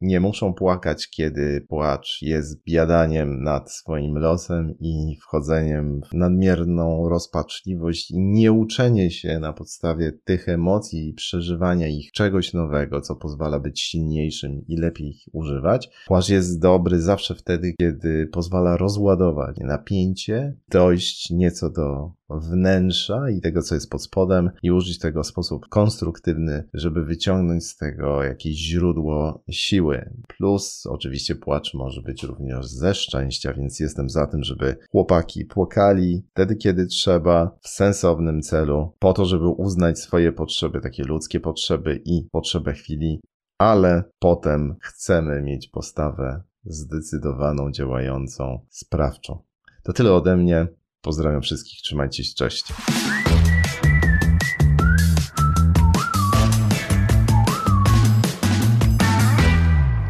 nie 0.00 0.20
muszą 0.20 0.54
płakać, 0.54 1.10
kiedy 1.10 1.66
płacz 1.68 2.18
jest 2.22 2.64
biadaniem 2.64 3.42
nad 3.42 3.72
swoim 3.72 4.18
losem 4.18 4.74
i 4.80 5.16
wchodzeniem 5.22 6.00
w 6.10 6.14
nadmierną 6.14 7.08
rozpaczliwość 7.08 8.10
i 8.10 8.18
nieuczenie 8.18 9.10
się 9.10 9.38
na 9.38 9.52
podstawie 9.52 10.12
tych 10.12 10.48
emocji 10.48 11.08
i 11.08 11.14
przeżywania 11.14 11.88
ich 11.88 12.12
czegoś 12.12 12.52
nowego, 12.52 13.00
co 13.00 13.16
pozwala 13.16 13.60
być 13.60 13.80
silniejszym 13.80 14.64
i 14.68 14.76
lepiej 14.76 15.08
ich 15.08 15.22
używać. 15.32 15.90
Płacz 16.06 16.28
jest 16.28 16.60
dobry 16.60 17.00
zawsze 17.00 17.34
wtedy, 17.34 17.74
kiedy 17.78 18.26
pozwala 18.32 18.76
rozładować 18.76 19.56
napięcie, 19.58 20.56
dojść 20.68 21.30
nieco 21.30 21.70
do 21.70 22.19
wnętrza 22.30 23.30
i 23.30 23.40
tego, 23.40 23.62
co 23.62 23.74
jest 23.74 23.90
pod 23.90 24.02
spodem 24.02 24.50
i 24.62 24.70
użyć 24.70 24.98
tego 24.98 25.22
w 25.22 25.26
sposób 25.26 25.68
konstruktywny, 25.68 26.68
żeby 26.74 27.04
wyciągnąć 27.04 27.66
z 27.66 27.76
tego 27.76 28.22
jakieś 28.22 28.56
źródło 28.56 29.42
siły. 29.50 30.10
Plus 30.28 30.86
oczywiście 30.86 31.34
płacz 31.34 31.74
może 31.74 32.02
być 32.02 32.22
również 32.22 32.66
ze 32.66 32.94
szczęścia, 32.94 33.52
więc 33.52 33.80
jestem 33.80 34.10
za 34.10 34.26
tym, 34.26 34.44
żeby 34.44 34.76
chłopaki 34.90 35.44
płakali 35.44 36.22
wtedy, 36.30 36.56
kiedy 36.56 36.86
trzeba, 36.86 37.58
w 37.60 37.68
sensownym 37.68 38.42
celu, 38.42 38.92
po 38.98 39.12
to, 39.12 39.24
żeby 39.24 39.48
uznać 39.48 39.98
swoje 39.98 40.32
potrzeby, 40.32 40.80
takie 40.80 41.04
ludzkie 41.04 41.40
potrzeby 41.40 42.02
i 42.04 42.28
potrzebę 42.32 42.72
chwili, 42.72 43.20
ale 43.58 44.04
potem 44.18 44.76
chcemy 44.80 45.42
mieć 45.42 45.68
postawę 45.68 46.42
zdecydowaną, 46.64 47.70
działającą, 47.70 48.66
sprawczą. 48.68 49.42
To 49.82 49.92
tyle 49.92 50.12
ode 50.12 50.36
mnie. 50.36 50.66
Pozdrawiam 51.02 51.42
wszystkich, 51.42 51.82
trzymajcie 51.82 52.24
się, 52.24 52.34
cześć. 52.34 52.64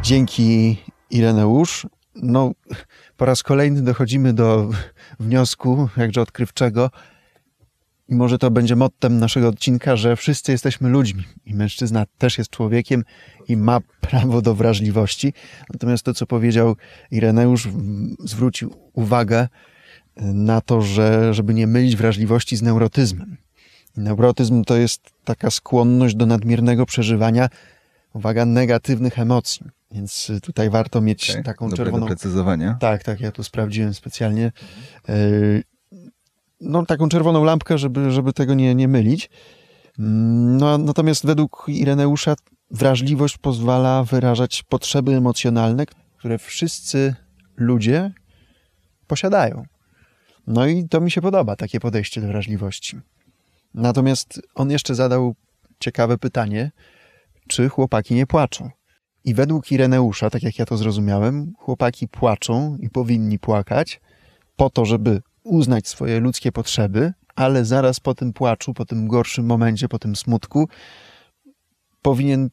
Dzięki 0.02 0.76
Ireneusz. 1.10 1.86
No, 2.14 2.52
po 3.16 3.24
raz 3.24 3.42
kolejny 3.42 3.82
dochodzimy 3.82 4.32
do 4.32 4.70
wniosku, 5.20 5.88
jakże 5.96 6.20
odkrywczego, 6.20 6.90
i 8.08 8.14
może 8.14 8.38
to 8.38 8.50
będzie 8.50 8.76
mottem 8.76 9.18
naszego 9.18 9.48
odcinka, 9.48 9.96
że 9.96 10.16
wszyscy 10.16 10.52
jesteśmy 10.52 10.88
ludźmi 10.88 11.24
i 11.46 11.54
mężczyzna 11.54 12.06
też 12.18 12.38
jest 12.38 12.50
człowiekiem 12.50 13.04
i 13.48 13.56
ma 13.56 13.80
prawo 14.00 14.42
do 14.42 14.54
wrażliwości. 14.54 15.32
Natomiast 15.72 16.04
to, 16.04 16.14
co 16.14 16.26
powiedział 16.26 16.76
Ireneusz, 17.10 17.68
zwrócił 18.18 18.74
uwagę 18.92 19.48
na 20.20 20.60
to, 20.60 20.82
że, 20.82 21.34
żeby 21.34 21.54
nie 21.54 21.66
mylić 21.66 21.96
wrażliwości 21.96 22.56
z 22.56 22.62
neurotyzmem. 22.62 23.36
Neurotyzm 23.96 24.64
to 24.64 24.76
jest 24.76 25.00
taka 25.24 25.50
skłonność 25.50 26.14
do 26.14 26.26
nadmiernego 26.26 26.86
przeżywania, 26.86 27.48
uwaga, 28.14 28.44
negatywnych 28.44 29.18
emocji. 29.18 29.66
Więc 29.92 30.32
tutaj 30.42 30.70
warto 30.70 31.00
mieć 31.00 31.30
Okay. 31.30 31.42
taką 31.42 31.70
czerwoną. 31.70 32.00
doprecyzowania. 32.00 32.76
Tak, 32.80 33.02
tak, 33.04 33.20
ja 33.20 33.32
to 33.32 33.44
sprawdziłem 33.44 33.94
specjalnie. 33.94 34.52
Yy, 35.08 35.62
No, 36.60 36.86
taką 36.86 37.08
czerwoną 37.08 37.44
lampkę, 37.44 37.78
żeby, 37.78 38.10
żeby 38.10 38.32
tego 38.32 38.54
nie, 38.54 38.74
nie 38.74 38.88
mylić. 38.88 39.30
Mm, 39.98 40.56
No, 40.56 40.78
natomiast 40.78 41.26
według 41.26 41.64
Ireneusza 41.68 42.34
wrażliwość 42.70 43.38
pozwala 43.38 44.04
wyrażać 44.04 44.62
potrzeby 44.62 45.14
emocjonalne, 45.14 45.86
które 46.18 46.38
wszyscy 46.38 47.14
ludzie 47.56 48.12
posiadają. 49.06 49.64
No 50.50 50.66
i 50.66 50.88
to 50.88 51.00
mi 51.00 51.10
się 51.10 51.20
podoba, 51.20 51.56
takie 51.56 51.80
podejście 51.80 52.20
do 52.20 52.26
wrażliwości. 52.26 53.00
Natomiast 53.74 54.40
on 54.54 54.70
jeszcze 54.70 54.94
zadał 54.94 55.34
ciekawe 55.80 56.18
pytanie, 56.18 56.70
czy 57.48 57.68
chłopaki 57.68 58.14
nie 58.14 58.26
płaczą. 58.26 58.70
I 59.24 59.34
według 59.34 59.72
Ireneusza, 59.72 60.30
tak 60.30 60.42
jak 60.42 60.58
ja 60.58 60.66
to 60.66 60.76
zrozumiałem, 60.76 61.52
chłopaki 61.58 62.08
płaczą 62.08 62.76
i 62.80 62.90
powinni 62.90 63.38
płakać 63.38 64.00
po 64.56 64.70
to, 64.70 64.84
żeby 64.84 65.22
uznać 65.42 65.88
swoje 65.88 66.20
ludzkie 66.20 66.52
potrzeby, 66.52 67.12
ale 67.34 67.64
zaraz 67.64 68.00
po 68.00 68.14
tym 68.14 68.32
płaczu, 68.32 68.74
po 68.74 68.84
tym 68.84 69.08
gorszym 69.08 69.46
momencie, 69.46 69.88
po 69.88 69.98
tym 69.98 70.16
smutku, 70.16 70.68
powinien 72.02 72.50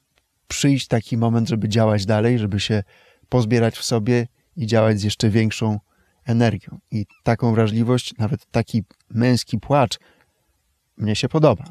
przyjść 0.47 0.87
taki 0.87 1.17
moment, 1.17 1.49
żeby 1.49 1.69
działać 1.69 2.05
dalej, 2.05 2.39
żeby 2.39 2.59
się 2.59 2.83
pozbierać 3.29 3.77
w 3.77 3.83
sobie 3.83 4.27
i 4.55 4.67
działać 4.67 4.99
z 4.99 5.03
jeszcze 5.03 5.29
większą 5.29 5.79
energią. 6.27 6.79
I 6.91 7.05
taką 7.23 7.53
wrażliwość, 7.53 8.17
nawet 8.17 8.45
taki 8.51 8.83
męski 9.09 9.59
płacz, 9.59 9.99
mnie 10.97 11.15
się 11.15 11.29
podoba. 11.29 11.63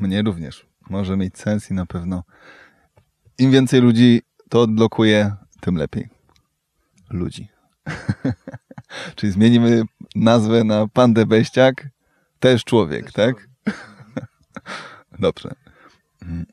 Mnie 0.00 0.22
również. 0.22 0.66
Może 0.90 1.16
mieć 1.16 1.38
sens 1.38 1.70
i 1.70 1.74
na 1.74 1.86
pewno 1.86 2.22
im 3.38 3.50
więcej 3.50 3.80
ludzi 3.80 4.22
to 4.48 4.60
odblokuje, 4.60 5.36
tym 5.60 5.76
lepiej. 5.76 6.08
Ludzi. 7.10 7.48
Czyli 9.16 9.32
zmienimy 9.32 9.82
nazwę 10.14 10.64
na 10.64 10.88
Pandę 10.88 11.26
Beściak, 11.26 11.88
też 12.40 12.64
człowiek, 12.64 13.12
tak? 13.12 13.48
Dobrze. 15.18 15.54
Mm. 16.22 16.46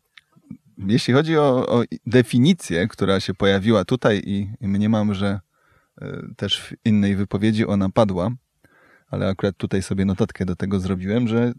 Jeśli 0.77 1.13
chodzi 1.13 1.37
o, 1.37 1.67
o 1.69 1.83
definicję, 2.05 2.87
która 2.87 3.19
się 3.19 3.33
pojawiła 3.33 3.85
tutaj 3.85 4.21
i, 4.25 4.51
i 4.61 4.67
mniemam, 4.67 5.13
że 5.13 5.39
też 6.37 6.61
w 6.61 6.73
innej 6.85 7.15
wypowiedzi 7.15 7.67
ona 7.67 7.89
padła, 7.89 8.31
ale 9.07 9.27
akurat 9.27 9.57
tutaj 9.57 9.81
sobie 9.81 10.05
notatkę 10.05 10.45
do 10.45 10.55
tego 10.55 10.79
zrobiłem, 10.79 11.27
że 11.27 11.53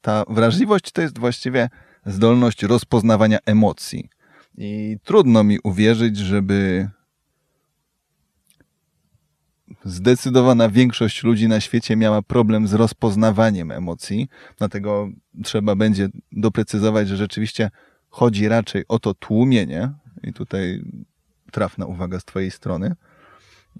ta 0.00 0.24
wrażliwość 0.28 0.92
to 0.92 1.02
jest 1.02 1.18
właściwie 1.18 1.68
zdolność 2.06 2.62
rozpoznawania 2.62 3.38
emocji. 3.46 4.08
I 4.58 4.96
trudno 5.04 5.44
mi 5.44 5.58
uwierzyć, 5.64 6.16
żeby 6.16 6.88
zdecydowana 9.84 10.68
większość 10.68 11.24
ludzi 11.24 11.48
na 11.48 11.60
świecie 11.60 11.96
miała 11.96 12.22
problem 12.22 12.68
z 12.68 12.72
rozpoznawaniem 12.72 13.70
emocji. 13.70 14.28
Dlatego 14.58 15.08
trzeba 15.44 15.76
będzie 15.76 16.08
doprecyzować, 16.32 17.08
że 17.08 17.16
rzeczywiście 17.16 17.70
chodzi 18.08 18.48
raczej 18.48 18.84
o 18.88 18.98
to 18.98 19.14
tłumienie. 19.14 19.92
I 20.22 20.32
tutaj 20.32 20.84
trafna 21.52 21.86
uwaga 21.86 22.20
z 22.20 22.24
Twojej 22.24 22.50
strony. 22.50 22.94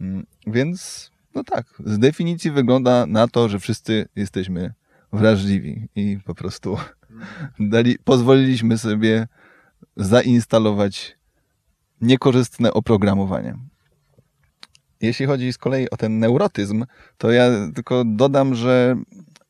Mm, 0.01 0.27
Więc, 0.47 1.11
no 1.35 1.45
tak, 1.45 1.67
z 1.85 1.99
definicji 1.99 2.51
wygląda 2.51 3.07
na 3.07 3.29
to, 3.29 3.49
że 3.49 3.59
wszyscy 3.59 4.09
jesteśmy 4.17 4.75
wrażliwi 5.13 5.89
i 5.95 6.19
po 6.25 6.35
prostu 6.35 6.77
dali, 7.59 7.99
pozwoliliśmy 8.05 8.79
sobie 8.79 9.29
zainstalować 9.97 11.17
niekorzystne 12.01 12.73
oprogramowanie. 12.73 13.55
Jeśli 15.01 15.27
chodzi 15.27 15.53
z 15.53 15.59
kolei 15.59 15.91
o 15.91 15.97
ten 15.97 16.19
neurotyzm, 16.19 16.85
to 17.19 17.31
ja 17.31 17.51
tylko 17.75 18.05
dodam, 18.07 18.55
że 18.55 18.97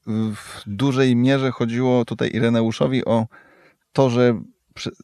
w 0.07 0.63
dużej 0.67 1.17
mierze 1.17 1.51
chodziło 1.51 2.05
tutaj 2.05 2.31
Ireneuszowi 2.35 3.05
o 3.05 3.27
to, 3.93 4.11
że 4.11 4.41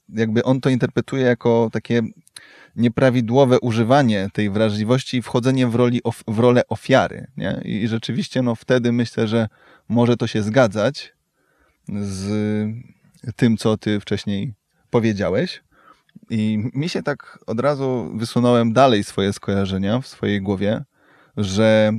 jakby 0.09 0.43
on 0.43 0.61
to 0.61 0.70
interpretuje 0.70 1.22
jako 1.22 1.68
takie 1.72 2.03
nieprawidłowe 2.77 3.61
używanie 3.61 4.29
tej 4.33 4.51
wrażliwości 4.51 5.16
i 5.16 5.23
wchodzenie 5.23 5.66
w, 5.66 5.75
roli, 5.75 6.03
of- 6.03 6.25
w 6.29 6.39
rolę 6.39 6.62
ofiary. 6.68 7.27
Nie? 7.37 7.61
I 7.64 7.89
rzeczywiście 7.89 8.43
no, 8.43 8.55
wtedy 8.55 8.93
myślę, 8.93 9.29
że 9.29 9.49
może 9.89 10.16
to 10.16 10.27
się 10.27 10.43
zgadzać 10.43 11.12
z 11.89 12.31
tym, 13.37 13.57
co 13.57 13.77
ty 13.77 14.01
wcześniej 14.01 14.55
powiedziałeś. 14.91 15.62
I 16.31 16.71
mi 16.75 16.89
się 16.89 17.03
tak 17.03 17.39
od 17.47 17.61
razu 17.61 18.12
wysunąłem 18.14 18.73
dalej 18.73 19.05
swoje 19.05 19.33
skojarzenia 19.33 20.01
w 20.01 20.07
swojej 20.07 20.43
głowie, 20.43 20.85
że 21.37 21.93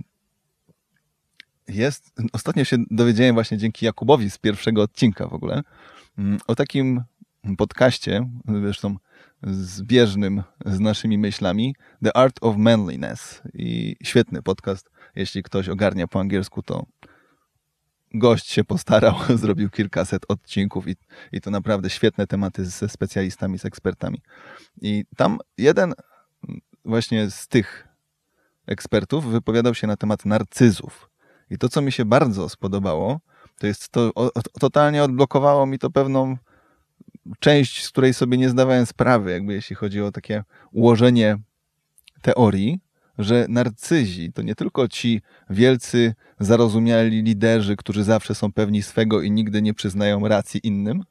jest. 1.67 2.13
Ostatnio 2.33 2.63
się 2.63 2.77
dowiedziałem 2.91 3.33
właśnie 3.33 3.57
dzięki 3.57 3.85
Jakubowi 3.85 4.29
z 4.29 4.37
pierwszego 4.37 4.81
odcinka 4.81 5.27
w 5.27 5.33
ogóle 5.33 5.61
mm, 6.17 6.39
o 6.47 6.55
takim 6.55 7.03
podcaście, 7.57 8.29
zresztą 8.47 8.95
zbieżnym 9.43 10.43
z 10.65 10.79
naszymi 10.79 11.17
myślami, 11.17 11.75
The 12.03 12.17
Art 12.17 12.37
of 12.41 12.57
Manliness. 12.57 13.41
I 13.53 13.95
świetny 14.03 14.41
podcast. 14.41 14.91
Jeśli 15.15 15.43
ktoś 15.43 15.69
ogarnia 15.69 16.07
po 16.07 16.19
angielsku, 16.19 16.63
to 16.63 16.85
gość 18.13 18.49
się 18.49 18.63
postarał, 18.63 19.15
zrobił 19.41 19.69
kilkaset 19.69 20.25
odcinków 20.27 20.87
i, 20.87 20.95
i 21.31 21.41
to 21.41 21.51
naprawdę 21.51 21.89
świetne 21.89 22.27
tematy 22.27 22.65
ze 22.65 22.89
specjalistami, 22.89 23.59
z 23.59 23.65
ekspertami. 23.65 24.21
I 24.81 25.05
tam 25.17 25.39
jeden 25.57 25.93
właśnie 26.85 27.29
z 27.29 27.47
tych 27.47 27.87
ekspertów 28.67 29.25
wypowiadał 29.25 29.75
się 29.75 29.87
na 29.87 29.97
temat 29.97 30.25
narcyzów. 30.25 31.09
I 31.49 31.57
to, 31.57 31.69
co 31.69 31.81
mi 31.81 31.91
się 31.91 32.05
bardzo 32.05 32.49
spodobało, 32.49 33.19
to 33.59 33.67
jest 33.67 33.89
to, 33.89 34.11
o, 34.15 34.31
totalnie 34.59 35.03
odblokowało 35.03 35.65
mi 35.65 35.79
to 35.79 35.89
pewną 35.89 36.37
część, 37.39 37.83
z 37.83 37.89
której 37.89 38.13
sobie 38.13 38.37
nie 38.37 38.49
zdawałem 38.49 38.85
sprawy, 38.85 39.31
jakby 39.31 39.53
jeśli 39.53 39.75
chodzi 39.75 40.01
o 40.01 40.11
takie 40.11 40.43
ułożenie 40.71 41.37
teorii, 42.21 42.79
że 43.17 43.45
narcyzi 43.49 44.33
to 44.33 44.41
nie 44.41 44.55
tylko 44.55 44.87
ci 44.87 45.21
wielcy, 45.49 46.13
zarozumiali 46.39 47.21
liderzy, 47.21 47.75
którzy 47.75 48.03
zawsze 48.03 48.35
są 48.35 48.51
pewni 48.53 48.83
swego 48.83 49.21
i 49.21 49.31
nigdy 49.31 49.61
nie 49.61 49.73
przyznają 49.73 50.27
racji 50.27 50.59
innym, 50.63 51.03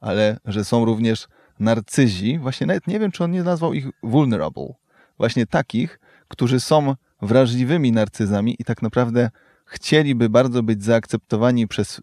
ale 0.00 0.38
że 0.44 0.64
są 0.64 0.84
również 0.84 1.28
narcyzi, 1.58 2.38
właśnie 2.38 2.66
nawet 2.66 2.86
nie 2.86 3.00
wiem, 3.00 3.10
czy 3.10 3.24
on 3.24 3.30
nie 3.30 3.42
nazwał 3.42 3.74
ich 3.74 3.86
vulnerable, 4.02 4.74
właśnie 5.18 5.46
takich, 5.46 6.00
którzy 6.28 6.60
są 6.60 6.94
wrażliwymi 7.22 7.92
narcyzami 7.92 8.56
i 8.58 8.64
tak 8.64 8.82
naprawdę 8.82 9.30
chcieliby 9.66 10.28
bardzo 10.28 10.62
być 10.62 10.84
zaakceptowani 10.84 11.68
przez 11.68 12.00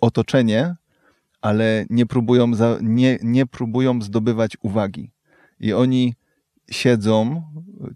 otoczenie, 0.00 0.74
ale 1.42 1.86
nie 1.90 2.06
próbują, 2.06 2.54
za, 2.54 2.78
nie, 2.82 3.18
nie 3.22 3.46
próbują 3.46 4.02
zdobywać 4.02 4.56
uwagi. 4.62 5.10
I 5.60 5.72
oni 5.72 6.14
siedzą 6.70 7.42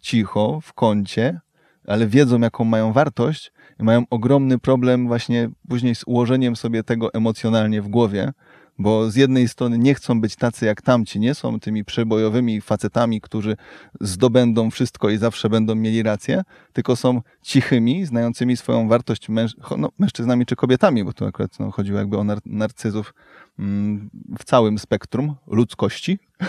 cicho 0.00 0.60
w 0.62 0.72
kącie, 0.72 1.40
ale 1.86 2.06
wiedzą, 2.06 2.40
jaką 2.40 2.64
mają 2.64 2.92
wartość 2.92 3.52
i 3.80 3.84
mają 3.84 4.04
ogromny 4.10 4.58
problem 4.58 5.06
właśnie 5.06 5.50
później 5.68 5.94
z 5.94 6.04
ułożeniem 6.06 6.56
sobie 6.56 6.82
tego 6.82 7.14
emocjonalnie 7.14 7.82
w 7.82 7.88
głowie, 7.88 8.32
bo 8.78 9.10
z 9.10 9.16
jednej 9.16 9.48
strony 9.48 9.78
nie 9.78 9.94
chcą 9.94 10.20
być 10.20 10.36
tacy 10.36 10.66
jak 10.66 10.82
tamci, 10.82 11.20
nie 11.20 11.34
są 11.34 11.60
tymi 11.60 11.84
przebojowymi 11.84 12.60
facetami, 12.60 13.20
którzy 13.20 13.56
zdobędą 14.00 14.70
wszystko 14.70 15.10
i 15.10 15.18
zawsze 15.18 15.48
będą 15.48 15.74
mieli 15.74 16.02
rację, 16.02 16.42
tylko 16.72 16.96
są 16.96 17.22
cichymi, 17.42 18.06
znającymi 18.06 18.56
swoją 18.56 18.88
wartość 18.88 19.28
męż 19.28 19.56
no, 19.78 19.88
mężczyznami 19.98 20.46
czy 20.46 20.56
kobietami, 20.56 21.04
bo 21.04 21.12
tu 21.12 21.26
akurat 21.26 21.58
no, 21.58 21.70
chodziło 21.70 21.98
jakby 21.98 22.18
o 22.18 22.24
nar 22.24 22.38
narcyzów 22.46 23.14
mm, 23.58 24.10
w 24.38 24.44
całym 24.44 24.78
spektrum 24.78 25.34
ludzkości. 25.46 26.18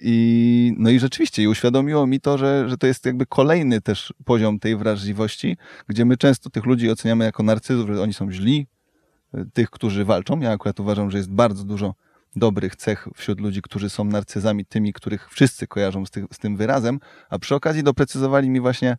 I, 0.00 0.74
no 0.78 0.90
i 0.90 0.98
rzeczywiście, 0.98 1.42
i 1.42 1.48
uświadomiło 1.48 2.06
mi 2.06 2.20
to, 2.20 2.38
że, 2.38 2.68
że 2.68 2.76
to 2.76 2.86
jest 2.86 3.06
jakby 3.06 3.26
kolejny 3.26 3.80
też 3.80 4.14
poziom 4.24 4.58
tej 4.58 4.76
wrażliwości, 4.76 5.56
gdzie 5.88 6.04
my 6.04 6.16
często 6.16 6.50
tych 6.50 6.66
ludzi 6.66 6.90
oceniamy 6.90 7.24
jako 7.24 7.42
narcyzów, 7.42 7.86
że 7.90 8.02
oni 8.02 8.12
są 8.12 8.32
źli, 8.32 8.66
tych, 9.52 9.70
którzy 9.70 10.04
walczą. 10.04 10.40
Ja 10.40 10.50
akurat 10.50 10.80
uważam, 10.80 11.10
że 11.10 11.18
jest 11.18 11.30
bardzo 11.30 11.64
dużo 11.64 11.94
dobrych 12.36 12.76
cech 12.76 13.08
wśród 13.14 13.40
ludzi, 13.40 13.62
którzy 13.62 13.90
są 13.90 14.04
narcyzami, 14.04 14.64
tymi, 14.64 14.92
których 14.92 15.30
wszyscy 15.30 15.66
kojarzą 15.66 16.06
z, 16.06 16.10
tych, 16.10 16.24
z 16.32 16.38
tym 16.38 16.56
wyrazem, 16.56 17.00
a 17.30 17.38
przy 17.38 17.54
okazji 17.54 17.82
doprecyzowali 17.82 18.50
mi 18.50 18.60
właśnie 18.60 18.96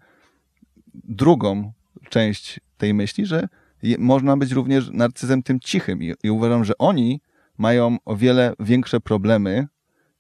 drugą 0.94 1.72
część 2.10 2.60
tej 2.78 2.94
myśli, 2.94 3.26
że 3.26 3.48
można 4.00 4.38
być 4.38 4.52
również 4.52 4.90
narcyzem 4.90 5.44
tym 5.44 5.60
cichym 5.60 6.04
i, 6.04 6.14
i 6.24 6.30
uważam, 6.30 6.66
że 6.66 6.78
oni 6.78 7.22
mają 7.58 7.98
o 8.06 8.16
wiele 8.16 8.54
większe 8.60 9.00
problemy, 9.00 9.68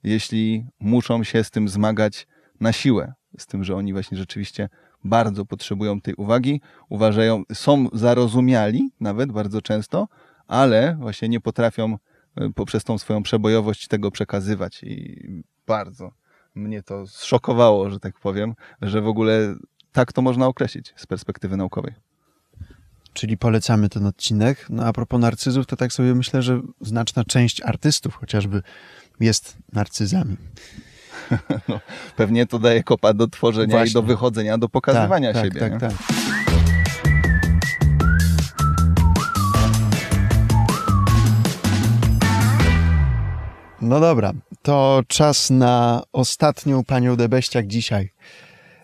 jeśli 0.03 0.65
muszą 0.79 1.23
się 1.23 1.43
z 1.43 1.51
tym 1.51 1.69
zmagać 1.69 2.27
na 2.59 2.73
siłę. 2.73 3.13
Z 3.37 3.47
tym, 3.47 3.63
że 3.63 3.75
oni 3.75 3.93
właśnie 3.93 4.17
rzeczywiście 4.17 4.69
bardzo 5.03 5.45
potrzebują 5.45 6.01
tej 6.01 6.15
uwagi, 6.15 6.61
uważają, 6.89 7.43
są 7.53 7.87
zarozumiali 7.93 8.91
nawet 8.99 9.31
bardzo 9.31 9.61
często, 9.61 10.07
ale 10.47 10.97
właśnie 10.99 11.29
nie 11.29 11.39
potrafią 11.39 11.97
e, 12.35 12.49
poprzez 12.49 12.83
tą 12.83 12.97
swoją 12.97 13.23
przebojowość 13.23 13.87
tego 13.87 14.11
przekazywać 14.11 14.83
i 14.83 15.43
bardzo 15.67 16.11
mnie 16.55 16.83
to 16.83 17.07
zszokowało, 17.07 17.89
że 17.89 17.99
tak 17.99 18.19
powiem, 18.19 18.53
że 18.81 19.01
w 19.01 19.07
ogóle 19.07 19.55
tak 19.91 20.13
to 20.13 20.21
można 20.21 20.47
określić 20.47 20.93
z 20.95 21.07
perspektywy 21.07 21.57
naukowej. 21.57 21.93
Czyli 23.13 23.37
polecamy 23.37 23.89
ten 23.89 24.05
odcinek. 24.05 24.65
No 24.69 24.85
a 24.85 24.93
propos 24.93 25.21
narcyzów, 25.21 25.65
to 25.65 25.75
tak 25.75 25.93
sobie 25.93 26.15
myślę, 26.15 26.41
że 26.41 26.61
znaczna 26.81 27.23
część 27.23 27.61
artystów 27.61 28.15
chociażby 28.15 28.61
jest 29.19 29.57
narcyzami. 29.73 30.37
No, 31.69 31.79
pewnie 32.15 32.45
to 32.45 32.59
daje 32.59 32.83
kopa 32.83 33.13
do 33.13 33.27
tworzenia 33.27 33.71
Właśnie. 33.71 33.91
i 33.91 33.93
do 33.93 34.01
wychodzenia, 34.01 34.57
do 34.57 34.69
pokazywania 34.69 35.33
tak, 35.33 35.45
siebie. 35.45 35.59
Tak, 35.59 35.71
tak, 35.71 35.81
tak. 35.81 35.91
No 43.81 43.99
dobra, 43.99 44.31
to 44.61 45.01
czas 45.07 45.49
na 45.49 46.03
ostatnią 46.11 46.83
panią 46.83 47.15
Debeściak 47.15 47.67
dzisiaj. 47.67 48.09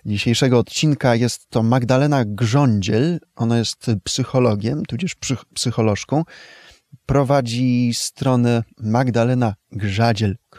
Dzisiejszego 0.05 0.59
odcinka 0.59 1.15
jest 1.15 1.49
to 1.49 1.63
Magdalena 1.63 2.23
Grządziel. 2.25 3.19
Ona 3.35 3.57
jest 3.57 3.91
psychologiem, 4.03 4.85
tudzież 4.85 5.15
psycholożką. 5.53 6.23
Prowadzi 7.05 7.91
stronę 7.93 8.63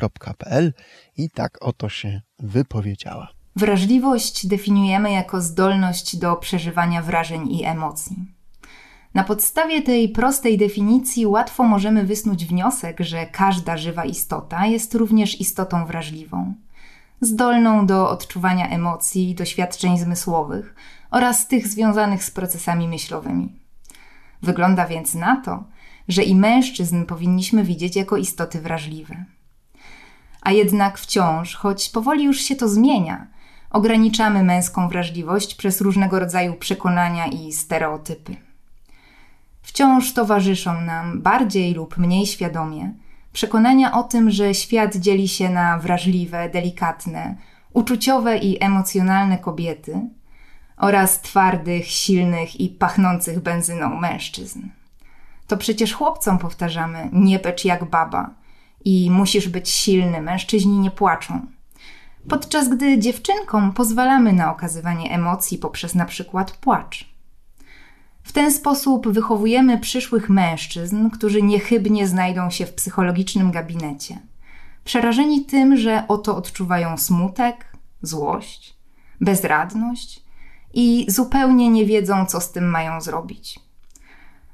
magdalenagrzadziel.pl 0.02 0.72
i 1.16 1.30
tak 1.30 1.58
oto 1.60 1.88
się 1.88 2.20
wypowiedziała. 2.38 3.28
Wrażliwość 3.56 4.46
definiujemy 4.46 5.12
jako 5.12 5.40
zdolność 5.40 6.16
do 6.16 6.36
przeżywania 6.36 7.02
wrażeń 7.02 7.52
i 7.52 7.64
emocji. 7.64 8.16
Na 9.14 9.24
podstawie 9.24 9.82
tej 9.82 10.08
prostej 10.08 10.58
definicji 10.58 11.26
łatwo 11.26 11.64
możemy 11.64 12.04
wysnuć 12.04 12.46
wniosek, 12.46 13.00
że 13.00 13.26
każda 13.26 13.76
żywa 13.76 14.04
istota 14.04 14.66
jest 14.66 14.94
również 14.94 15.40
istotą 15.40 15.86
wrażliwą, 15.86 16.54
zdolną 17.20 17.86
do 17.86 18.10
odczuwania 18.10 18.68
emocji, 18.68 19.34
doświadczeń 19.34 19.98
zmysłowych 19.98 20.74
oraz 21.10 21.48
tych 21.48 21.68
związanych 21.68 22.24
z 22.24 22.30
procesami 22.30 22.88
myślowymi. 22.88 23.52
Wygląda 24.42 24.86
więc 24.86 25.14
na 25.14 25.36
to, 25.36 25.64
że 26.08 26.22
i 26.22 26.34
mężczyzn 26.34 27.04
powinniśmy 27.04 27.64
widzieć 27.64 27.96
jako 27.96 28.16
istoty 28.16 28.60
wrażliwe. 28.60 29.24
A 30.42 30.52
jednak 30.52 30.98
wciąż, 30.98 31.54
choć 31.54 31.88
powoli 31.88 32.24
już 32.24 32.40
się 32.40 32.56
to 32.56 32.68
zmienia, 32.68 33.26
ograniczamy 33.70 34.42
męską 34.42 34.88
wrażliwość 34.88 35.54
przez 35.54 35.80
różnego 35.80 36.18
rodzaju 36.18 36.54
przekonania 36.54 37.26
i 37.26 37.52
stereotypy. 37.52 38.36
Wciąż 39.62 40.12
towarzyszą 40.12 40.80
nam 40.80 41.20
bardziej 41.22 41.74
lub 41.74 41.98
mniej 41.98 42.26
świadomie 42.26 42.92
przekonania 43.32 43.92
o 43.92 44.02
tym, 44.02 44.30
że 44.30 44.54
świat 44.54 44.96
dzieli 44.96 45.28
się 45.28 45.48
na 45.48 45.78
wrażliwe, 45.78 46.48
delikatne, 46.48 47.36
uczuciowe 47.72 48.38
i 48.38 48.64
emocjonalne 48.64 49.38
kobiety 49.38 50.00
oraz 50.76 51.20
twardych, 51.20 51.86
silnych 51.86 52.60
i 52.60 52.68
pachnących 52.68 53.40
benzyną 53.40 54.00
mężczyzn. 54.00 54.62
To 55.46 55.56
przecież 55.56 55.92
chłopcom 55.92 56.38
powtarzamy: 56.38 57.08
nie 57.12 57.38
pecz 57.38 57.64
jak 57.64 57.84
baba 57.84 58.30
i 58.84 59.10
musisz 59.10 59.48
być 59.48 59.68
silny, 59.68 60.22
mężczyźni 60.22 60.78
nie 60.78 60.90
płaczą. 60.90 61.46
Podczas 62.28 62.68
gdy 62.68 62.98
dziewczynkom 62.98 63.72
pozwalamy 63.72 64.32
na 64.32 64.52
okazywanie 64.52 65.10
emocji 65.14 65.58
poprzez 65.58 65.94
na 65.94 66.04
przykład 66.04 66.52
płacz. 66.52 67.08
W 68.22 68.32
ten 68.32 68.52
sposób 68.52 69.08
wychowujemy 69.08 69.78
przyszłych 69.78 70.28
mężczyzn, 70.28 71.10
którzy 71.10 71.42
niechybnie 71.42 72.06
znajdą 72.06 72.50
się 72.50 72.66
w 72.66 72.74
psychologicznym 72.74 73.50
gabinecie, 73.50 74.18
przerażeni 74.84 75.44
tym, 75.44 75.76
że 75.76 76.04
oto 76.08 76.36
odczuwają 76.36 76.96
smutek, 76.96 77.72
złość, 78.02 78.76
bezradność 79.20 80.22
i 80.74 81.06
zupełnie 81.08 81.68
nie 81.68 81.86
wiedzą, 81.86 82.26
co 82.26 82.40
z 82.40 82.52
tym 82.52 82.70
mają 82.70 83.00
zrobić. 83.00 83.67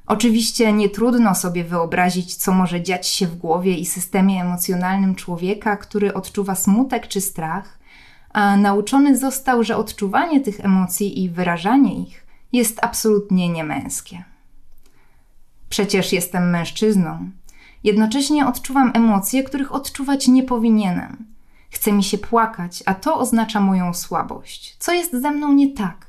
Oczywiście 0.06 0.72
nie 0.72 0.88
trudno 0.88 1.34
sobie 1.34 1.64
wyobrazić, 1.64 2.36
co 2.36 2.52
może 2.52 2.82
dziać 2.82 3.08
się 3.08 3.26
w 3.26 3.36
głowie 3.36 3.74
i 3.74 3.86
systemie 3.86 4.42
emocjonalnym 4.42 5.14
człowieka, 5.14 5.76
który 5.76 6.14
odczuwa 6.14 6.54
smutek 6.54 7.08
czy 7.08 7.20
strach, 7.20 7.78
a 8.32 8.56
nauczony 8.56 9.18
został, 9.18 9.64
że 9.64 9.76
odczuwanie 9.76 10.40
tych 10.40 10.60
emocji 10.60 11.22
i 11.22 11.30
wyrażanie 11.30 11.94
ich 11.94 12.26
jest 12.52 12.84
absolutnie 12.84 13.48
niemęskie. 13.48 14.24
Przecież 15.68 16.12
jestem 16.12 16.50
mężczyzną. 16.50 17.30
Jednocześnie 17.84 18.46
odczuwam 18.46 18.90
emocje, 18.94 19.42
których 19.42 19.74
odczuwać 19.74 20.28
nie 20.28 20.42
powinienem. 20.42 21.26
Chce 21.70 21.92
mi 21.92 22.04
się 22.04 22.18
płakać, 22.18 22.82
a 22.86 22.94
to 22.94 23.18
oznacza 23.18 23.60
moją 23.60 23.94
słabość. 23.94 24.76
Co 24.78 24.92
jest 24.92 25.12
ze 25.12 25.30
mną 25.30 25.52
nie 25.52 25.72
tak? 25.72 26.06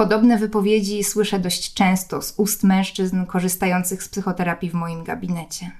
Podobne 0.00 0.38
wypowiedzi 0.38 1.04
słyszę 1.04 1.38
dość 1.38 1.74
często 1.74 2.22
z 2.22 2.34
ust 2.36 2.64
mężczyzn 2.64 3.26
korzystających 3.26 4.02
z 4.02 4.08
psychoterapii 4.08 4.70
w 4.70 4.74
moim 4.74 5.04
gabinecie. 5.04 5.70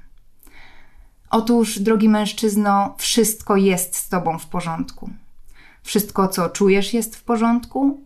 Otóż, 1.31 1.79
drogi 1.79 2.09
mężczyzno, 2.09 2.95
wszystko 2.99 3.57
jest 3.57 3.97
z 3.97 4.09
tobą 4.09 4.39
w 4.39 4.47
porządku. 4.47 5.11
Wszystko, 5.83 6.29
co 6.29 6.49
czujesz, 6.49 6.95
jest 6.95 7.17
w 7.17 7.23
porządku, 7.23 8.01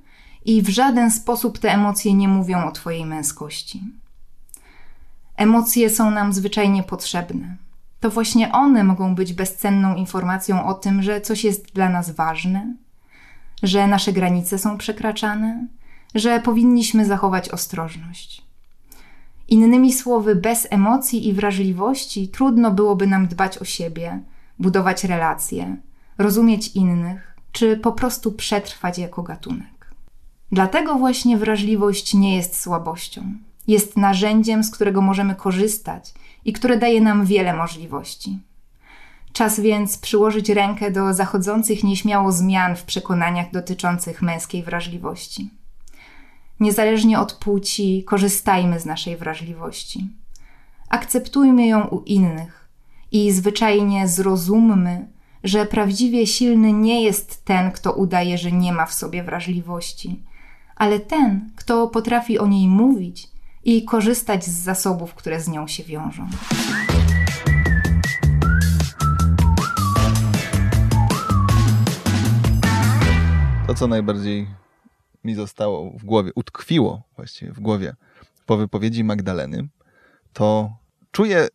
i 0.45 0.63
w 0.63 0.69
żaden 0.69 1.11
sposób 1.11 1.59
te 1.59 1.73
emocje 1.73 2.15
nie 2.15 2.29
mówią 2.29 2.65
o 2.65 2.73
Twojej 2.73 3.07
męskości. 3.07 3.83
Emocje 5.37 5.91
są 5.91 6.11
nam 6.11 6.33
zwyczajnie 6.33 6.83
potrzebne. 6.83 7.57
To 8.01 8.11
właśnie 8.11 8.53
one 8.53 8.85
mogą 8.85 9.15
być 9.15 9.33
bezcenną 9.33 9.95
informacją 9.95 10.67
o 10.67 10.75
tym, 10.75 11.03
że 11.03 11.21
coś 11.21 11.45
jest 11.45 11.73
dla 11.73 11.89
nas 11.89 12.11
ważne, 12.11 12.75
że 13.63 13.87
nasze 13.87 14.13
granice 14.13 14.59
są 14.59 14.79
przekraczane, 14.79 15.67
że 16.15 16.41
powinniśmy 16.41 17.07
zachować 17.07 17.49
ostrożność. 17.49 18.43
Innymi 19.49 19.93
słowy, 19.93 20.35
bez 20.35 20.67
emocji 20.71 21.29
i 21.29 21.33
wrażliwości 21.33 22.29
trudno 22.29 22.71
byłoby 22.71 23.07
nam 23.07 23.27
dbać 23.27 23.59
o 23.59 23.65
siebie, 23.65 24.23
budować 24.59 25.05
relacje, 25.05 25.77
rozumieć 26.19 26.69
innych, 26.69 27.37
czy 27.53 27.77
po 27.77 27.93
prostu 27.93 28.33
przetrwać 28.33 28.99
jako 28.99 29.23
gatunek. 29.23 29.95
Dlatego 30.53 30.95
właśnie 30.95 31.37
wrażliwość 31.37 32.15
nie 32.15 32.37
jest 32.37 32.61
słabością. 32.61 33.23
Jest 33.67 33.97
narzędziem, 33.97 34.65
z 34.65 34.71
którego 34.71 35.03
możemy 35.03 35.35
korzystać 35.35 36.15
i 36.45 36.53
które 36.53 36.79
daje 36.79 37.01
nam 37.01 37.27
wiele 37.27 37.55
możliwości. 37.55 38.39
Czas 39.33 39.61
więc 39.61 39.99
przyłożyć 39.99 40.49
rękę 40.49 40.91
do 40.91 41.15
zachodzących 41.15 41.85
nieśmiało 41.85 42.33
zmian 42.33 42.77
w 42.77 42.83
przekonaniach 42.83 43.51
dotyczących 43.51 44.23
męskiej 44.23 44.63
wrażliwości. 44.63 45.51
Niezależnie 46.61 47.21
od 47.21 47.33
płci, 47.33 48.05
korzystajmy 48.07 48.81
z 48.81 48.87
naszej 48.87 49.17
wrażliwości. 49.17 50.09
Akceptujmy 50.89 51.67
ją 51.67 51.87
u 51.87 52.03
innych 52.03 52.69
i 53.13 53.33
zwyczajnie 53.33 54.09
zrozummy, 54.09 55.09
że 55.45 55.67
prawdziwie 55.67 56.27
silny 56.27 56.73
nie 56.73 57.03
jest 57.03 57.45
ten, 57.45 57.73
kto 57.73 57.93
udaje, 57.93 58.39
że 58.39 58.53
nie 58.53 58.73
ma 58.73 58.87
w 58.87 58.95
sobie 58.95 59.23
wrażliwości 59.23 60.23
ale 60.77 61.01
ten, 61.01 61.51
kto 61.57 61.89
potrafi 61.89 62.39
o 62.39 62.47
niej 62.47 62.69
mówić 62.69 63.29
i 63.65 63.85
korzystać 63.85 64.45
z 64.45 64.63
zasobów, 64.63 65.15
które 65.15 65.41
z 65.41 65.49
nią 65.49 65.67
się 65.67 65.85
wiążą. 65.85 66.29
To, 73.67 73.75
co 73.75 73.87
najbardziej 73.87 74.47
mi 75.25 75.35
zostało 75.35 75.91
w 75.91 76.05
głowie, 76.05 76.31
utkwiło 76.35 77.03
właściwie 77.17 77.53
w 77.53 77.61
głowie 77.61 77.95
po 78.47 78.57
wypowiedzi 78.57 79.05
Magdaleny, 79.05 79.69
to 80.33 80.77
czuję 81.11 81.49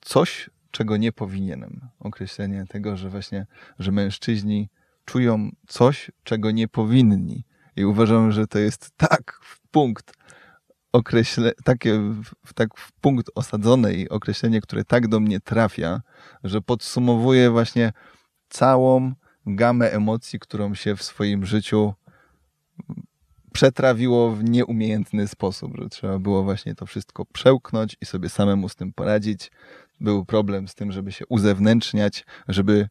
coś, 0.00 0.50
czego 0.70 0.96
nie 0.96 1.12
powinienem. 1.12 1.80
Określenie 2.00 2.64
tego, 2.68 2.96
że 2.96 3.10
właśnie, 3.10 3.46
że 3.78 3.92
mężczyźni 3.92 4.68
czują 5.04 5.50
coś, 5.68 6.10
czego 6.24 6.50
nie 6.50 6.68
powinni. 6.68 7.44
I 7.76 7.84
uważam, 7.84 8.32
że 8.32 8.46
to 8.46 8.58
jest 8.58 8.90
tak 8.96 9.40
w 9.42 9.60
punkt 9.60 10.12
określe, 10.92 11.52
takie 11.64 11.98
w, 12.44 12.54
tak 12.54 12.68
w 12.76 12.92
punkt 12.92 13.30
osadzone 13.34 13.94
i 13.94 14.08
określenie, 14.08 14.60
które 14.60 14.84
tak 14.84 15.08
do 15.08 15.20
mnie 15.20 15.40
trafia, 15.40 16.00
że 16.44 16.60
podsumowuje 16.60 17.50
właśnie 17.50 17.92
całą 18.48 19.12
gamę 19.46 19.92
emocji, 19.92 20.38
którą 20.38 20.74
się 20.74 20.96
w 20.96 21.02
swoim 21.02 21.46
życiu 21.46 21.94
przetrawiło 23.52 24.32
w 24.32 24.44
nieumiejętny 24.44 25.28
sposób, 25.28 25.72
że 25.78 25.88
trzeba 25.88 26.18
było 26.18 26.42
właśnie 26.42 26.74
to 26.74 26.86
wszystko 26.86 27.24
przełknąć 27.24 27.96
i 28.00 28.06
sobie 28.06 28.28
samemu 28.28 28.68
z 28.68 28.76
tym 28.76 28.92
poradzić. 28.92 29.50
Był 30.00 30.24
problem 30.24 30.68
z 30.68 30.74
tym, 30.74 30.92
żeby 30.92 31.12
się 31.12 31.26
uzewnętrzniać, 31.26 32.24
żeby 32.48 32.88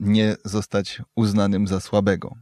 nie 0.00 0.36
zostać 0.44 1.02
uznanym 1.14 1.66
za 1.66 1.80
słabego. 1.80 2.34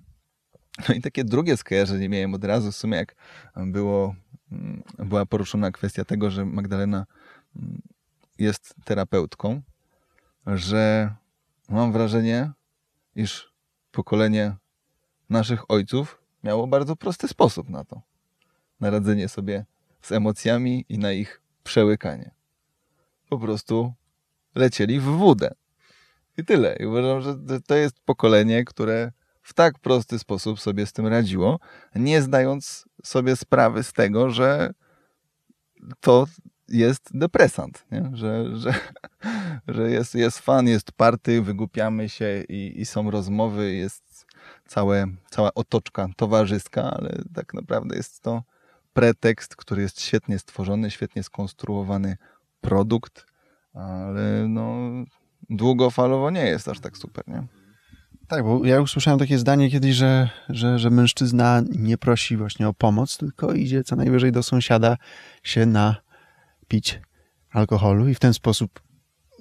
No 0.88 0.94
i 0.94 1.00
takie 1.00 1.24
drugie 1.24 1.56
skojarzenie 1.56 2.08
miałem 2.08 2.34
od 2.34 2.44
razu, 2.44 2.72
w 2.72 2.76
sumie 2.76 2.96
jak 2.96 3.14
było, 3.56 4.14
mm, 4.52 4.82
była 4.98 5.26
poruszona 5.26 5.70
kwestia 5.70 6.04
tego, 6.04 6.30
że 6.30 6.44
Magdalena 6.44 7.06
mm, 7.56 7.82
jest 8.38 8.74
terapeutką, 8.84 9.62
że 10.46 11.14
mam 11.68 11.92
wrażenie, 11.92 12.50
iż 13.14 13.52
pokolenie 13.90 14.56
naszych 15.30 15.70
ojców 15.70 16.21
miało 16.44 16.66
bardzo 16.66 16.96
prosty 16.96 17.28
sposób 17.28 17.68
na 17.68 17.84
to. 17.84 18.02
Na 18.80 18.90
radzenie 18.90 19.28
sobie 19.28 19.64
z 20.02 20.12
emocjami 20.12 20.84
i 20.88 20.98
na 20.98 21.12
ich 21.12 21.40
przełykanie. 21.64 22.30
Po 23.28 23.38
prostu 23.38 23.92
lecieli 24.54 25.00
w 25.00 25.04
wódę. 25.04 25.54
I 26.38 26.44
tyle. 26.44 26.76
I 26.80 26.86
uważam, 26.86 27.20
że 27.20 27.60
to 27.66 27.74
jest 27.74 28.00
pokolenie, 28.00 28.64
które 28.64 29.12
w 29.42 29.54
tak 29.54 29.78
prosty 29.78 30.18
sposób 30.18 30.60
sobie 30.60 30.86
z 30.86 30.92
tym 30.92 31.06
radziło, 31.06 31.58
nie 31.94 32.22
zdając 32.22 32.84
sobie 33.04 33.36
sprawy 33.36 33.82
z 33.82 33.92
tego, 33.92 34.30
że 34.30 34.74
to 36.00 36.26
jest 36.68 37.10
depresant, 37.14 37.84
nie? 37.90 38.10
Że, 38.14 38.56
że, 38.56 38.74
że 39.68 39.90
jest, 39.90 40.14
jest 40.14 40.38
fan, 40.38 40.68
jest 40.68 40.92
party, 40.92 41.42
wygłupiamy 41.42 42.08
się 42.08 42.44
i, 42.48 42.80
i 42.80 42.86
są 42.86 43.10
rozmowy, 43.10 43.74
jest 43.74 44.02
całe, 44.66 45.06
cała 45.30 45.54
otoczka 45.54 46.08
towarzyska, 46.16 46.82
ale 46.82 47.22
tak 47.34 47.54
naprawdę 47.54 47.96
jest 47.96 48.20
to 48.20 48.42
pretekst, 48.92 49.56
który 49.56 49.82
jest 49.82 50.00
świetnie 50.00 50.38
stworzony, 50.38 50.90
świetnie 50.90 51.22
skonstruowany 51.22 52.16
produkt, 52.60 53.26
ale 53.74 54.48
no, 54.48 54.90
długofalowo 55.50 56.30
nie 56.30 56.44
jest 56.44 56.68
aż 56.68 56.80
tak 56.80 56.96
super, 56.96 57.24
nie? 57.28 57.46
Tak, 58.28 58.44
bo 58.44 58.64
ja 58.64 58.80
usłyszałem 58.80 59.18
takie 59.18 59.38
zdanie 59.38 59.70
kiedyś, 59.70 59.94
że, 59.94 60.30
że, 60.48 60.78
że 60.78 60.90
mężczyzna 60.90 61.62
nie 61.70 61.98
prosi 61.98 62.36
właśnie 62.36 62.68
o 62.68 62.74
pomoc, 62.74 63.16
tylko 63.16 63.52
idzie 63.52 63.84
co 63.84 63.96
najwyżej 63.96 64.32
do 64.32 64.42
sąsiada 64.42 64.96
się 65.42 65.66
napić 65.66 67.00
alkoholu 67.50 68.08
i 68.08 68.14
w 68.14 68.18
ten 68.18 68.34
sposób 68.34 68.80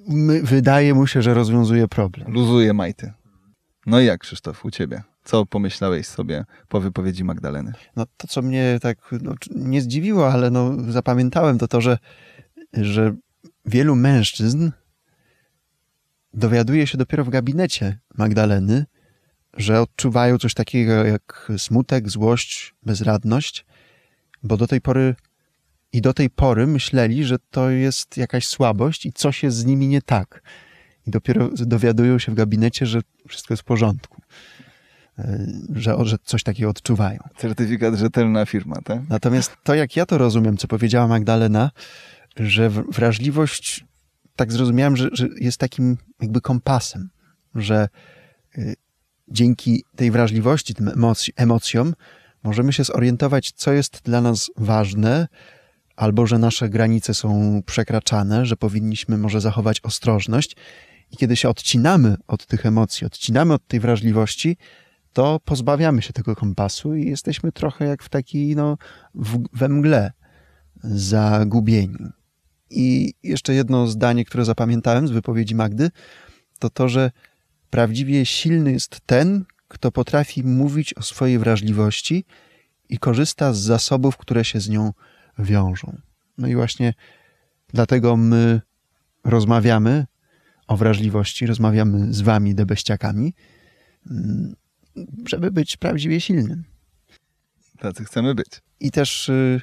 my, 0.08 0.42
wydaje 0.42 0.94
mu 0.94 1.06
się, 1.06 1.22
że 1.22 1.34
rozwiązuje 1.34 1.88
problem. 1.88 2.32
Luzuje 2.32 2.72
majty. 2.72 3.12
No 3.86 4.00
i 4.00 4.06
jak, 4.06 4.20
Krzysztof, 4.20 4.64
u 4.64 4.70
ciebie? 4.70 5.02
Co 5.24 5.46
pomyślałeś 5.46 6.06
sobie 6.06 6.44
po 6.68 6.80
wypowiedzi 6.80 7.24
Magdaleny? 7.24 7.72
No 7.96 8.06
to, 8.16 8.26
co 8.26 8.42
mnie 8.42 8.78
tak 8.82 8.98
no, 9.22 9.34
nie 9.50 9.80
zdziwiło, 9.80 10.32
ale 10.32 10.50
no, 10.50 10.92
zapamiętałem, 10.92 11.58
to 11.58 11.68
to, 11.68 11.80
że, 11.80 11.98
że 12.72 13.14
wielu 13.66 13.96
mężczyzn 13.96 14.70
dowiaduje 16.34 16.86
się 16.86 16.98
dopiero 16.98 17.24
w 17.24 17.28
gabinecie 17.28 17.98
Magdaleny, 18.18 18.86
że 19.56 19.80
odczuwają 19.80 20.38
coś 20.38 20.54
takiego 20.54 20.92
jak 20.92 21.52
smutek, 21.58 22.10
złość, 22.10 22.74
bezradność, 22.82 23.66
bo 24.42 24.56
do 24.56 24.66
tej 24.66 24.80
pory 24.80 25.14
i 25.92 26.00
do 26.00 26.14
tej 26.14 26.30
pory 26.30 26.66
myśleli, 26.66 27.24
że 27.24 27.36
to 27.50 27.70
jest 27.70 28.16
jakaś 28.16 28.46
słabość 28.46 29.06
i 29.06 29.12
coś 29.12 29.42
jest 29.42 29.56
z 29.56 29.64
nimi 29.64 29.88
nie 29.88 30.02
tak. 30.02 30.42
I 31.06 31.10
dopiero 31.10 31.48
dowiadują 31.54 32.18
się 32.18 32.32
w 32.32 32.34
gabinecie, 32.34 32.86
że 32.86 33.00
wszystko 33.28 33.52
jest 33.54 33.62
w 33.62 33.66
porządku. 33.66 34.21
E, 35.18 35.46
że, 35.74 35.96
że 36.02 36.16
coś 36.24 36.42
takiego 36.42 36.70
odczuwają. 36.70 37.18
Certyfikat 37.36 37.94
rzetelna 37.94 38.46
firma, 38.46 38.76
tak? 38.84 39.00
Natomiast 39.08 39.56
to, 39.64 39.74
jak 39.74 39.96
ja 39.96 40.06
to 40.06 40.18
rozumiem, 40.18 40.56
co 40.56 40.68
powiedziała 40.68 41.08
Magdalena, 41.08 41.70
że 42.36 42.70
wrażliwość 42.70 43.84
tak 44.36 44.52
zrozumiałem, 44.52 44.96
że, 44.96 45.08
że 45.12 45.28
jest 45.40 45.58
takim 45.58 45.96
jakby 46.20 46.40
kompasem, 46.40 47.08
że 47.54 47.88
y, 48.58 48.74
dzięki 49.28 49.84
tej 49.96 50.10
wrażliwości, 50.10 50.74
tym 50.74 50.88
emoc 50.88 51.26
emocjom, 51.36 51.94
możemy 52.42 52.72
się 52.72 52.84
zorientować, 52.84 53.52
co 53.52 53.72
jest 53.72 54.00
dla 54.04 54.20
nas 54.20 54.50
ważne, 54.56 55.28
albo 55.96 56.26
że 56.26 56.38
nasze 56.38 56.68
granice 56.68 57.14
są 57.14 57.60
przekraczane, 57.66 58.46
że 58.46 58.56
powinniśmy 58.56 59.18
może 59.18 59.40
zachować 59.40 59.80
ostrożność. 59.82 60.56
I 61.10 61.16
kiedy 61.16 61.36
się 61.36 61.48
odcinamy 61.48 62.16
od 62.26 62.46
tych 62.46 62.66
emocji, 62.66 63.06
odcinamy 63.06 63.54
od 63.54 63.66
tej 63.66 63.80
wrażliwości, 63.80 64.56
to 65.12 65.40
pozbawiamy 65.44 66.02
się 66.02 66.12
tego 66.12 66.36
kompasu 66.36 66.94
i 66.94 67.06
jesteśmy 67.06 67.52
trochę 67.52 67.84
jak 67.84 68.02
w 68.02 68.08
takiej, 68.08 68.56
no, 68.56 68.78
w, 69.14 69.38
we 69.52 69.68
mgle 69.68 70.12
zagubieni. 70.84 72.06
I 72.70 73.14
jeszcze 73.22 73.54
jedno 73.54 73.86
zdanie, 73.86 74.24
które 74.24 74.44
zapamiętałem 74.44 75.08
z 75.08 75.10
wypowiedzi 75.10 75.54
Magdy, 75.54 75.90
to 76.58 76.70
to, 76.70 76.88
że 76.88 77.10
prawdziwie 77.70 78.26
silny 78.26 78.72
jest 78.72 79.00
ten, 79.06 79.44
kto 79.68 79.92
potrafi 79.92 80.44
mówić 80.44 80.94
o 80.94 81.02
swojej 81.02 81.38
wrażliwości 81.38 82.24
i 82.88 82.98
korzysta 82.98 83.52
z 83.52 83.58
zasobów, 83.58 84.16
które 84.16 84.44
się 84.44 84.60
z 84.60 84.68
nią 84.68 84.92
wiążą. 85.38 85.96
No 86.38 86.48
i 86.48 86.54
właśnie 86.54 86.94
dlatego 87.68 88.16
my 88.16 88.60
rozmawiamy 89.24 90.06
o 90.68 90.76
wrażliwości, 90.76 91.46
rozmawiamy 91.46 92.14
z 92.14 92.20
wami, 92.20 92.54
debeściakami, 92.54 93.34
mm, 94.10 94.54
żeby 95.28 95.50
być 95.50 95.76
prawdziwie 95.76 96.20
silnym. 96.20 96.64
Tacy 97.78 98.04
chcemy 98.04 98.34
być. 98.34 98.48
I 98.80 98.90
też 98.90 99.28
y, 99.28 99.60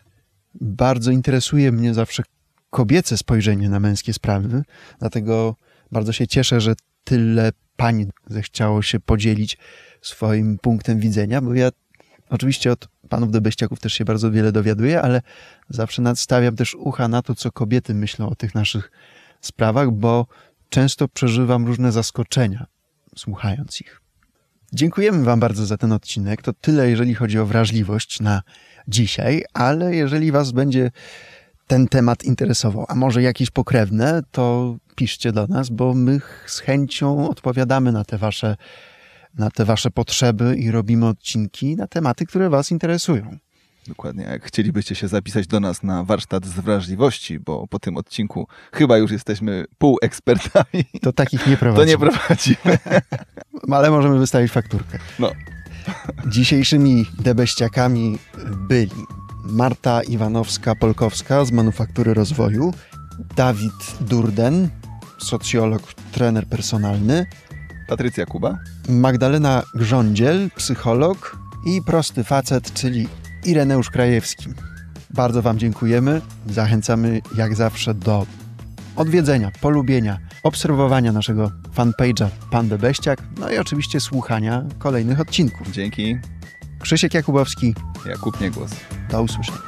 bardzo 0.61 1.11
interesuje 1.11 1.71
mnie 1.71 1.93
zawsze 1.93 2.23
kobiece 2.69 3.17
spojrzenie 3.17 3.69
na 3.69 3.79
męskie 3.79 4.13
sprawy, 4.13 4.63
dlatego 4.99 5.55
bardzo 5.91 6.11
się 6.11 6.27
cieszę, 6.27 6.61
że 6.61 6.73
tyle 7.03 7.51
pań 7.75 8.09
zechciało 8.27 8.81
się 8.81 8.99
podzielić 8.99 9.57
swoim 10.01 10.57
punktem 10.57 10.99
widzenia, 10.99 11.41
bo 11.41 11.53
ja 11.53 11.69
oczywiście 12.29 12.71
od 12.71 12.87
panów 13.09 13.31
debeściaków 13.31 13.79
też 13.79 13.93
się 13.93 14.05
bardzo 14.05 14.31
wiele 14.31 14.51
dowiaduję, 14.51 15.01
ale 15.01 15.21
zawsze 15.69 16.01
nadstawiam 16.01 16.55
też 16.55 16.75
ucha 16.75 17.07
na 17.07 17.21
to, 17.21 17.35
co 17.35 17.51
kobiety 17.51 17.93
myślą 17.93 18.29
o 18.29 18.35
tych 18.35 18.55
naszych 18.55 18.91
sprawach, 19.41 19.91
bo 19.91 20.27
często 20.69 21.07
przeżywam 21.07 21.65
różne 21.67 21.91
zaskoczenia, 21.91 22.65
słuchając 23.15 23.81
ich. 23.81 24.01
Dziękujemy 24.73 25.23
Wam 25.23 25.39
bardzo 25.39 25.65
za 25.65 25.77
ten 25.77 25.91
odcinek. 25.91 26.41
To 26.41 26.53
tyle, 26.53 26.89
jeżeli 26.89 27.15
chodzi 27.15 27.39
o 27.39 27.45
wrażliwość 27.45 28.19
na 28.19 28.41
dzisiaj, 28.87 29.43
ale 29.53 29.95
jeżeli 29.95 30.31
Was 30.31 30.51
będzie 30.51 30.91
ten 31.67 31.87
temat 31.87 32.23
interesował, 32.23 32.85
a 32.87 32.95
może 32.95 33.21
jakieś 33.21 33.49
pokrewne, 33.49 34.21
to 34.31 34.75
piszcie 34.95 35.31
do 35.31 35.47
nas, 35.47 35.69
bo 35.69 35.93
my 35.93 36.19
z 36.45 36.59
chęcią 36.59 37.29
odpowiadamy 37.29 37.91
na 37.91 38.03
te 38.03 38.17
wasze, 38.17 38.55
na 39.37 39.51
te 39.51 39.65
wasze 39.65 39.91
potrzeby 39.91 40.55
i 40.55 40.71
robimy 40.71 41.07
odcinki 41.07 41.75
na 41.75 41.87
tematy, 41.87 42.25
które 42.25 42.49
was 42.49 42.71
interesują. 42.71 43.37
Dokładnie. 43.89 44.23
Jak 44.23 44.45
chcielibyście 44.45 44.95
się 44.95 45.07
zapisać 45.07 45.47
do 45.47 45.59
nas 45.59 45.83
na 45.83 46.03
warsztat 46.03 46.45
z 46.45 46.59
wrażliwości, 46.59 47.39
bo 47.39 47.67
po 47.67 47.79
tym 47.79 47.97
odcinku 47.97 48.47
chyba 48.73 48.97
już 48.97 49.11
jesteśmy 49.11 49.65
półekspertami. 49.77 50.85
To 51.01 51.13
takich 51.13 51.47
nie 51.47 51.57
prowadzimy. 51.57 51.97
To 51.97 52.05
nie 52.05 52.11
prowadzimy. 52.11 52.77
Ale 53.77 53.91
możemy 53.91 54.19
wystawić 54.19 54.51
fakturkę. 54.51 54.99
No. 55.19 55.31
Dzisiejszymi 56.27 57.05
debeściakami 57.19 58.17
byli 58.67 59.05
Marta 59.43 60.01
Iwanowska-Polkowska 60.01 61.45
z 61.45 61.51
Manufaktury 61.51 62.13
Rozwoju, 62.13 62.73
Dawid 63.35 63.97
Durden, 64.01 64.69
socjolog, 65.17 65.93
trener 66.11 66.47
personalny, 66.47 67.25
Patrycja 67.87 68.25
Kuba, 68.25 68.57
Magdalena 68.89 69.63
Grządziel, 69.75 70.49
psycholog 70.55 71.37
i 71.65 71.81
prosty 71.81 72.23
facet, 72.23 72.73
czyli 72.73 73.07
Ireneusz 73.45 73.89
Krajewski. 73.89 74.49
Bardzo 75.09 75.41
Wam 75.41 75.59
dziękujemy. 75.59 76.21
Zachęcamy 76.49 77.21
jak 77.35 77.55
zawsze 77.55 77.93
do 77.93 78.25
odwiedzenia, 78.95 79.51
polubienia, 79.61 80.17
obserwowania 80.43 81.11
naszego 81.11 81.51
fanpage'a 81.75 82.27
Pan 82.51 82.67
Beściak, 82.67 83.23
no 83.39 83.51
i 83.51 83.57
oczywiście 83.57 83.99
słuchania 83.99 84.63
kolejnych 84.79 85.19
odcinków. 85.19 85.71
Dzięki. 85.71 86.17
Krzysiek 86.79 87.13
Jakubowski. 87.13 87.75
Jakub 88.05 88.41
Niegłos. 88.41 88.71
Do 89.11 89.23
usłyszenia. 89.23 89.59